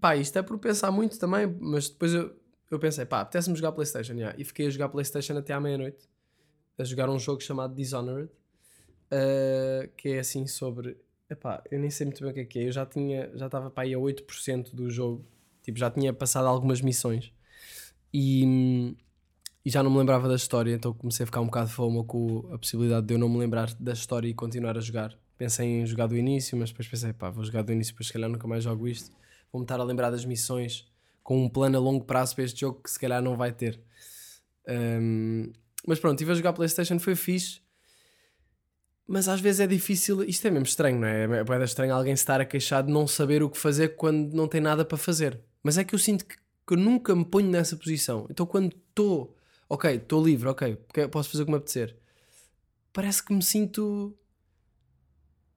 Pá, 0.00 0.16
isto 0.16 0.38
é 0.38 0.42
por 0.42 0.58
pensar 0.58 0.90
muito 0.90 1.18
também, 1.18 1.46
mas 1.60 1.88
depois 1.88 2.12
eu, 2.12 2.34
eu 2.70 2.78
pensei, 2.78 3.04
pá, 3.04 3.20
apetece-me 3.20 3.56
jogar 3.56 3.72
Playstation, 3.72 4.14
yeah. 4.14 4.34
e 4.38 4.44
fiquei 4.44 4.66
a 4.66 4.70
jogar 4.70 4.88
Playstation 4.88 5.36
até 5.38 5.52
à 5.52 5.60
meia-noite, 5.60 6.08
a 6.76 6.84
jogar 6.84 7.08
um 7.08 7.18
jogo 7.18 7.40
chamado 7.40 7.74
Dishonored, 7.74 8.28
uh, 8.28 9.88
que 9.96 10.10
é 10.10 10.18
assim 10.18 10.46
sobre. 10.46 10.96
Epá, 11.30 11.62
eu 11.70 11.78
nem 11.78 11.90
sei 11.90 12.06
muito 12.06 12.20
bem 12.22 12.30
o 12.30 12.34
que 12.34 12.40
é 12.40 12.44
que 12.44 12.58
é. 12.58 12.68
Eu 12.68 12.72
já 12.72 12.84
tinha, 12.84 13.30
já 13.34 13.46
estava 13.46 13.70
para 13.70 13.84
aí 13.84 13.94
a 13.94 13.98
8% 13.98 14.74
do 14.74 14.90
jogo, 14.90 15.24
tipo, 15.62 15.78
já 15.78 15.90
tinha 15.90 16.12
passado 16.12 16.46
algumas 16.46 16.80
missões 16.80 17.32
e, 18.16 18.96
e 19.64 19.70
já 19.70 19.82
não 19.82 19.90
me 19.90 19.98
lembrava 19.98 20.28
da 20.28 20.36
história, 20.36 20.72
então 20.72 20.94
comecei 20.94 21.24
a 21.24 21.26
ficar 21.26 21.40
um 21.40 21.46
bocado 21.46 21.68
fome 21.68 22.04
com 22.04 22.48
a 22.52 22.58
possibilidade 22.58 23.04
de 23.04 23.14
eu 23.14 23.18
não 23.18 23.28
me 23.28 23.38
lembrar 23.38 23.74
da 23.74 23.92
história 23.92 24.28
e 24.28 24.32
continuar 24.32 24.78
a 24.78 24.80
jogar. 24.80 25.18
Pensei 25.36 25.66
em 25.66 25.84
jogar 25.84 26.06
do 26.06 26.16
início, 26.16 26.56
mas 26.56 26.70
depois 26.70 26.86
pensei, 26.86 27.12
pá, 27.12 27.28
vou 27.28 27.42
jogar 27.42 27.62
do 27.62 27.72
início, 27.72 27.92
depois 27.92 28.06
se 28.06 28.12
calhar 28.12 28.30
nunca 28.30 28.46
mais 28.46 28.62
jogo 28.62 28.86
isto. 28.86 29.10
Vou-me 29.52 29.64
estar 29.64 29.80
a 29.80 29.82
lembrar 29.82 30.10
das 30.10 30.24
missões 30.24 30.86
com 31.24 31.44
um 31.44 31.48
plano 31.48 31.76
a 31.76 31.80
longo 31.80 32.04
prazo 32.04 32.36
para 32.36 32.44
este 32.44 32.60
jogo 32.60 32.80
que 32.84 32.90
se 32.90 33.00
calhar 33.00 33.20
não 33.20 33.34
vai 33.34 33.50
ter. 33.50 33.80
Hum, 34.68 35.52
mas 35.84 35.98
pronto, 35.98 36.14
estive 36.14 36.30
a 36.30 36.34
jogar 36.36 36.52
Playstation, 36.52 37.00
foi 37.00 37.16
fixe. 37.16 37.60
Mas 39.08 39.28
às 39.28 39.40
vezes 39.40 39.58
é 39.58 39.66
difícil, 39.66 40.22
isto 40.22 40.46
é 40.46 40.50
mesmo 40.52 40.66
estranho, 40.66 41.00
não 41.00 41.08
é? 41.08 41.24
É 41.24 41.44
bem 41.44 41.62
estranho 41.64 41.92
alguém 41.92 42.14
estar 42.14 42.40
a 42.40 42.44
queixar 42.44 42.84
de 42.84 42.92
não 42.92 43.08
saber 43.08 43.42
o 43.42 43.50
que 43.50 43.58
fazer 43.58 43.96
quando 43.96 44.32
não 44.34 44.46
tem 44.46 44.60
nada 44.60 44.84
para 44.84 44.96
fazer. 44.96 45.40
Mas 45.64 45.76
é 45.76 45.82
que 45.82 45.94
eu 45.94 45.98
sinto 45.98 46.24
que, 46.24 46.36
que 46.66 46.74
eu 46.74 46.78
nunca 46.78 47.14
me 47.14 47.24
ponho 47.24 47.50
nessa 47.50 47.76
posição. 47.76 48.26
Então 48.30 48.46
quando 48.46 48.74
estou, 48.74 49.36
ok, 49.68 49.96
estou 49.96 50.24
livre, 50.24 50.48
ok, 50.48 50.76
porque 50.76 51.08
posso 51.08 51.30
fazer 51.30 51.42
o 51.42 51.46
que 51.46 51.52
me 51.52 51.58
apetecer, 51.58 51.96
parece 52.92 53.22
que 53.22 53.32
me 53.32 53.42
sinto 53.42 54.16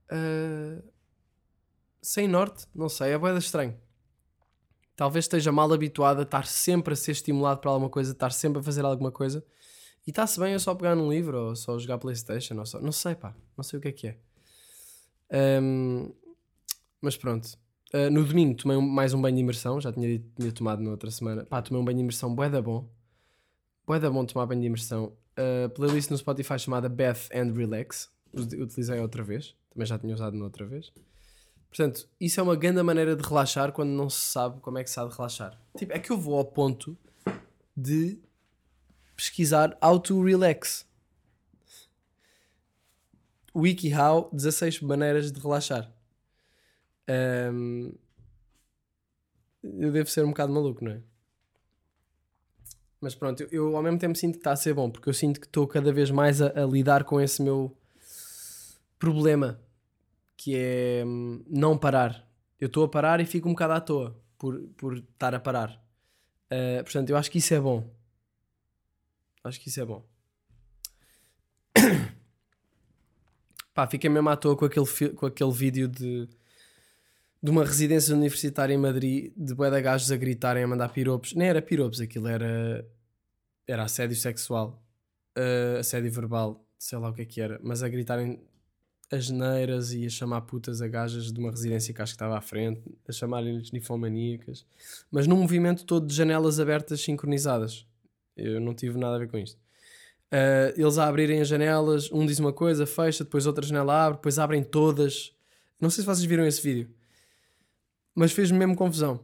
ah, 0.09 0.81
sem 2.01 2.27
norte, 2.27 2.65
não 2.73 2.89
sei, 2.89 3.11
é 3.11 3.17
bem 3.17 3.37
estranho. 3.37 3.77
Talvez 4.95 5.25
esteja 5.25 5.51
mal 5.51 5.71
habituado 5.71 6.19
a 6.19 6.23
estar 6.23 6.47
sempre 6.47 6.93
a 6.93 6.95
ser 6.95 7.11
estimulado 7.11 7.59
para 7.59 7.69
alguma 7.69 7.89
coisa, 7.89 8.11
estar 8.11 8.31
sempre 8.31 8.59
a 8.59 8.63
fazer 8.63 8.83
alguma 8.83 9.11
coisa. 9.11 9.45
E 10.05 10.09
está-se 10.09 10.39
bem 10.39 10.53
eu 10.53 10.59
só 10.59 10.73
pegar 10.73 10.95
num 10.95 11.11
livro 11.11 11.37
ou 11.37 11.55
só 11.55 11.77
jogar 11.77 11.97
Playstation 11.97 12.57
ou 12.57 12.65
só... 12.65 12.79
Não 12.79 12.91
sei 12.91 13.13
pá, 13.13 13.35
não 13.55 13.63
sei 13.63 13.77
o 13.77 13.81
que 13.81 13.89
é 13.89 13.91
que 13.91 14.07
é. 14.07 14.17
Ahm, 15.29 16.11
mas 17.01 17.17
pronto. 17.17 17.59
Uh, 17.93 18.09
no 18.11 18.25
domingo 18.25 18.55
tomei 18.55 18.75
um- 18.77 18.81
mais 18.81 19.13
um 19.13 19.21
banho 19.21 19.35
de 19.35 19.41
imersão, 19.41 19.79
já 19.79 19.91
tinha, 19.93 20.21
tinha 20.37 20.51
tomado 20.51 20.81
na 20.81 20.91
outra 20.91 21.09
semana. 21.09 21.45
Pá, 21.45 21.61
tomei 21.61 21.81
um 21.81 21.85
banho 21.85 21.97
de 21.97 22.03
imersão, 22.03 22.33
bué 22.35 22.49
da 22.49 22.61
bom. 22.61 22.89
Bué 23.85 23.99
da 23.99 24.09
bom 24.09 24.25
tomar 24.25 24.45
banho 24.45 24.59
de 24.61 24.67
imersão. 24.67 25.13
Uh, 25.37 25.69
playlist 25.69 26.09
no 26.11 26.17
Spotify 26.17 26.59
chamada 26.59 26.89
Bath 26.89 27.29
and 27.33 27.53
Relax. 27.53 28.09
Utilizei 28.33 28.99
outra 28.99 29.23
vez, 29.23 29.55
também 29.73 29.85
já 29.85 29.97
tinha 29.97 30.13
usado 30.13 30.35
na 30.35 30.43
outra 30.43 30.65
vez. 30.65 30.91
Portanto, 31.69 32.07
isso 32.19 32.39
é 32.39 32.43
uma 32.43 32.55
grande 32.55 32.81
maneira 32.83 33.15
de 33.15 33.23
relaxar 33.27 33.71
quando 33.71 33.89
não 33.89 34.09
se 34.09 34.19
sabe 34.21 34.59
como 34.61 34.77
é 34.77 34.83
que 34.83 34.89
se 34.89 34.99
há 34.99 35.05
de 35.05 35.15
relaxar. 35.15 35.59
Tipo, 35.77 35.93
é 35.93 35.99
que 35.99 36.11
eu 36.11 36.17
vou 36.17 36.37
ao 36.37 36.45
ponto 36.45 36.97
de 37.75 38.19
pesquisar 39.15 39.77
how 39.83 39.99
to 39.99 40.21
relax. 40.23 40.85
WikiHow 43.55 44.29
16 44.33 44.81
maneiras 44.81 45.31
de 45.31 45.39
relaxar. 45.39 45.91
Ahm, 47.07 47.91
eu 49.63 49.91
devo 49.91 50.09
ser 50.09 50.23
um 50.23 50.29
bocado 50.29 50.53
maluco, 50.53 50.83
não 50.83 50.91
é? 50.91 51.01
Mas 52.99 53.13
pronto, 53.13 53.41
eu, 53.43 53.49
eu 53.51 53.77
ao 53.77 53.83
mesmo 53.83 53.99
tempo 53.99 54.17
sinto 54.17 54.33
que 54.33 54.39
está 54.39 54.51
a 54.51 54.55
ser 54.55 54.73
bom, 54.73 54.89
porque 54.89 55.09
eu 55.09 55.13
sinto 55.13 55.39
que 55.39 55.45
estou 55.47 55.67
cada 55.67 55.91
vez 55.91 56.09
mais 56.09 56.41
a, 56.41 56.47
a 56.63 56.65
lidar 56.65 57.03
com 57.03 57.21
esse 57.21 57.41
meu 57.41 57.75
problema, 58.97 59.59
que 60.35 60.55
é 60.55 61.03
hum, 61.05 61.43
não 61.47 61.77
parar. 61.77 62.27
Eu 62.59 62.67
estou 62.67 62.83
a 62.83 62.89
parar 62.89 63.19
e 63.19 63.25
fico 63.25 63.47
um 63.47 63.53
bocado 63.53 63.73
à 63.73 63.81
toa 63.81 64.19
por, 64.37 64.59
por 64.77 64.97
estar 64.97 65.35
a 65.35 65.39
parar. 65.39 65.81
Ah, 66.49 66.83
portanto, 66.83 67.09
eu 67.09 67.17
acho 67.17 67.29
que 67.31 67.37
isso 67.37 67.53
é 67.53 67.59
bom. 67.59 67.89
Acho 69.43 69.59
que 69.59 69.69
isso 69.69 69.79
é 69.79 69.85
bom. 69.85 70.03
Pá, 73.73 73.87
fiquei 73.87 74.09
mesmo 74.09 74.29
à 74.29 74.35
toa 74.35 74.57
com 74.57 74.65
aquele, 74.65 74.85
com 75.15 75.25
aquele 75.25 75.51
vídeo 75.51 75.87
de, 75.87 76.27
de 77.41 77.51
uma 77.51 77.63
residência 77.63 78.15
universitária 78.15 78.73
em 78.73 78.77
Madrid 78.77 79.31
de 79.35 79.53
bué 79.53 79.69
de 79.69 79.81
gajos 79.81 80.11
a 80.11 80.17
gritarem, 80.17 80.63
a 80.63 80.67
mandar 80.67 80.89
piropos. 80.89 81.33
Nem 81.33 81.47
era 81.47 81.61
piropos, 81.61 82.01
aquilo 82.01 82.27
era, 82.27 82.85
era 83.67 83.83
assédio 83.83 84.15
sexual, 84.15 84.81
ah, 85.35 85.79
assédio 85.79 86.11
verbal, 86.11 86.65
sei 86.79 86.97
lá 86.97 87.09
o 87.09 87.13
que 87.13 87.21
é 87.21 87.25
que 87.25 87.41
era, 87.41 87.59
mas 87.63 87.83
a 87.83 87.89
gritarem 87.89 88.41
as 89.11 89.29
neiras 89.29 89.93
e 89.93 90.05
a 90.05 90.09
chamar 90.09 90.41
putas 90.41 90.81
a 90.81 90.87
gajas 90.87 91.31
de 91.31 91.39
uma 91.39 91.49
residência 91.49 91.93
que 91.93 92.01
acho 92.01 92.13
que 92.13 92.15
estava 92.15 92.37
à 92.37 92.41
frente, 92.41 92.81
a 93.07 93.11
chamarem-lhes 93.11 93.71
ninfomaníacas, 93.71 94.65
mas 95.09 95.27
num 95.27 95.37
movimento 95.37 95.85
todo 95.85 96.05
de 96.07 96.13
janelas 96.13 96.59
abertas 96.59 97.01
sincronizadas. 97.01 97.85
Eu 98.35 98.59
não 98.59 98.73
tive 98.73 98.99
nada 98.99 99.15
a 99.15 99.19
ver 99.19 99.29
com 99.29 99.37
isto. 99.37 99.57
Uh, 100.27 100.75
eles 100.75 100.97
a 100.97 101.07
abrirem 101.07 101.39
as 101.39 101.47
janelas, 101.47 102.11
um 102.11 102.25
diz 102.25 102.37
uma 102.39 102.51
coisa, 102.51 102.85
fecha, 102.85 103.23
depois 103.23 103.47
outra 103.47 103.65
janela 103.65 104.05
abre, 104.05 104.17
depois 104.17 104.37
abrem 104.37 104.61
todas. 104.61 105.33
Não 105.79 105.89
sei 105.89 106.01
se 106.01 106.05
vocês 106.05 106.25
viram 106.25 106.45
esse 106.45 106.61
vídeo, 106.61 106.89
mas 108.17 108.31
fez-me 108.31 108.57
mesmo 108.57 108.75
confusão. 108.75 109.23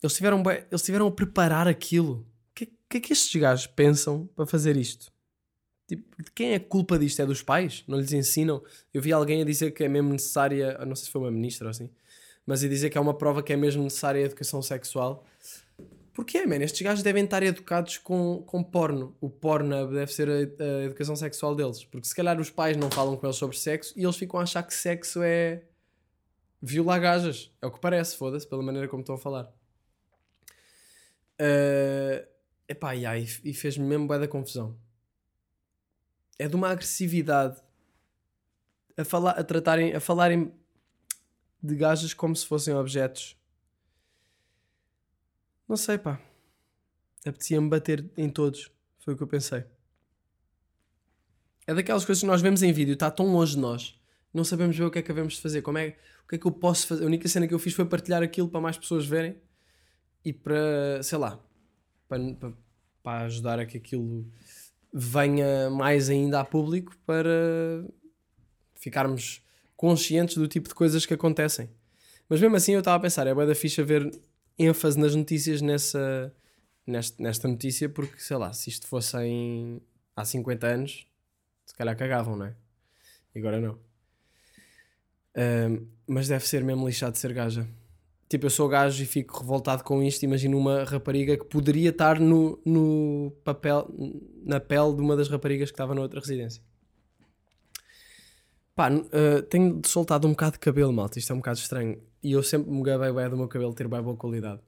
Eles 0.00 0.14
tiveram, 0.14 0.40
eles 0.70 0.82
tiveram 0.82 1.08
a 1.08 1.10
preparar 1.10 1.66
aquilo. 1.66 2.24
O 2.50 2.54
que, 2.54 2.66
que 2.88 2.96
é 2.98 3.00
que 3.00 3.12
estes 3.12 3.40
gajos 3.40 3.66
pensam 3.66 4.28
para 4.36 4.46
fazer 4.46 4.76
isto? 4.76 5.12
Tipo, 5.88 6.16
quem 6.32 6.52
é 6.52 6.54
a 6.54 6.60
culpa 6.60 6.96
disto? 6.96 7.20
É 7.20 7.26
dos 7.26 7.42
pais? 7.42 7.82
Não 7.88 7.98
lhes 7.98 8.12
ensinam? 8.12 8.62
Eu 8.94 9.02
vi 9.02 9.12
alguém 9.12 9.42
a 9.42 9.44
dizer 9.44 9.72
que 9.72 9.82
é 9.82 9.88
mesmo 9.88 10.12
necessária, 10.12 10.78
não 10.86 10.94
sei 10.94 11.06
se 11.06 11.10
foi 11.10 11.20
uma 11.20 11.32
ministra 11.32 11.66
ou 11.66 11.70
assim, 11.70 11.90
mas 12.46 12.62
a 12.62 12.68
dizer 12.68 12.90
que 12.90 12.96
é 12.96 13.00
uma 13.00 13.12
prova 13.12 13.42
que 13.42 13.52
é 13.52 13.56
mesmo 13.56 13.82
necessária 13.82 14.22
a 14.22 14.24
educação 14.24 14.62
sexual. 14.62 15.26
Porquê, 16.14 16.46
man? 16.46 16.62
Estes 16.62 16.80
gajos 16.80 17.02
devem 17.02 17.24
estar 17.24 17.42
educados 17.42 17.98
com, 17.98 18.44
com 18.46 18.62
porno. 18.62 19.16
O 19.20 19.28
porno 19.28 19.90
deve 19.90 20.12
ser 20.12 20.28
a, 20.28 20.34
a 20.34 20.84
educação 20.84 21.16
sexual 21.16 21.56
deles. 21.56 21.84
Porque 21.84 22.06
se 22.06 22.14
calhar 22.14 22.40
os 22.40 22.50
pais 22.50 22.76
não 22.76 22.88
falam 22.88 23.16
com 23.16 23.26
eles 23.26 23.36
sobre 23.36 23.56
sexo 23.56 23.92
e 23.96 24.04
eles 24.04 24.16
ficam 24.16 24.38
a 24.38 24.44
achar 24.44 24.62
que 24.62 24.72
sexo 24.72 25.22
é 25.24 25.64
violar 26.62 27.00
gajas. 27.00 27.50
É 27.60 27.66
o 27.66 27.70
que 27.70 27.80
parece, 27.80 28.16
foda-se, 28.16 28.46
pela 28.46 28.62
maneira 28.62 28.86
como 28.86 29.00
estão 29.00 29.16
a 29.16 29.18
falar. 29.18 29.52
Uh, 31.40 32.24
epá, 32.68 32.92
yeah, 32.92 33.18
e, 33.18 33.50
e 33.50 33.52
fez-me 33.52 33.84
mesmo 33.84 34.06
bué 34.06 34.18
da 34.18 34.28
confusão. 34.28 34.78
É 36.38 36.46
de 36.46 36.54
uma 36.54 36.70
agressividade 36.70 37.60
a, 38.96 39.04
falar, 39.04 39.32
a 39.32 39.42
tratarem, 39.42 39.94
a 39.94 40.00
falarem 40.00 40.54
de 41.62 41.74
gajas 41.74 42.14
como 42.14 42.34
se 42.36 42.46
fossem 42.46 42.74
objetos. 42.74 43.36
Não 45.68 45.76
sei, 45.76 45.98
pá. 45.98 46.20
Apetecia-me 47.26 47.68
bater 47.68 48.10
em 48.16 48.28
todos. 48.28 48.70
Foi 48.98 49.14
o 49.14 49.16
que 49.16 49.22
eu 49.22 49.28
pensei. 49.28 49.64
É 51.66 51.74
daquelas 51.74 52.04
coisas 52.04 52.20
que 52.20 52.26
nós 52.26 52.42
vemos 52.42 52.62
em 52.62 52.72
vídeo, 52.72 52.94
está 52.94 53.10
tão 53.10 53.26
longe 53.26 53.54
de 53.54 53.60
nós. 53.60 54.00
Não 54.34 54.44
sabemos 54.44 54.76
ver 54.76 54.84
o 54.84 54.90
que 54.90 54.98
é 54.98 55.02
que 55.02 55.12
havemos 55.12 55.34
de 55.34 55.40
fazer. 55.40 55.62
Como 55.62 55.78
é, 55.78 55.96
o 56.24 56.28
que 56.28 56.36
é 56.36 56.38
que 56.38 56.46
eu 56.46 56.52
posso 56.52 56.86
fazer? 56.86 57.04
A 57.04 57.06
única 57.06 57.28
cena 57.28 57.46
que 57.46 57.54
eu 57.54 57.58
fiz 57.58 57.74
foi 57.74 57.84
partilhar 57.84 58.22
aquilo 58.22 58.48
para 58.48 58.60
mais 58.60 58.76
pessoas 58.78 59.06
verem 59.06 59.36
e 60.24 60.32
para, 60.32 61.02
sei 61.02 61.18
lá, 61.18 61.38
para, 62.08 62.34
para, 62.34 62.52
para 63.02 63.24
ajudar 63.26 63.58
a 63.58 63.66
que 63.66 63.76
aquilo 63.76 64.26
venha 64.92 65.70
mais 65.70 66.10
ainda 66.10 66.40
a 66.40 66.44
público 66.44 66.96
para 67.06 67.84
ficarmos 68.74 69.42
conscientes 69.76 70.36
do 70.36 70.46
tipo 70.46 70.68
de 70.68 70.74
coisas 70.74 71.06
que 71.06 71.14
acontecem. 71.14 71.70
Mas 72.28 72.40
mesmo 72.40 72.56
assim 72.56 72.72
eu 72.72 72.78
estava 72.78 72.96
a 72.96 73.00
pensar, 73.00 73.26
é 73.26 73.34
bué 73.34 73.46
da 73.46 73.54
ficha 73.54 73.82
ver 73.82 74.10
ênfase 74.58 74.98
nas 74.98 75.14
notícias 75.14 75.60
nessa, 75.60 76.34
nesta, 76.86 77.22
nesta 77.22 77.48
notícia, 77.48 77.88
porque 77.88 78.20
sei 78.20 78.36
lá, 78.36 78.52
se 78.52 78.70
isto 78.70 78.86
fosse 78.86 79.16
em, 79.18 79.82
há 80.14 80.24
50 80.24 80.66
anos, 80.66 81.06
se 81.64 81.74
calhar 81.74 81.96
cagavam, 81.96 82.36
não 82.36 82.46
é? 82.46 82.54
E 83.34 83.38
agora 83.38 83.60
não. 83.60 83.78
Mas 86.06 86.28
deve 86.28 86.46
ser 86.46 86.62
mesmo 86.62 86.86
lixado 86.86 87.16
ser 87.16 87.32
gaja. 87.32 87.66
Tipo, 88.28 88.46
eu 88.46 88.50
sou 88.50 88.66
gajo 88.66 89.02
e 89.02 89.06
fico 89.06 89.40
revoltado 89.40 89.84
com 89.84 90.02
isto. 90.02 90.22
Imagino 90.22 90.56
uma 90.56 90.84
rapariga 90.84 91.36
que 91.36 91.44
poderia 91.44 91.90
estar 91.90 92.18
no, 92.18 92.58
no 92.64 93.30
papel, 93.44 93.86
na 94.42 94.58
pele 94.58 94.94
de 94.94 95.02
uma 95.02 95.14
das 95.14 95.28
raparigas 95.28 95.70
que 95.70 95.74
estava 95.74 95.94
na 95.94 96.00
outra 96.00 96.18
residência. 96.18 96.62
Pá, 98.74 98.88
ah, 98.88 99.42
tenho 99.50 99.82
soltado 99.84 100.26
um 100.26 100.30
bocado 100.30 100.52
de 100.52 100.60
cabelo, 100.60 100.92
malta. 100.92 101.18
Isto 101.18 101.32
é 101.32 101.34
um 101.34 101.40
bocado 101.40 101.58
estranho. 101.58 102.00
E 102.22 102.32
eu 102.32 102.42
sempre 102.42 102.70
me 102.70 102.82
gabei 102.82 103.12
bué 103.12 103.28
do 103.28 103.36
meu 103.36 103.48
cabelo 103.48 103.74
ter 103.74 103.86
bem 103.86 104.00
boa 104.00 104.16
qualidade. 104.16 104.62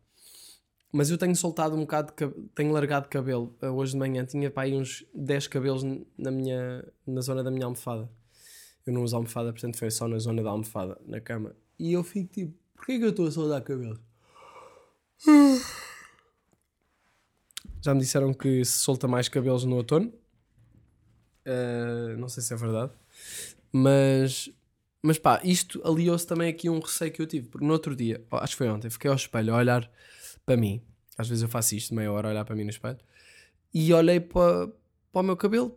Mas 0.93 1.11
eu 1.11 1.17
tenho 1.17 1.35
soltado 1.35 1.75
um 1.75 1.81
bocado 1.81 2.09
de 2.09 2.15
cabelo, 2.15 2.49
tenho 2.55 2.71
largado 2.71 3.09
cabelo. 3.09 3.57
Ah, 3.63 3.71
hoje 3.71 3.93
de 3.93 3.99
manhã 3.99 4.27
tinha 4.27 4.51
pá, 4.51 4.65
aí 4.65 4.75
uns 4.75 5.07
10 5.15 5.49
cabelos 5.49 5.83
na, 6.19 6.31
minha, 6.31 6.85
na 7.07 7.23
zona 7.23 7.43
da 7.43 7.51
minha 7.51 7.65
almofada. 7.65 8.11
Eu 8.87 8.93
não 8.93 9.03
uso 9.03 9.17
almofada, 9.17 9.53
portanto 9.53 9.79
foi 9.79 9.91
só 9.91 10.07
na 10.07 10.19
zona 10.19 10.43
da 10.43 10.51
almofada, 10.51 11.01
na 11.07 11.21
cama. 11.21 11.57
E 11.79 11.93
eu 11.93 12.05
fico 12.05 12.33
tipo, 12.33 12.55
porquê 12.75 12.99
que 12.99 13.05
eu 13.05 13.11
estou 13.11 13.27
a 13.27 13.31
soltar 13.31 13.63
cabelo? 13.63 13.99
Já 17.83 17.95
me 17.95 18.01
disseram 18.01 18.33
que 18.33 18.65
se 18.65 18.79
solta 18.79 19.07
mais 19.07 19.29
cabelos 19.29 19.65
no 19.65 19.77
outono. 19.77 20.13
Ah, 21.47 22.17
não 22.19 22.29
sei 22.29 22.43
se 22.43 22.53
é 22.53 22.57
verdade. 22.57 22.93
Mas, 23.73 24.51
mas 25.03 25.19
pá, 25.19 25.41
isto 25.45 25.81
aliou-se 25.87 26.27
também 26.27 26.49
aqui 26.49 26.69
a 26.69 26.73
um 26.73 26.81
receio 26.81 27.13
que 27.13 27.21
eu 27.21 27.27
tive. 27.27 27.49
Porque 27.49 27.67
no 27.67 27.73
outro 27.73 27.95
dia, 27.95 28.25
ó, 28.31 28.39
acho 28.39 28.53
que 28.53 28.59
foi 28.59 28.69
ontem, 28.69 28.91
fiquei 28.91 29.11
ao 29.11 29.17
espelho 29.17 29.55
a 29.55 29.59
olhar 29.59 29.91
para 30.47 30.57
mim. 30.57 30.83
Às 31.17 31.29
vezes 31.29 31.43
eu 31.43 31.49
faço 31.49 31.75
isto, 31.75 31.95
meia 31.95 32.11
hora, 32.11 32.29
a 32.29 32.31
olhar 32.31 32.45
para 32.45 32.57
mim 32.57 32.65
no 32.65 32.71
espelho. 32.71 32.99
E 33.73 33.93
olhei 33.93 34.21
para, 34.21 34.69
para 35.13 35.21
o 35.21 35.23
meu 35.23 35.37
cabelo 35.37 35.77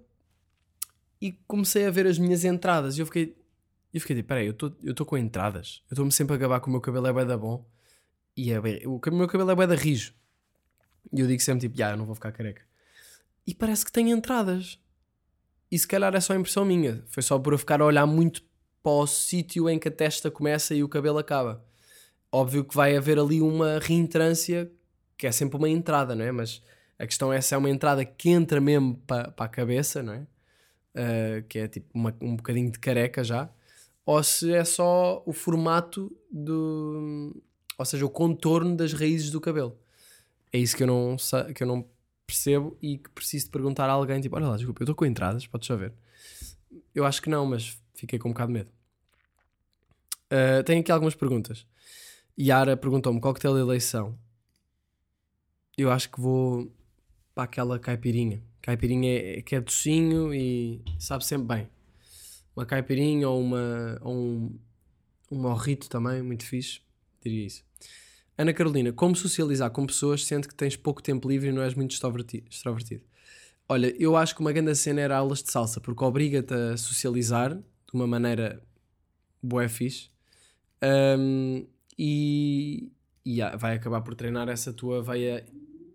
e 1.22 1.32
comecei 1.48 1.86
a 1.86 1.92
ver 1.92 2.06
as 2.08 2.18
minhas 2.18 2.44
entradas. 2.46 2.98
E 2.98 3.02
eu 3.02 3.06
fiquei, 3.06 3.36
eu 3.94 4.02
fiquei 4.02 4.16
tipo, 4.16 4.28
peraí, 4.30 4.48
eu 4.48 4.56
estou 4.92 5.06
com 5.06 5.18
entradas. 5.18 5.82
Eu 5.90 5.94
estou-me 5.96 6.12
sempre 6.12 6.36
a 6.36 6.38
gabar 6.38 6.60
que 6.62 6.68
o 6.68 6.72
meu 6.72 6.82
cabelo 6.82 7.08
é 7.08 7.14
bué 7.14 7.26
da 7.26 7.38
bom. 7.38 7.66
E 8.36 8.52
é 8.52 8.60
bué- 8.60 8.82
o 8.86 9.00
meu 9.12 9.28
cabelo 9.28 9.52
é 9.52 9.56
bué 9.56 9.68
da 9.68 9.76
rijo. 9.76 10.14
E 11.12 11.20
eu 11.20 11.28
digo 11.28 11.42
sempre 11.42 11.62
tipo, 11.62 11.78
já, 11.78 11.92
eu 11.92 11.98
não 11.98 12.06
vou 12.06 12.16
ficar 12.16 12.32
careca. 12.32 12.62
E 13.46 13.56
parece 13.56 13.86
que 13.86 13.92
tem 13.92 14.12
entradas. 14.12 14.80
E 15.72 15.78
se 15.80 15.88
calhar 15.88 16.14
é 16.16 16.20
só 16.20 16.36
impressão 16.36 16.64
minha. 16.66 17.04
Foi 17.08 17.24
só 17.24 17.38
por 17.40 17.54
eu 17.54 17.58
ficar 17.58 17.82
a 17.82 17.86
olhar 17.86 18.06
muito 18.06 18.44
para 18.84 18.92
o 18.92 19.08
sítio 19.08 19.70
em 19.70 19.80
que 19.80 19.88
a 19.88 19.92
testa 19.92 20.30
começa 20.32 20.74
e 20.76 20.84
o 20.84 20.88
cabelo 20.90 21.18
acaba. 21.18 21.66
Óbvio 22.32 22.64
que 22.64 22.76
vai 22.76 22.96
haver 22.96 23.18
ali 23.20 23.42
uma 23.42 23.80
reentrância, 23.80 24.72
que 25.18 25.26
é 25.26 25.32
sempre 25.32 25.58
uma 25.58 25.70
entrada, 25.70 26.14
não 26.16 26.24
é? 26.24 26.32
Mas 26.32 26.62
a 27.00 27.06
questão 27.06 27.32
é 27.34 27.40
se 27.42 27.54
é 27.54 27.58
uma 27.58 27.70
entrada 27.70 28.04
que 28.06 28.30
entra 28.30 28.60
mesmo 28.62 28.96
para, 29.08 29.32
para 29.32 29.46
a 29.46 29.50
cabeça, 29.50 30.04
não 30.04 30.14
é? 30.14 30.28
Uh, 30.98 31.44
que 31.48 31.60
é 31.60 31.68
tipo 31.68 31.88
uma- 31.94 32.16
um 32.20 32.36
bocadinho 32.36 32.72
de 32.72 32.80
careca 32.80 33.24
já, 33.24 33.48
ou 34.04 34.24
se 34.24 34.52
é 34.52 34.66
só 34.66 35.22
o 35.28 35.32
formato 35.32 36.12
do. 36.32 37.40
Ou 37.78 37.86
seja, 37.86 38.04
o 38.04 38.10
contorno 38.10 38.76
das 38.76 38.94
raízes 38.94 39.30
do 39.30 39.40
cabelo. 39.40 39.78
É 40.52 40.58
isso 40.58 40.76
que 40.76 40.82
eu 40.82 40.88
não, 40.88 41.16
que 41.54 41.62
eu 41.62 41.68
não 41.68 41.88
percebo 42.26 42.76
e 42.82 42.98
que 42.98 43.10
preciso 43.12 43.46
de 43.46 43.52
perguntar 43.52 43.88
a 43.90 43.92
alguém: 43.94 44.20
tipo, 44.20 44.36
olha 44.36 44.48
lá, 44.48 44.56
desculpa, 44.58 44.82
eu 44.82 44.86
estou 44.86 44.96
com 44.96 45.06
entradas, 45.06 45.46
podes 45.46 45.68
só 45.68 45.76
ver. 45.76 45.94
Eu 46.96 47.06
acho 47.06 47.22
que 47.22 47.30
não, 47.30 47.46
mas 47.46 47.80
fiquei 47.94 48.18
com 48.18 48.30
um 48.30 48.32
bocado 48.32 48.52
de 48.52 48.60
medo. 48.60 48.72
Uh, 50.32 50.64
tenho 50.66 50.82
aqui 50.82 50.92
algumas 50.92 51.14
perguntas. 51.16 51.66
Yara 52.40 52.76
perguntou-me 52.76 53.22
coquetel 53.22 53.54
de 53.54 53.62
eleição. 53.62 54.18
Eu 55.78 55.92
acho 55.92 56.10
que 56.10 56.20
vou 56.20 56.72
para 57.36 57.44
aquela 57.44 57.78
caipirinha. 57.80 58.42
Caipirinha 58.68 59.18
é, 59.18 59.42
que 59.42 59.56
é 59.56 59.62
docinho 59.62 60.34
e 60.34 60.82
sabe 61.00 61.26
sempre 61.26 61.48
bem. 61.56 61.70
Uma 62.54 62.66
caipirinha 62.66 63.30
ou, 63.30 63.40
uma, 63.40 63.98
ou 64.02 64.14
um, 64.14 64.60
um 65.32 65.42
morrito 65.42 65.88
também, 65.90 66.22
muito 66.22 66.44
fixe. 66.44 66.82
diria 67.24 67.46
isso. 67.46 67.64
Ana 68.38 68.54
Carolina, 68.54 68.92
como 68.92 69.16
socializar 69.16 69.72
com 69.72 69.86
pessoas 69.86 70.26
sendo 70.26 70.50
que 70.50 70.54
tens 70.54 70.76
pouco 70.76 71.02
tempo 71.02 71.30
livre 71.30 71.48
e 71.48 71.52
não 71.54 71.62
és 71.62 71.76
muito 71.76 71.92
extroverti- 71.92 72.44
extrovertido? 72.52 73.06
Olha, 73.70 73.96
eu 73.98 74.18
acho 74.18 74.36
que 74.36 74.42
uma 74.42 74.52
grande 74.52 74.76
cena 74.76 75.00
era 75.00 75.16
aulas 75.16 75.42
de 75.42 75.50
salsa, 75.50 75.80
porque 75.80 76.04
obriga-te 76.04 76.54
a 76.54 76.76
socializar 76.76 77.56
de 77.56 77.94
uma 77.94 78.06
maneira 78.06 78.62
boa 79.42 79.70
fixe 79.70 80.10
Um, 80.84 81.66
e, 81.98 82.92
e 83.26 83.42
ah, 83.42 83.56
vai 83.56 83.76
acabar 83.78 84.02
por 84.02 84.14
treinar 84.14 84.50
essa 84.50 84.74
tua 84.74 85.02
veia 85.02 85.46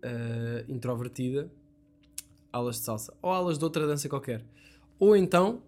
ah, 0.01 0.65
introvertida. 0.67 1.51
Aulas 2.53 2.77
de 2.77 2.83
salsa 2.83 3.13
ou 3.21 3.31
aulas 3.31 3.57
de 3.57 3.63
outra 3.65 3.85
dança 3.85 4.07
qualquer, 4.07 4.45
ou 4.99 5.15
então 5.17 5.61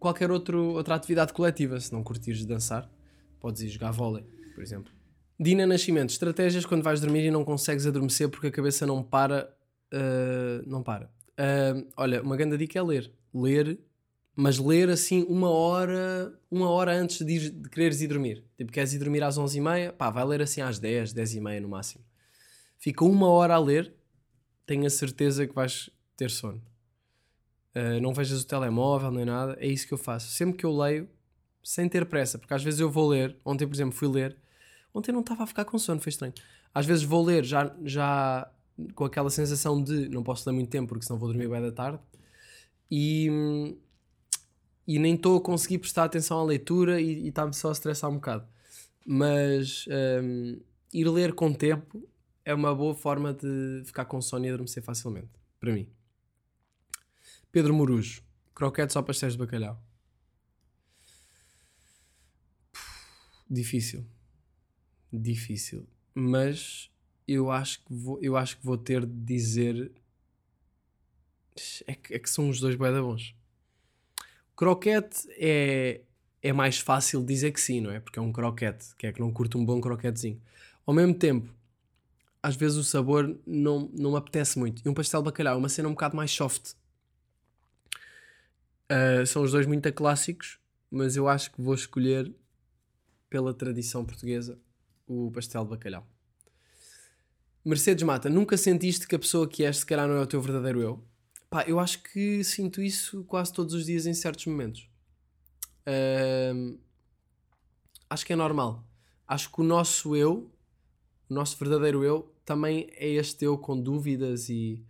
qualquer 0.00 0.30
outro, 0.30 0.72
outra 0.72 0.94
atividade 0.96 1.32
coletiva. 1.32 1.78
Se 1.78 1.92
não 1.92 2.02
curtires 2.02 2.44
dançar, 2.44 2.90
podes 3.38 3.62
ir 3.62 3.68
jogar 3.68 3.90
vôlei, 3.92 4.24
por 4.54 4.62
exemplo. 4.62 4.90
Dina 5.38 5.66
Nascimento, 5.66 6.10
estratégias 6.10 6.64
quando 6.64 6.82
vais 6.82 7.00
dormir 7.00 7.24
e 7.26 7.30
não 7.30 7.44
consegues 7.44 7.86
adormecer 7.86 8.28
porque 8.28 8.46
a 8.46 8.50
cabeça 8.50 8.86
não 8.86 9.02
para. 9.02 9.54
ah, 9.92 10.62
não 10.66 10.82
para. 10.82 11.10
Ah, 11.36 11.74
olha, 11.96 12.22
uma 12.22 12.36
grande 12.36 12.56
dica 12.56 12.78
é 12.78 12.82
ler. 12.82 13.12
Ler, 13.34 13.78
mas 14.36 14.58
ler 14.58 14.88
assim 14.90 15.24
uma 15.28 15.50
hora, 15.50 16.32
uma 16.50 16.70
hora 16.70 16.92
antes 16.96 17.24
de, 17.24 17.32
ir- 17.32 17.50
de 17.50 17.68
quereres 17.68 18.00
ir 18.00 18.08
dormir. 18.08 18.44
Tipo, 18.56 18.72
queres 18.72 18.92
ir 18.94 18.98
dormir 18.98 19.22
às 19.22 19.36
11h30, 19.36 19.92
pá, 19.92 20.08
vai 20.08 20.24
ler 20.24 20.40
assim 20.40 20.60
às 20.62 20.78
10, 20.78 21.12
10h30 21.12 21.60
no 21.60 21.68
máximo. 21.68 22.04
Fica 22.78 23.04
uma 23.04 23.28
hora 23.28 23.54
a 23.54 23.58
ler, 23.58 23.92
tenho 24.66 24.86
a 24.86 24.90
certeza 24.90 25.46
que 25.46 25.54
vais 25.54 25.90
ter 26.16 26.30
sono. 26.30 26.62
Ah, 27.74 27.98
não 28.00 28.14
vejas 28.14 28.42
o 28.42 28.46
telemóvel 28.46 29.10
nem 29.10 29.24
nada, 29.24 29.56
é 29.58 29.66
isso 29.66 29.86
que 29.86 29.94
eu 29.94 29.98
faço. 29.98 30.30
Sempre 30.30 30.58
que 30.58 30.66
eu 30.66 30.76
leio, 30.76 31.08
sem 31.62 31.88
ter 31.88 32.06
pressa, 32.06 32.38
porque 32.38 32.54
às 32.54 32.62
vezes 32.62 32.80
eu 32.80 32.90
vou 32.90 33.08
ler, 33.08 33.36
ontem, 33.44 33.66
por 33.66 33.74
exemplo, 33.74 33.96
fui 33.96 34.08
ler, 34.08 34.36
ontem 34.92 35.12
não 35.12 35.20
estava 35.20 35.42
a 35.42 35.46
ficar 35.46 35.64
com 35.64 35.78
sono, 35.78 36.00
foi 36.00 36.10
estranho. 36.10 36.34
Às 36.72 36.86
vezes 36.86 37.04
vou 37.04 37.24
ler 37.24 37.44
já, 37.44 37.74
já 37.84 38.50
com 38.94 39.04
aquela 39.04 39.30
sensação 39.30 39.82
de 39.82 40.08
não 40.08 40.22
posso 40.22 40.48
ler 40.48 40.54
muito 40.54 40.70
tempo 40.70 40.88
porque 40.88 41.04
senão 41.06 41.18
vou 41.18 41.28
dormir 41.28 41.48
bem 41.48 41.62
da 41.62 41.70
tarde 41.70 42.00
e, 42.90 43.28
e 44.86 44.98
nem 44.98 45.14
estou 45.14 45.38
a 45.38 45.40
conseguir 45.40 45.78
prestar 45.78 46.04
atenção 46.04 46.40
à 46.40 46.44
leitura 46.44 47.00
e 47.00 47.28
está-me 47.28 47.54
só 47.54 47.68
a 47.68 47.72
estressar 47.72 48.10
um 48.10 48.14
bocado. 48.14 48.46
Mas 49.06 49.86
hum, 50.22 50.60
ir 50.92 51.08
ler 51.08 51.34
com 51.34 51.52
tempo 51.52 52.02
é 52.44 52.52
uma 52.54 52.74
boa 52.74 52.94
forma 52.94 53.32
de 53.32 53.82
ficar 53.84 54.04
com 54.06 54.20
sono 54.20 54.44
e 54.46 54.48
adormecer 54.48 54.82
facilmente, 54.82 55.30
para 55.60 55.72
mim. 55.72 55.88
Pedro 57.54 57.72
Morujo, 57.72 58.20
croquetes 58.52 58.96
ou 58.96 59.02
pastéis 59.04 59.34
de 59.34 59.38
bacalhau? 59.38 59.80
Difícil. 63.48 64.04
Difícil. 65.12 65.86
Mas 66.12 66.90
eu 67.28 67.52
acho 67.52 67.78
que 67.84 67.94
vou, 67.94 68.20
eu 68.20 68.36
acho 68.36 68.56
que 68.56 68.66
vou 68.66 68.76
ter 68.76 69.06
de 69.06 69.12
dizer. 69.12 69.92
É 71.86 71.94
que, 71.94 72.14
é 72.14 72.18
que 72.18 72.28
são 72.28 72.48
os 72.48 72.58
dois 72.58 72.76
da 72.76 73.00
bons. 73.00 73.36
Croquete 74.56 75.28
é, 75.38 76.00
é 76.42 76.52
mais 76.52 76.80
fácil 76.80 77.24
dizer 77.24 77.52
que 77.52 77.60
sim, 77.60 77.80
não 77.80 77.92
é? 77.92 78.00
Porque 78.00 78.18
é 78.18 78.22
um 78.22 78.32
croquete. 78.32 78.96
Que 78.98 79.06
é 79.06 79.12
que 79.12 79.20
não 79.20 79.32
curte 79.32 79.56
um 79.56 79.64
bom 79.64 79.80
croquetezinho. 79.80 80.42
Ao 80.84 80.92
mesmo 80.92 81.14
tempo, 81.14 81.54
às 82.42 82.56
vezes 82.56 82.76
o 82.76 82.82
sabor 82.82 83.38
não, 83.46 83.88
não 83.96 84.10
me 84.10 84.16
apetece 84.16 84.58
muito. 84.58 84.82
E 84.84 84.88
um 84.88 84.94
pastel 84.94 85.20
de 85.20 85.26
bacalhau 85.26 85.54
é 85.54 85.56
uma 85.56 85.68
cena 85.68 85.88
um 85.88 85.92
bocado 85.92 86.16
mais 86.16 86.32
soft. 86.32 86.74
Ah, 88.96 89.26
são 89.26 89.42
os 89.42 89.50
dois 89.50 89.66
muito 89.66 89.92
clássicos, 89.92 90.60
mas 90.88 91.16
eu 91.16 91.26
acho 91.26 91.50
que 91.50 91.60
vou 91.60 91.74
escolher, 91.74 92.32
pela 93.28 93.52
tradição 93.52 94.04
portuguesa, 94.04 94.56
o 95.04 95.32
pastel 95.32 95.64
de 95.64 95.70
bacalhau. 95.70 96.06
Mercedes 97.64 98.04
Mata, 98.04 98.30
nunca 98.30 98.56
sentiste 98.56 99.08
que 99.08 99.16
a 99.16 99.18
pessoa 99.18 99.48
que 99.48 99.64
és, 99.64 99.78
se 99.78 99.86
calhar, 99.86 100.06
não 100.06 100.14
é 100.14 100.20
o 100.20 100.26
teu 100.28 100.40
verdadeiro 100.40 100.80
eu? 100.80 101.04
Pá, 101.50 101.64
eu 101.66 101.80
acho 101.80 102.04
que 102.04 102.44
sinto 102.44 102.80
isso 102.80 103.24
quase 103.24 103.52
todos 103.52 103.74
os 103.74 103.84
dias 103.84 104.06
em 104.06 104.14
certos 104.14 104.46
momentos. 104.46 104.88
Ahm, 105.84 106.78
acho 108.08 108.24
que 108.24 108.32
é 108.32 108.36
normal. 108.36 108.86
Acho 109.26 109.50
que 109.50 109.60
o 109.60 109.64
nosso 109.64 110.14
eu, 110.14 110.52
o 111.28 111.34
nosso 111.34 111.58
verdadeiro 111.58 112.04
eu, 112.04 112.32
também 112.44 112.88
é 112.92 113.08
este 113.08 113.44
eu 113.44 113.58
com 113.58 113.80
dúvidas 113.80 114.48
e 114.48 114.86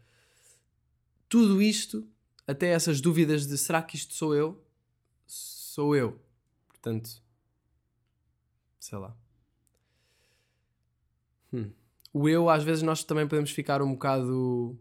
tudo 1.27 1.63
isto, 1.63 2.07
até 2.47 2.69
essas 2.69 3.01
dúvidas 3.01 3.47
de 3.47 3.57
será 3.57 3.83
que 3.83 3.97
isto 3.97 4.15
sou 4.15 4.35
eu? 4.35 4.63
Sou 5.27 5.97
eu. 5.97 6.21
Portanto, 6.69 7.23
sei 8.79 8.99
lá. 8.99 9.17
Hum. 11.53 11.71
O 12.13 12.29
eu, 12.29 12.49
às 12.51 12.63
vezes, 12.63 12.83
nós 12.83 13.03
também 13.03 13.27
podemos 13.27 13.51
ficar 13.51 13.83
um 13.83 13.93
bocado. 13.93 14.79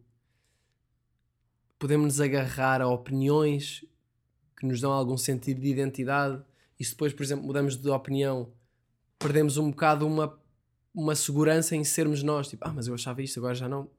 Podemos 1.80 2.06
nos 2.06 2.22
agarrar 2.22 2.82
a 2.82 2.88
opiniões 2.88 3.86
que 4.58 4.66
nos 4.66 4.80
dão 4.80 4.92
algum 4.92 5.18
sentido 5.18 5.62
de 5.62 5.68
identidade. 5.68 6.44
E 6.80 6.84
se 6.84 6.92
depois, 6.92 7.14
por 7.14 7.24
exemplo, 7.24 7.46
mudamos 7.46 7.76
de 7.76 7.90
opinião, 7.90 8.52
perdemos 9.18 9.58
um 9.58 9.72
bocado 9.72 10.06
uma, 10.06 10.40
uma 10.94 11.16
segurança 11.16 11.76
em 11.76 11.84
sermos 11.84 12.22
nós. 12.24 12.50
Tipo, 12.50 12.68
ah, 12.68 12.74
mas 12.74 12.88
eu 12.88 12.94
achava 12.94 13.22
isto, 13.22 13.40
agora 13.40 13.56
já 13.56 13.68
não. 13.68 13.90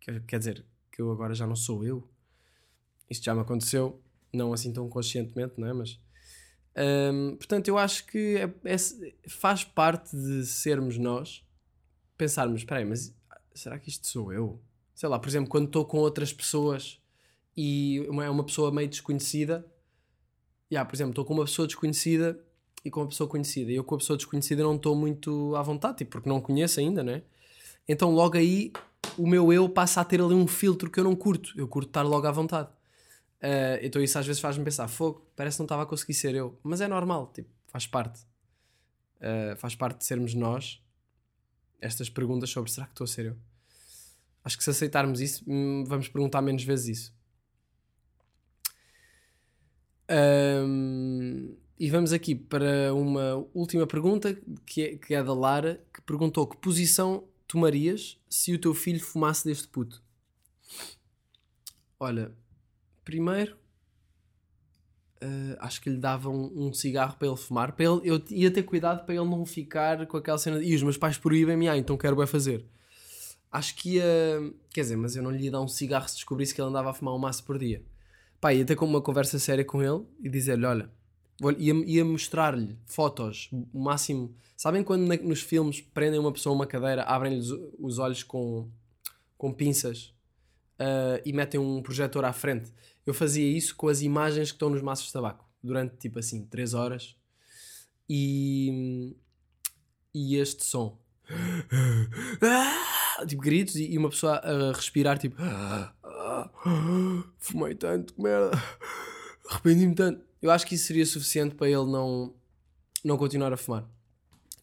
Quer, 0.00 0.20
quer 0.24 0.38
dizer, 0.38 0.64
que 0.90 1.00
eu 1.00 1.10
agora 1.10 1.34
já 1.34 1.46
não 1.46 1.56
sou 1.56 1.84
eu. 1.84 2.11
Isto 3.12 3.24
já 3.24 3.34
me 3.34 3.40
aconteceu, 3.42 4.00
não 4.32 4.52
assim 4.52 4.72
tão 4.72 4.88
conscientemente, 4.88 5.54
não 5.58 5.68
é? 5.68 5.72
Mas. 5.72 6.00
hum, 6.76 7.36
portanto, 7.36 7.68
eu 7.68 7.78
acho 7.78 8.06
que 8.06 8.36
é- 8.36 8.72
é- 8.72 9.28
faz 9.28 9.62
parte 9.64 10.16
de 10.16 10.46
sermos 10.46 10.98
nós 10.98 11.44
pensarmos, 12.16 12.60
espera 12.60 12.80
aí, 12.80 12.86
mas 12.86 13.14
será 13.54 13.78
que 13.78 13.88
isto 13.88 14.06
sou 14.06 14.32
eu? 14.32 14.60
Sei 14.94 15.08
lá, 15.08 15.18
por 15.18 15.28
exemplo, 15.28 15.50
quando 15.50 15.66
estou 15.66 15.84
com 15.84 15.98
outras 15.98 16.32
pessoas 16.32 17.00
e 17.56 18.06
é 18.22 18.30
uma 18.30 18.44
pessoa 18.44 18.70
meio 18.72 18.88
desconhecida, 18.88 19.66
yeah, 20.70 20.88
por 20.88 20.94
exemplo, 20.96 21.10
estou 21.10 21.24
com 21.24 21.34
uma 21.34 21.44
pessoa 21.44 21.66
desconhecida 21.66 22.38
e 22.84 22.90
com 22.90 23.00
uma 23.00 23.08
pessoa 23.08 23.28
conhecida, 23.28 23.70
e 23.70 23.74
eu 23.74 23.84
com 23.84 23.94
a 23.94 23.98
pessoa 23.98 24.16
desconhecida 24.16 24.62
não 24.62 24.76
estou 24.76 24.96
muito 24.96 25.54
à 25.56 25.62
vontade, 25.62 25.98
tipo, 25.98 26.12
porque 26.12 26.28
não 26.28 26.40
conheço 26.40 26.80
ainda, 26.80 27.02
né? 27.02 27.22
Então 27.86 28.10
logo 28.10 28.36
aí 28.36 28.72
o 29.18 29.26
meu 29.26 29.52
eu 29.52 29.68
passa 29.68 30.00
a 30.00 30.04
ter 30.04 30.20
ali 30.20 30.34
um 30.34 30.46
filtro 30.46 30.90
que 30.90 30.98
eu 30.98 31.04
não 31.04 31.14
curto, 31.14 31.52
eu 31.56 31.68
curto 31.68 31.88
estar 31.88 32.02
logo 32.02 32.26
à 32.26 32.32
vontade. 32.32 32.68
Ah, 33.42 33.78
então 33.82 34.00
isso 34.00 34.18
às 34.18 34.26
vezes 34.26 34.40
faz-me 34.40 34.64
pensar, 34.64 34.86
fogo, 34.88 35.26
parece 35.34 35.56
que 35.56 35.60
não 35.60 35.66
estava 35.66 35.82
a 35.82 35.86
conseguir 35.86 36.14
ser 36.14 36.34
eu, 36.34 36.58
mas 36.62 36.80
é 36.80 36.86
normal, 36.88 37.32
tipo, 37.34 37.50
faz 37.66 37.86
parte. 37.86 38.20
Ah, 39.20 39.56
faz 39.56 39.74
parte 39.74 39.98
de 39.98 40.04
sermos 40.06 40.34
nós 40.34 40.80
estas 41.80 42.08
perguntas 42.08 42.48
sobre 42.50 42.70
será 42.70 42.86
que 42.86 42.92
estou 42.92 43.04
a 43.04 43.08
ser 43.08 43.26
eu? 43.26 43.36
Acho 44.44 44.56
que 44.56 44.64
se 44.64 44.70
aceitarmos 44.70 45.20
isso, 45.20 45.44
hum, 45.46 45.84
vamos 45.86 46.08
perguntar 46.08 46.40
menos 46.40 46.62
vezes 46.64 46.98
isso. 46.98 47.14
Ahm, 50.08 51.54
e 51.78 51.90
vamos 51.90 52.12
aqui 52.12 52.34
para 52.34 52.94
uma 52.94 53.46
última 53.54 53.86
pergunta 53.86 54.36
que 54.66 54.82
é, 54.82 54.96
que 54.96 55.14
é 55.14 55.22
da 55.22 55.34
Lara, 55.34 55.84
que 55.92 56.00
perguntou 56.02 56.46
que 56.46 56.56
posição 56.56 57.24
tomarias 57.46 58.20
se 58.28 58.52
o 58.52 58.58
teu 58.58 58.74
filho 58.74 59.00
fumasse 59.00 59.44
deste 59.44 59.68
puto? 59.68 60.02
Olha, 61.98 62.32
primeiro 63.04 63.56
ah, 65.20 65.56
acho 65.66 65.80
que 65.80 65.90
lhe 65.90 65.96
dava 65.98 66.28
um, 66.28 66.68
um 66.68 66.72
cigarro 66.72 67.16
para 67.16 67.28
ele 67.28 67.36
fumar. 67.36 67.72
Para 67.72 67.84
ele, 67.84 68.00
eu 68.04 68.22
ia 68.30 68.50
ter 68.50 68.62
cuidado 68.64 69.04
para 69.04 69.14
ele 69.14 69.24
não 69.24 69.46
ficar 69.46 70.06
com 70.06 70.16
aquela 70.16 70.38
cena 70.38 70.58
de 70.58 70.66
e 70.66 70.74
os 70.74 70.82
meus 70.82 70.96
pais 70.96 71.16
proíbem-me, 71.18 71.68
ah, 71.68 71.76
então 71.76 71.96
quero 71.96 72.16
bem 72.16 72.26
fazer. 72.26 72.64
Acho 73.50 73.76
que 73.76 73.96
ia. 73.96 74.04
Quer 74.72 74.80
dizer, 74.80 74.96
mas 74.96 75.14
eu 75.14 75.22
não 75.22 75.30
lhe 75.30 75.44
ia 75.44 75.50
dar 75.50 75.60
um 75.60 75.68
cigarro 75.68 76.08
se 76.08 76.16
descobrisse 76.16 76.54
que 76.54 76.60
ele 76.60 76.68
andava 76.68 76.90
a 76.90 76.94
fumar 76.94 77.14
um 77.14 77.18
maço 77.18 77.44
por 77.44 77.58
dia. 77.58 77.82
Pá, 78.40 78.52
ia 78.52 78.64
ter 78.64 78.74
como 78.76 78.92
uma 78.92 79.02
conversa 79.02 79.38
séria 79.38 79.64
com 79.64 79.82
ele 79.82 80.04
e 80.20 80.28
dizer-lhe: 80.28 80.64
olha, 80.64 80.90
vou- 81.38 81.52
ia, 81.52 81.74
ia 81.86 82.04
mostrar-lhe 82.04 82.76
fotos, 82.86 83.48
o 83.72 83.80
máximo. 83.80 84.34
Sabem 84.56 84.82
quando 84.82 85.06
na- 85.06 85.16
nos 85.16 85.42
filmes 85.42 85.80
prendem 85.80 86.18
uma 86.18 86.32
pessoa 86.32 86.54
a 86.54 86.56
uma 86.56 86.66
cadeira, 86.66 87.02
abrem-lhe 87.02 87.38
os, 87.40 87.50
os 87.78 87.98
olhos 87.98 88.22
com, 88.22 88.68
com 89.36 89.52
pinças 89.52 90.14
ah, 90.78 91.20
e 91.24 91.32
metem 91.32 91.60
um 91.60 91.82
projetor 91.82 92.24
à 92.24 92.32
frente? 92.32 92.72
Eu 93.06 93.12
fazia 93.12 93.46
isso 93.46 93.74
com 93.74 93.88
as 93.88 94.00
imagens 94.00 94.50
que 94.50 94.56
estão 94.56 94.70
nos 94.70 94.82
maços 94.82 95.06
de 95.06 95.12
tabaco 95.12 95.44
durante 95.62 95.96
tipo 95.96 96.18
assim 96.18 96.44
3 96.46 96.74
horas. 96.74 97.16
E, 98.08 99.16
e 100.14 100.36
este 100.36 100.64
som. 100.64 100.98
Tipo 103.28 103.42
gritos 103.42 103.76
e, 103.76 103.96
uma 103.96 104.08
pessoa 104.08 104.38
a 104.38 104.72
respirar 104.72 105.18
tipo 105.18 105.36
fumei 107.38 107.74
tanto, 107.74 108.14
que 108.14 108.20
merda 108.20 108.50
arrependi-me 109.48 109.94
tanto. 109.94 110.24
Eu 110.40 110.50
acho 110.50 110.66
que 110.66 110.74
isso 110.74 110.86
seria 110.86 111.06
suficiente 111.06 111.54
para 111.54 111.68
ele 111.68 111.86
não 111.86 112.34
não 113.04 113.16
continuar 113.16 113.52
a 113.52 113.56
fumar. 113.56 113.84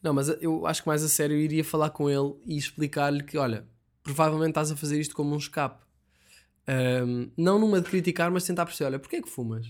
Não, 0.02 0.14
mas 0.14 0.30
eu 0.42 0.66
acho 0.66 0.82
que 0.82 0.88
mais 0.88 1.04
a 1.04 1.10
sério 1.10 1.36
eu 1.36 1.40
iria 1.40 1.64
falar 1.64 1.90
com 1.90 2.10
ele 2.10 2.36
e 2.46 2.58
explicar-lhe 2.58 3.24
que 3.24 3.38
olha, 3.38 3.66
provavelmente 4.04 4.52
estás 4.52 4.72
a 4.72 4.76
fazer 4.76 5.00
isto 5.00 5.16
como 5.16 5.34
um 5.34 5.38
escape 5.38 5.84
Ahm, 6.68 7.30
não 7.38 7.60
numa 7.60 7.82
de 7.82 7.90
criticar, 7.90 8.32
mas 8.32 8.44
tentar 8.44 8.66
perceber: 8.66 8.90
olha, 8.92 9.00
porquê 9.00 9.18
é 9.18 9.22
que 9.22 9.30
fumas? 9.30 9.68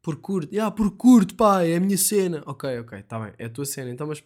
Por 0.00 0.16
curto, 0.16 0.60
ah, 0.60 0.70
por 0.70 0.90
curto, 0.96 1.34
pá, 1.34 1.62
é 1.62 1.76
a 1.76 1.80
minha 1.80 1.96
cena. 1.96 2.42
Ok, 2.46 2.78
ok, 2.80 2.98
está 2.98 3.20
bem, 3.20 3.32
é 3.38 3.44
a 3.44 3.50
tua 3.50 3.64
cena, 3.64 3.90
então, 3.90 4.06
mas 4.06 4.22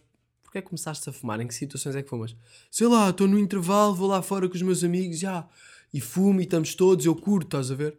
Porquê 0.47 0.59
é 0.59 0.61
que 0.61 0.69
começaste 0.69 1.09
a 1.09 1.11
fumar? 1.11 1.41
Em 1.41 1.47
que 1.47 1.53
situações 1.53 1.93
é 1.93 2.01
que 2.01 2.09
fumas? 2.09 2.33
Sei 2.71 2.87
lá, 2.87 3.09
estou 3.09 3.27
no 3.27 3.37
intervalo, 3.37 3.93
vou 3.93 4.07
lá 4.07 4.21
fora 4.21 4.47
com 4.47 4.55
os 4.55 4.61
meus 4.61 4.81
amigos, 4.81 5.19
já, 5.19 5.45
e 5.93 5.99
fumo 5.99 6.39
e 6.39 6.43
estamos 6.43 6.73
todos, 6.73 7.05
eu 7.05 7.13
curto, 7.13 7.47
estás 7.47 7.69
a 7.69 7.75
ver? 7.75 7.97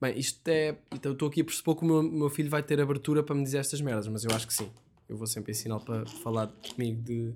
Bem, 0.00 0.18
isto 0.18 0.46
é. 0.48 0.76
Então 0.92 1.12
estou 1.12 1.28
aqui 1.28 1.40
a 1.40 1.44
pressupor 1.44 1.76
que 1.76 1.84
o 1.84 1.86
meu, 1.86 2.02
meu 2.02 2.28
filho 2.28 2.50
vai 2.50 2.64
ter 2.64 2.80
abertura 2.80 3.22
para 3.22 3.34
me 3.36 3.44
dizer 3.44 3.58
estas 3.58 3.80
merdas, 3.80 4.08
mas 4.08 4.24
eu 4.24 4.30
acho 4.34 4.44
que 4.44 4.52
sim. 4.52 4.68
Eu 5.08 5.16
vou 5.16 5.26
sempre 5.28 5.52
ensinar 5.52 5.78
para 5.78 6.04
falar 6.04 6.48
comigo 6.48 7.00
de 7.00 7.32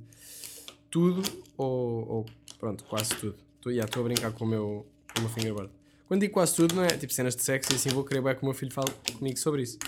tudo 0.90 1.22
ou, 1.56 2.08
ou 2.08 2.26
pronto, 2.58 2.82
quase 2.84 3.14
tudo. 3.14 3.36
Estou 3.64 4.02
a 4.02 4.04
brincar 4.04 4.32
com 4.32 4.44
o 4.44 4.48
meu, 4.48 4.86
com 5.18 5.22
meu 5.22 5.30
fingerboard. 5.30 5.72
Quando 6.06 6.20
digo 6.20 6.32
quase 6.32 6.54
tudo, 6.54 6.74
não 6.74 6.84
é 6.84 6.88
tipo 6.88 7.12
cenas 7.12 7.36
de 7.36 7.42
sexo 7.42 7.72
e 7.72 7.76
assim 7.76 7.90
vou 7.90 8.04
querer 8.04 8.22
bem 8.22 8.34
que 8.34 8.42
o 8.42 8.44
meu 8.44 8.54
filho 8.54 8.72
fale 8.72 8.90
comigo 9.16 9.38
sobre 9.38 9.62
isso. 9.62 9.78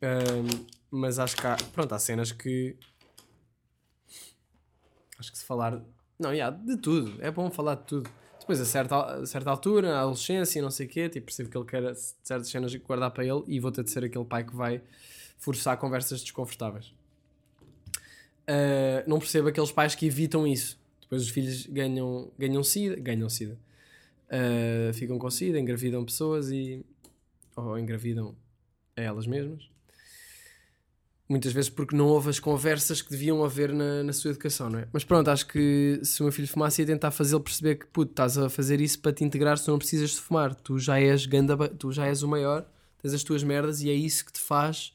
Ahm, 0.00 0.66
mas 0.90 1.18
acho 1.18 1.36
que 1.36 1.46
há, 1.46 1.56
pronto, 1.72 1.94
há 1.94 1.98
cenas 1.98 2.32
que. 2.32 2.76
Acho 5.18 5.32
que 5.32 5.38
se 5.38 5.44
falar. 5.44 5.82
Não, 6.18 6.32
yeah, 6.32 6.56
de 6.56 6.76
tudo. 6.76 7.22
É 7.22 7.30
bom 7.30 7.50
falar 7.50 7.74
de 7.74 7.82
tudo. 7.82 8.10
Depois, 8.38 8.60
a 8.60 8.64
certa, 8.64 8.96
a 8.96 9.26
certa 9.26 9.50
altura, 9.50 9.90
na 9.90 10.00
adolescência 10.00 10.58
e 10.58 10.62
não 10.62 10.70
sei 10.70 10.86
o 10.86 10.88
quê, 10.88 11.08
tipo, 11.08 11.26
percebo 11.26 11.48
que 11.48 11.56
ele 11.56 11.64
quer 11.64 11.94
certas 12.22 12.48
cenas 12.48 12.74
guardar 12.76 13.10
para 13.10 13.24
ele 13.24 13.42
e 13.46 13.58
vou 13.58 13.72
ter 13.72 13.82
de 13.82 13.90
ser 13.90 14.04
aquele 14.04 14.24
pai 14.24 14.44
que 14.44 14.54
vai 14.54 14.82
forçar 15.38 15.76
conversas 15.78 16.20
desconfortáveis. 16.20 16.92
Ah, 18.46 19.02
não 19.06 19.18
percebo 19.18 19.48
aqueles 19.48 19.72
pais 19.72 19.94
que 19.94 20.06
evitam 20.06 20.46
isso. 20.46 20.78
Depois 21.00 21.22
os 21.22 21.28
filhos 21.28 21.66
ganham, 21.66 22.30
ganham 22.38 22.62
sida, 22.62 22.96
ganham 22.96 23.28
sida. 23.28 23.58
Ah, 24.30 24.92
ficam 24.92 25.18
com 25.18 25.30
sida, 25.30 25.58
engravidam 25.58 26.04
pessoas 26.04 26.50
e. 26.50 26.84
ou 27.56 27.78
engravidam 27.78 28.34
a 28.96 29.00
elas 29.00 29.26
mesmas. 29.26 29.68
Muitas 31.26 31.54
vezes 31.54 31.70
porque 31.70 31.96
não 31.96 32.06
houve 32.08 32.28
as 32.28 32.38
conversas 32.38 33.00
que 33.00 33.10
deviam 33.10 33.42
haver 33.42 33.72
na, 33.72 34.02
na 34.02 34.12
sua 34.12 34.30
educação, 34.32 34.68
não 34.68 34.80
é? 34.80 34.88
Mas 34.92 35.04
pronto, 35.04 35.28
acho 35.28 35.46
que 35.46 35.98
se 36.02 36.20
o 36.20 36.24
meu 36.24 36.32
filho 36.32 36.46
fumasse 36.46 36.82
ia 36.82 36.86
tentar 36.86 37.10
fazê-lo 37.10 37.40
perceber 37.40 37.76
que, 37.76 37.86
puto, 37.86 38.10
estás 38.12 38.36
a 38.36 38.50
fazer 38.50 38.78
isso 38.78 38.98
para 39.00 39.10
te 39.12 39.24
integrar, 39.24 39.58
tu 39.58 39.70
não 39.70 39.78
precisas 39.78 40.10
de 40.10 40.16
fumar. 40.20 40.54
Tu 40.54 40.78
já 40.78 41.00
és 41.00 41.24
ganda, 41.24 41.56
tu 41.68 41.90
já 41.92 42.06
és 42.06 42.22
o 42.22 42.28
maior, 42.28 42.68
tens 43.00 43.14
as 43.14 43.22
tuas 43.24 43.42
merdas 43.42 43.80
e 43.80 43.88
é 43.88 43.94
isso 43.94 44.24
que 44.26 44.32
te 44.32 44.40
faz. 44.40 44.92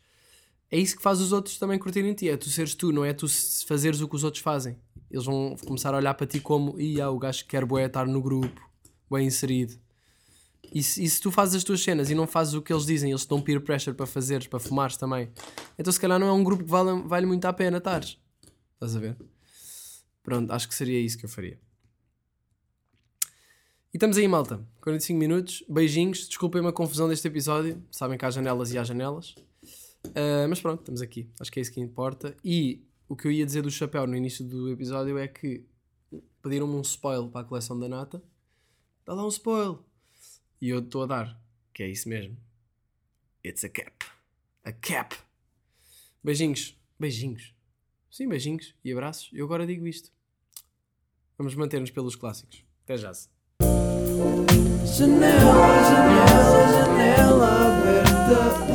É 0.72 0.78
isso 0.78 0.96
que 0.96 1.02
faz 1.02 1.20
os 1.20 1.32
outros 1.32 1.58
também 1.58 1.80
curtirem 1.80 2.14
ti. 2.14 2.30
É 2.30 2.38
tu 2.38 2.48
seres 2.48 2.76
tu, 2.76 2.92
não 2.92 3.04
é 3.04 3.12
tu 3.12 3.28
se- 3.28 3.66
fazeres 3.66 4.00
o 4.00 4.08
que 4.08 4.16
os 4.16 4.24
outros 4.24 4.44
fazem. 4.44 4.78
Eles 5.10 5.26
vão 5.26 5.56
começar 5.66 5.96
a 5.96 5.98
olhar 5.98 6.14
para 6.14 6.28
ti 6.28 6.40
como, 6.40 6.80
ia, 6.80 7.10
o 7.10 7.18
gajo 7.18 7.40
que 7.44 7.50
quer 7.50 7.66
bué 7.66 7.88
estar 7.88 8.06
no 8.06 8.22
grupo, 8.22 8.69
bem 9.12 9.28
inserido. 9.28 9.76
E 10.74 10.84
se, 10.84 11.04
e 11.04 11.10
se 11.10 11.20
tu 11.20 11.32
fazes 11.32 11.56
as 11.56 11.64
tuas 11.64 11.82
cenas 11.82 12.10
e 12.10 12.16
não 12.16 12.28
fazes 12.28 12.54
o 12.54 12.62
que 12.62 12.72
eles 12.72 12.86
dizem, 12.86 13.10
eles 13.10 13.24
te 13.24 13.30
dão 13.30 13.42
peer 13.42 13.60
pressure 13.62 13.96
para 13.96 14.06
fazeres, 14.06 14.46
para 14.46 14.60
fumares 14.60 14.98
também, 14.98 15.30
então 15.78 15.92
se 15.92 16.00
calhar 16.00 16.20
não 16.20 16.28
é 16.28 16.32
um 16.32 16.44
grupo 16.44 16.64
que 16.64 16.70
vale, 16.70 17.02
vale 17.08 17.26
muito 17.26 17.46
a 17.46 17.54
pena 17.54 17.78
estares. 17.78 18.18
Estás 18.74 18.96
a 18.96 19.00
ver? 19.00 19.18
Pronto, 20.22 20.52
acho 20.52 20.68
que 20.68 20.76
seria 20.76 21.00
isso 21.00 21.18
que 21.18 21.26
eu 21.26 21.30
faria. 21.30 21.60
E 23.92 23.98
estamos 23.98 24.18
aí, 24.18 24.28
malta. 24.28 24.64
45 24.82 25.18
minutos. 25.18 25.64
Beijinhos. 25.68 26.28
Desculpem 26.28 26.66
a 26.68 26.72
confusão 26.72 27.10
deste 27.10 27.28
episódio. 27.28 27.84
Sabem 27.90 28.20
que 28.20 28.24
há 28.24 28.30
janelas 28.30 28.72
e 28.72 28.78
há 28.78 28.84
janelas. 28.84 29.34
Ah, 30.16 30.48
mas 30.48 30.62
pronto, 30.62 30.82
estamos 30.82 31.02
aqui. 31.02 31.28
Acho 31.40 31.52
que 31.52 31.60
é 31.60 31.62
isso 31.62 31.72
que 31.72 31.82
importa. 31.82 32.36
E 32.44 32.84
o 33.08 33.16
que 33.16 33.28
eu 33.28 33.32
ia 33.32 33.46
dizer 33.46 33.64
do 33.64 33.72
chapéu 33.72 34.06
no 34.06 34.16
início 34.16 34.46
do 34.46 34.70
episódio 34.70 35.18
é 35.18 35.28
que 35.28 35.66
pediram-me 36.42 36.76
um 36.76 36.82
spoil 36.82 37.28
para 37.30 37.42
a 37.42 37.44
coleção 37.44 37.80
da 37.80 37.90
Nata. 37.90 38.22
Dá 39.10 39.16
lá 39.16 39.26
um 39.26 39.30
spoil. 39.30 39.84
E 40.62 40.70
eu 40.70 40.78
estou 40.78 41.02
a 41.02 41.08
dar. 41.08 41.42
Que 41.74 41.82
é 41.82 41.90
isso 41.90 42.08
mesmo. 42.08 42.38
It's 43.44 43.64
a 43.64 43.70
cap. 43.70 44.06
A 44.64 44.72
cap. 44.72 45.16
Beijinhos. 46.24 46.78
Beijinhos. 47.00 47.56
Sim, 48.12 48.30
beijinhos 48.30 48.76
e 48.86 48.92
abraços. 48.92 49.32
Eu 49.34 49.46
agora 49.46 49.66
digo 49.66 49.88
isto. 49.88 50.12
Vamos 51.40 51.56
manter-nos 51.56 51.90
pelos 51.90 52.16
clássicos. 52.16 52.64
Até 52.84 52.98
já. 52.98 53.12
Janela, 54.86 55.68
janela, 55.90 57.50
janela 57.82 58.69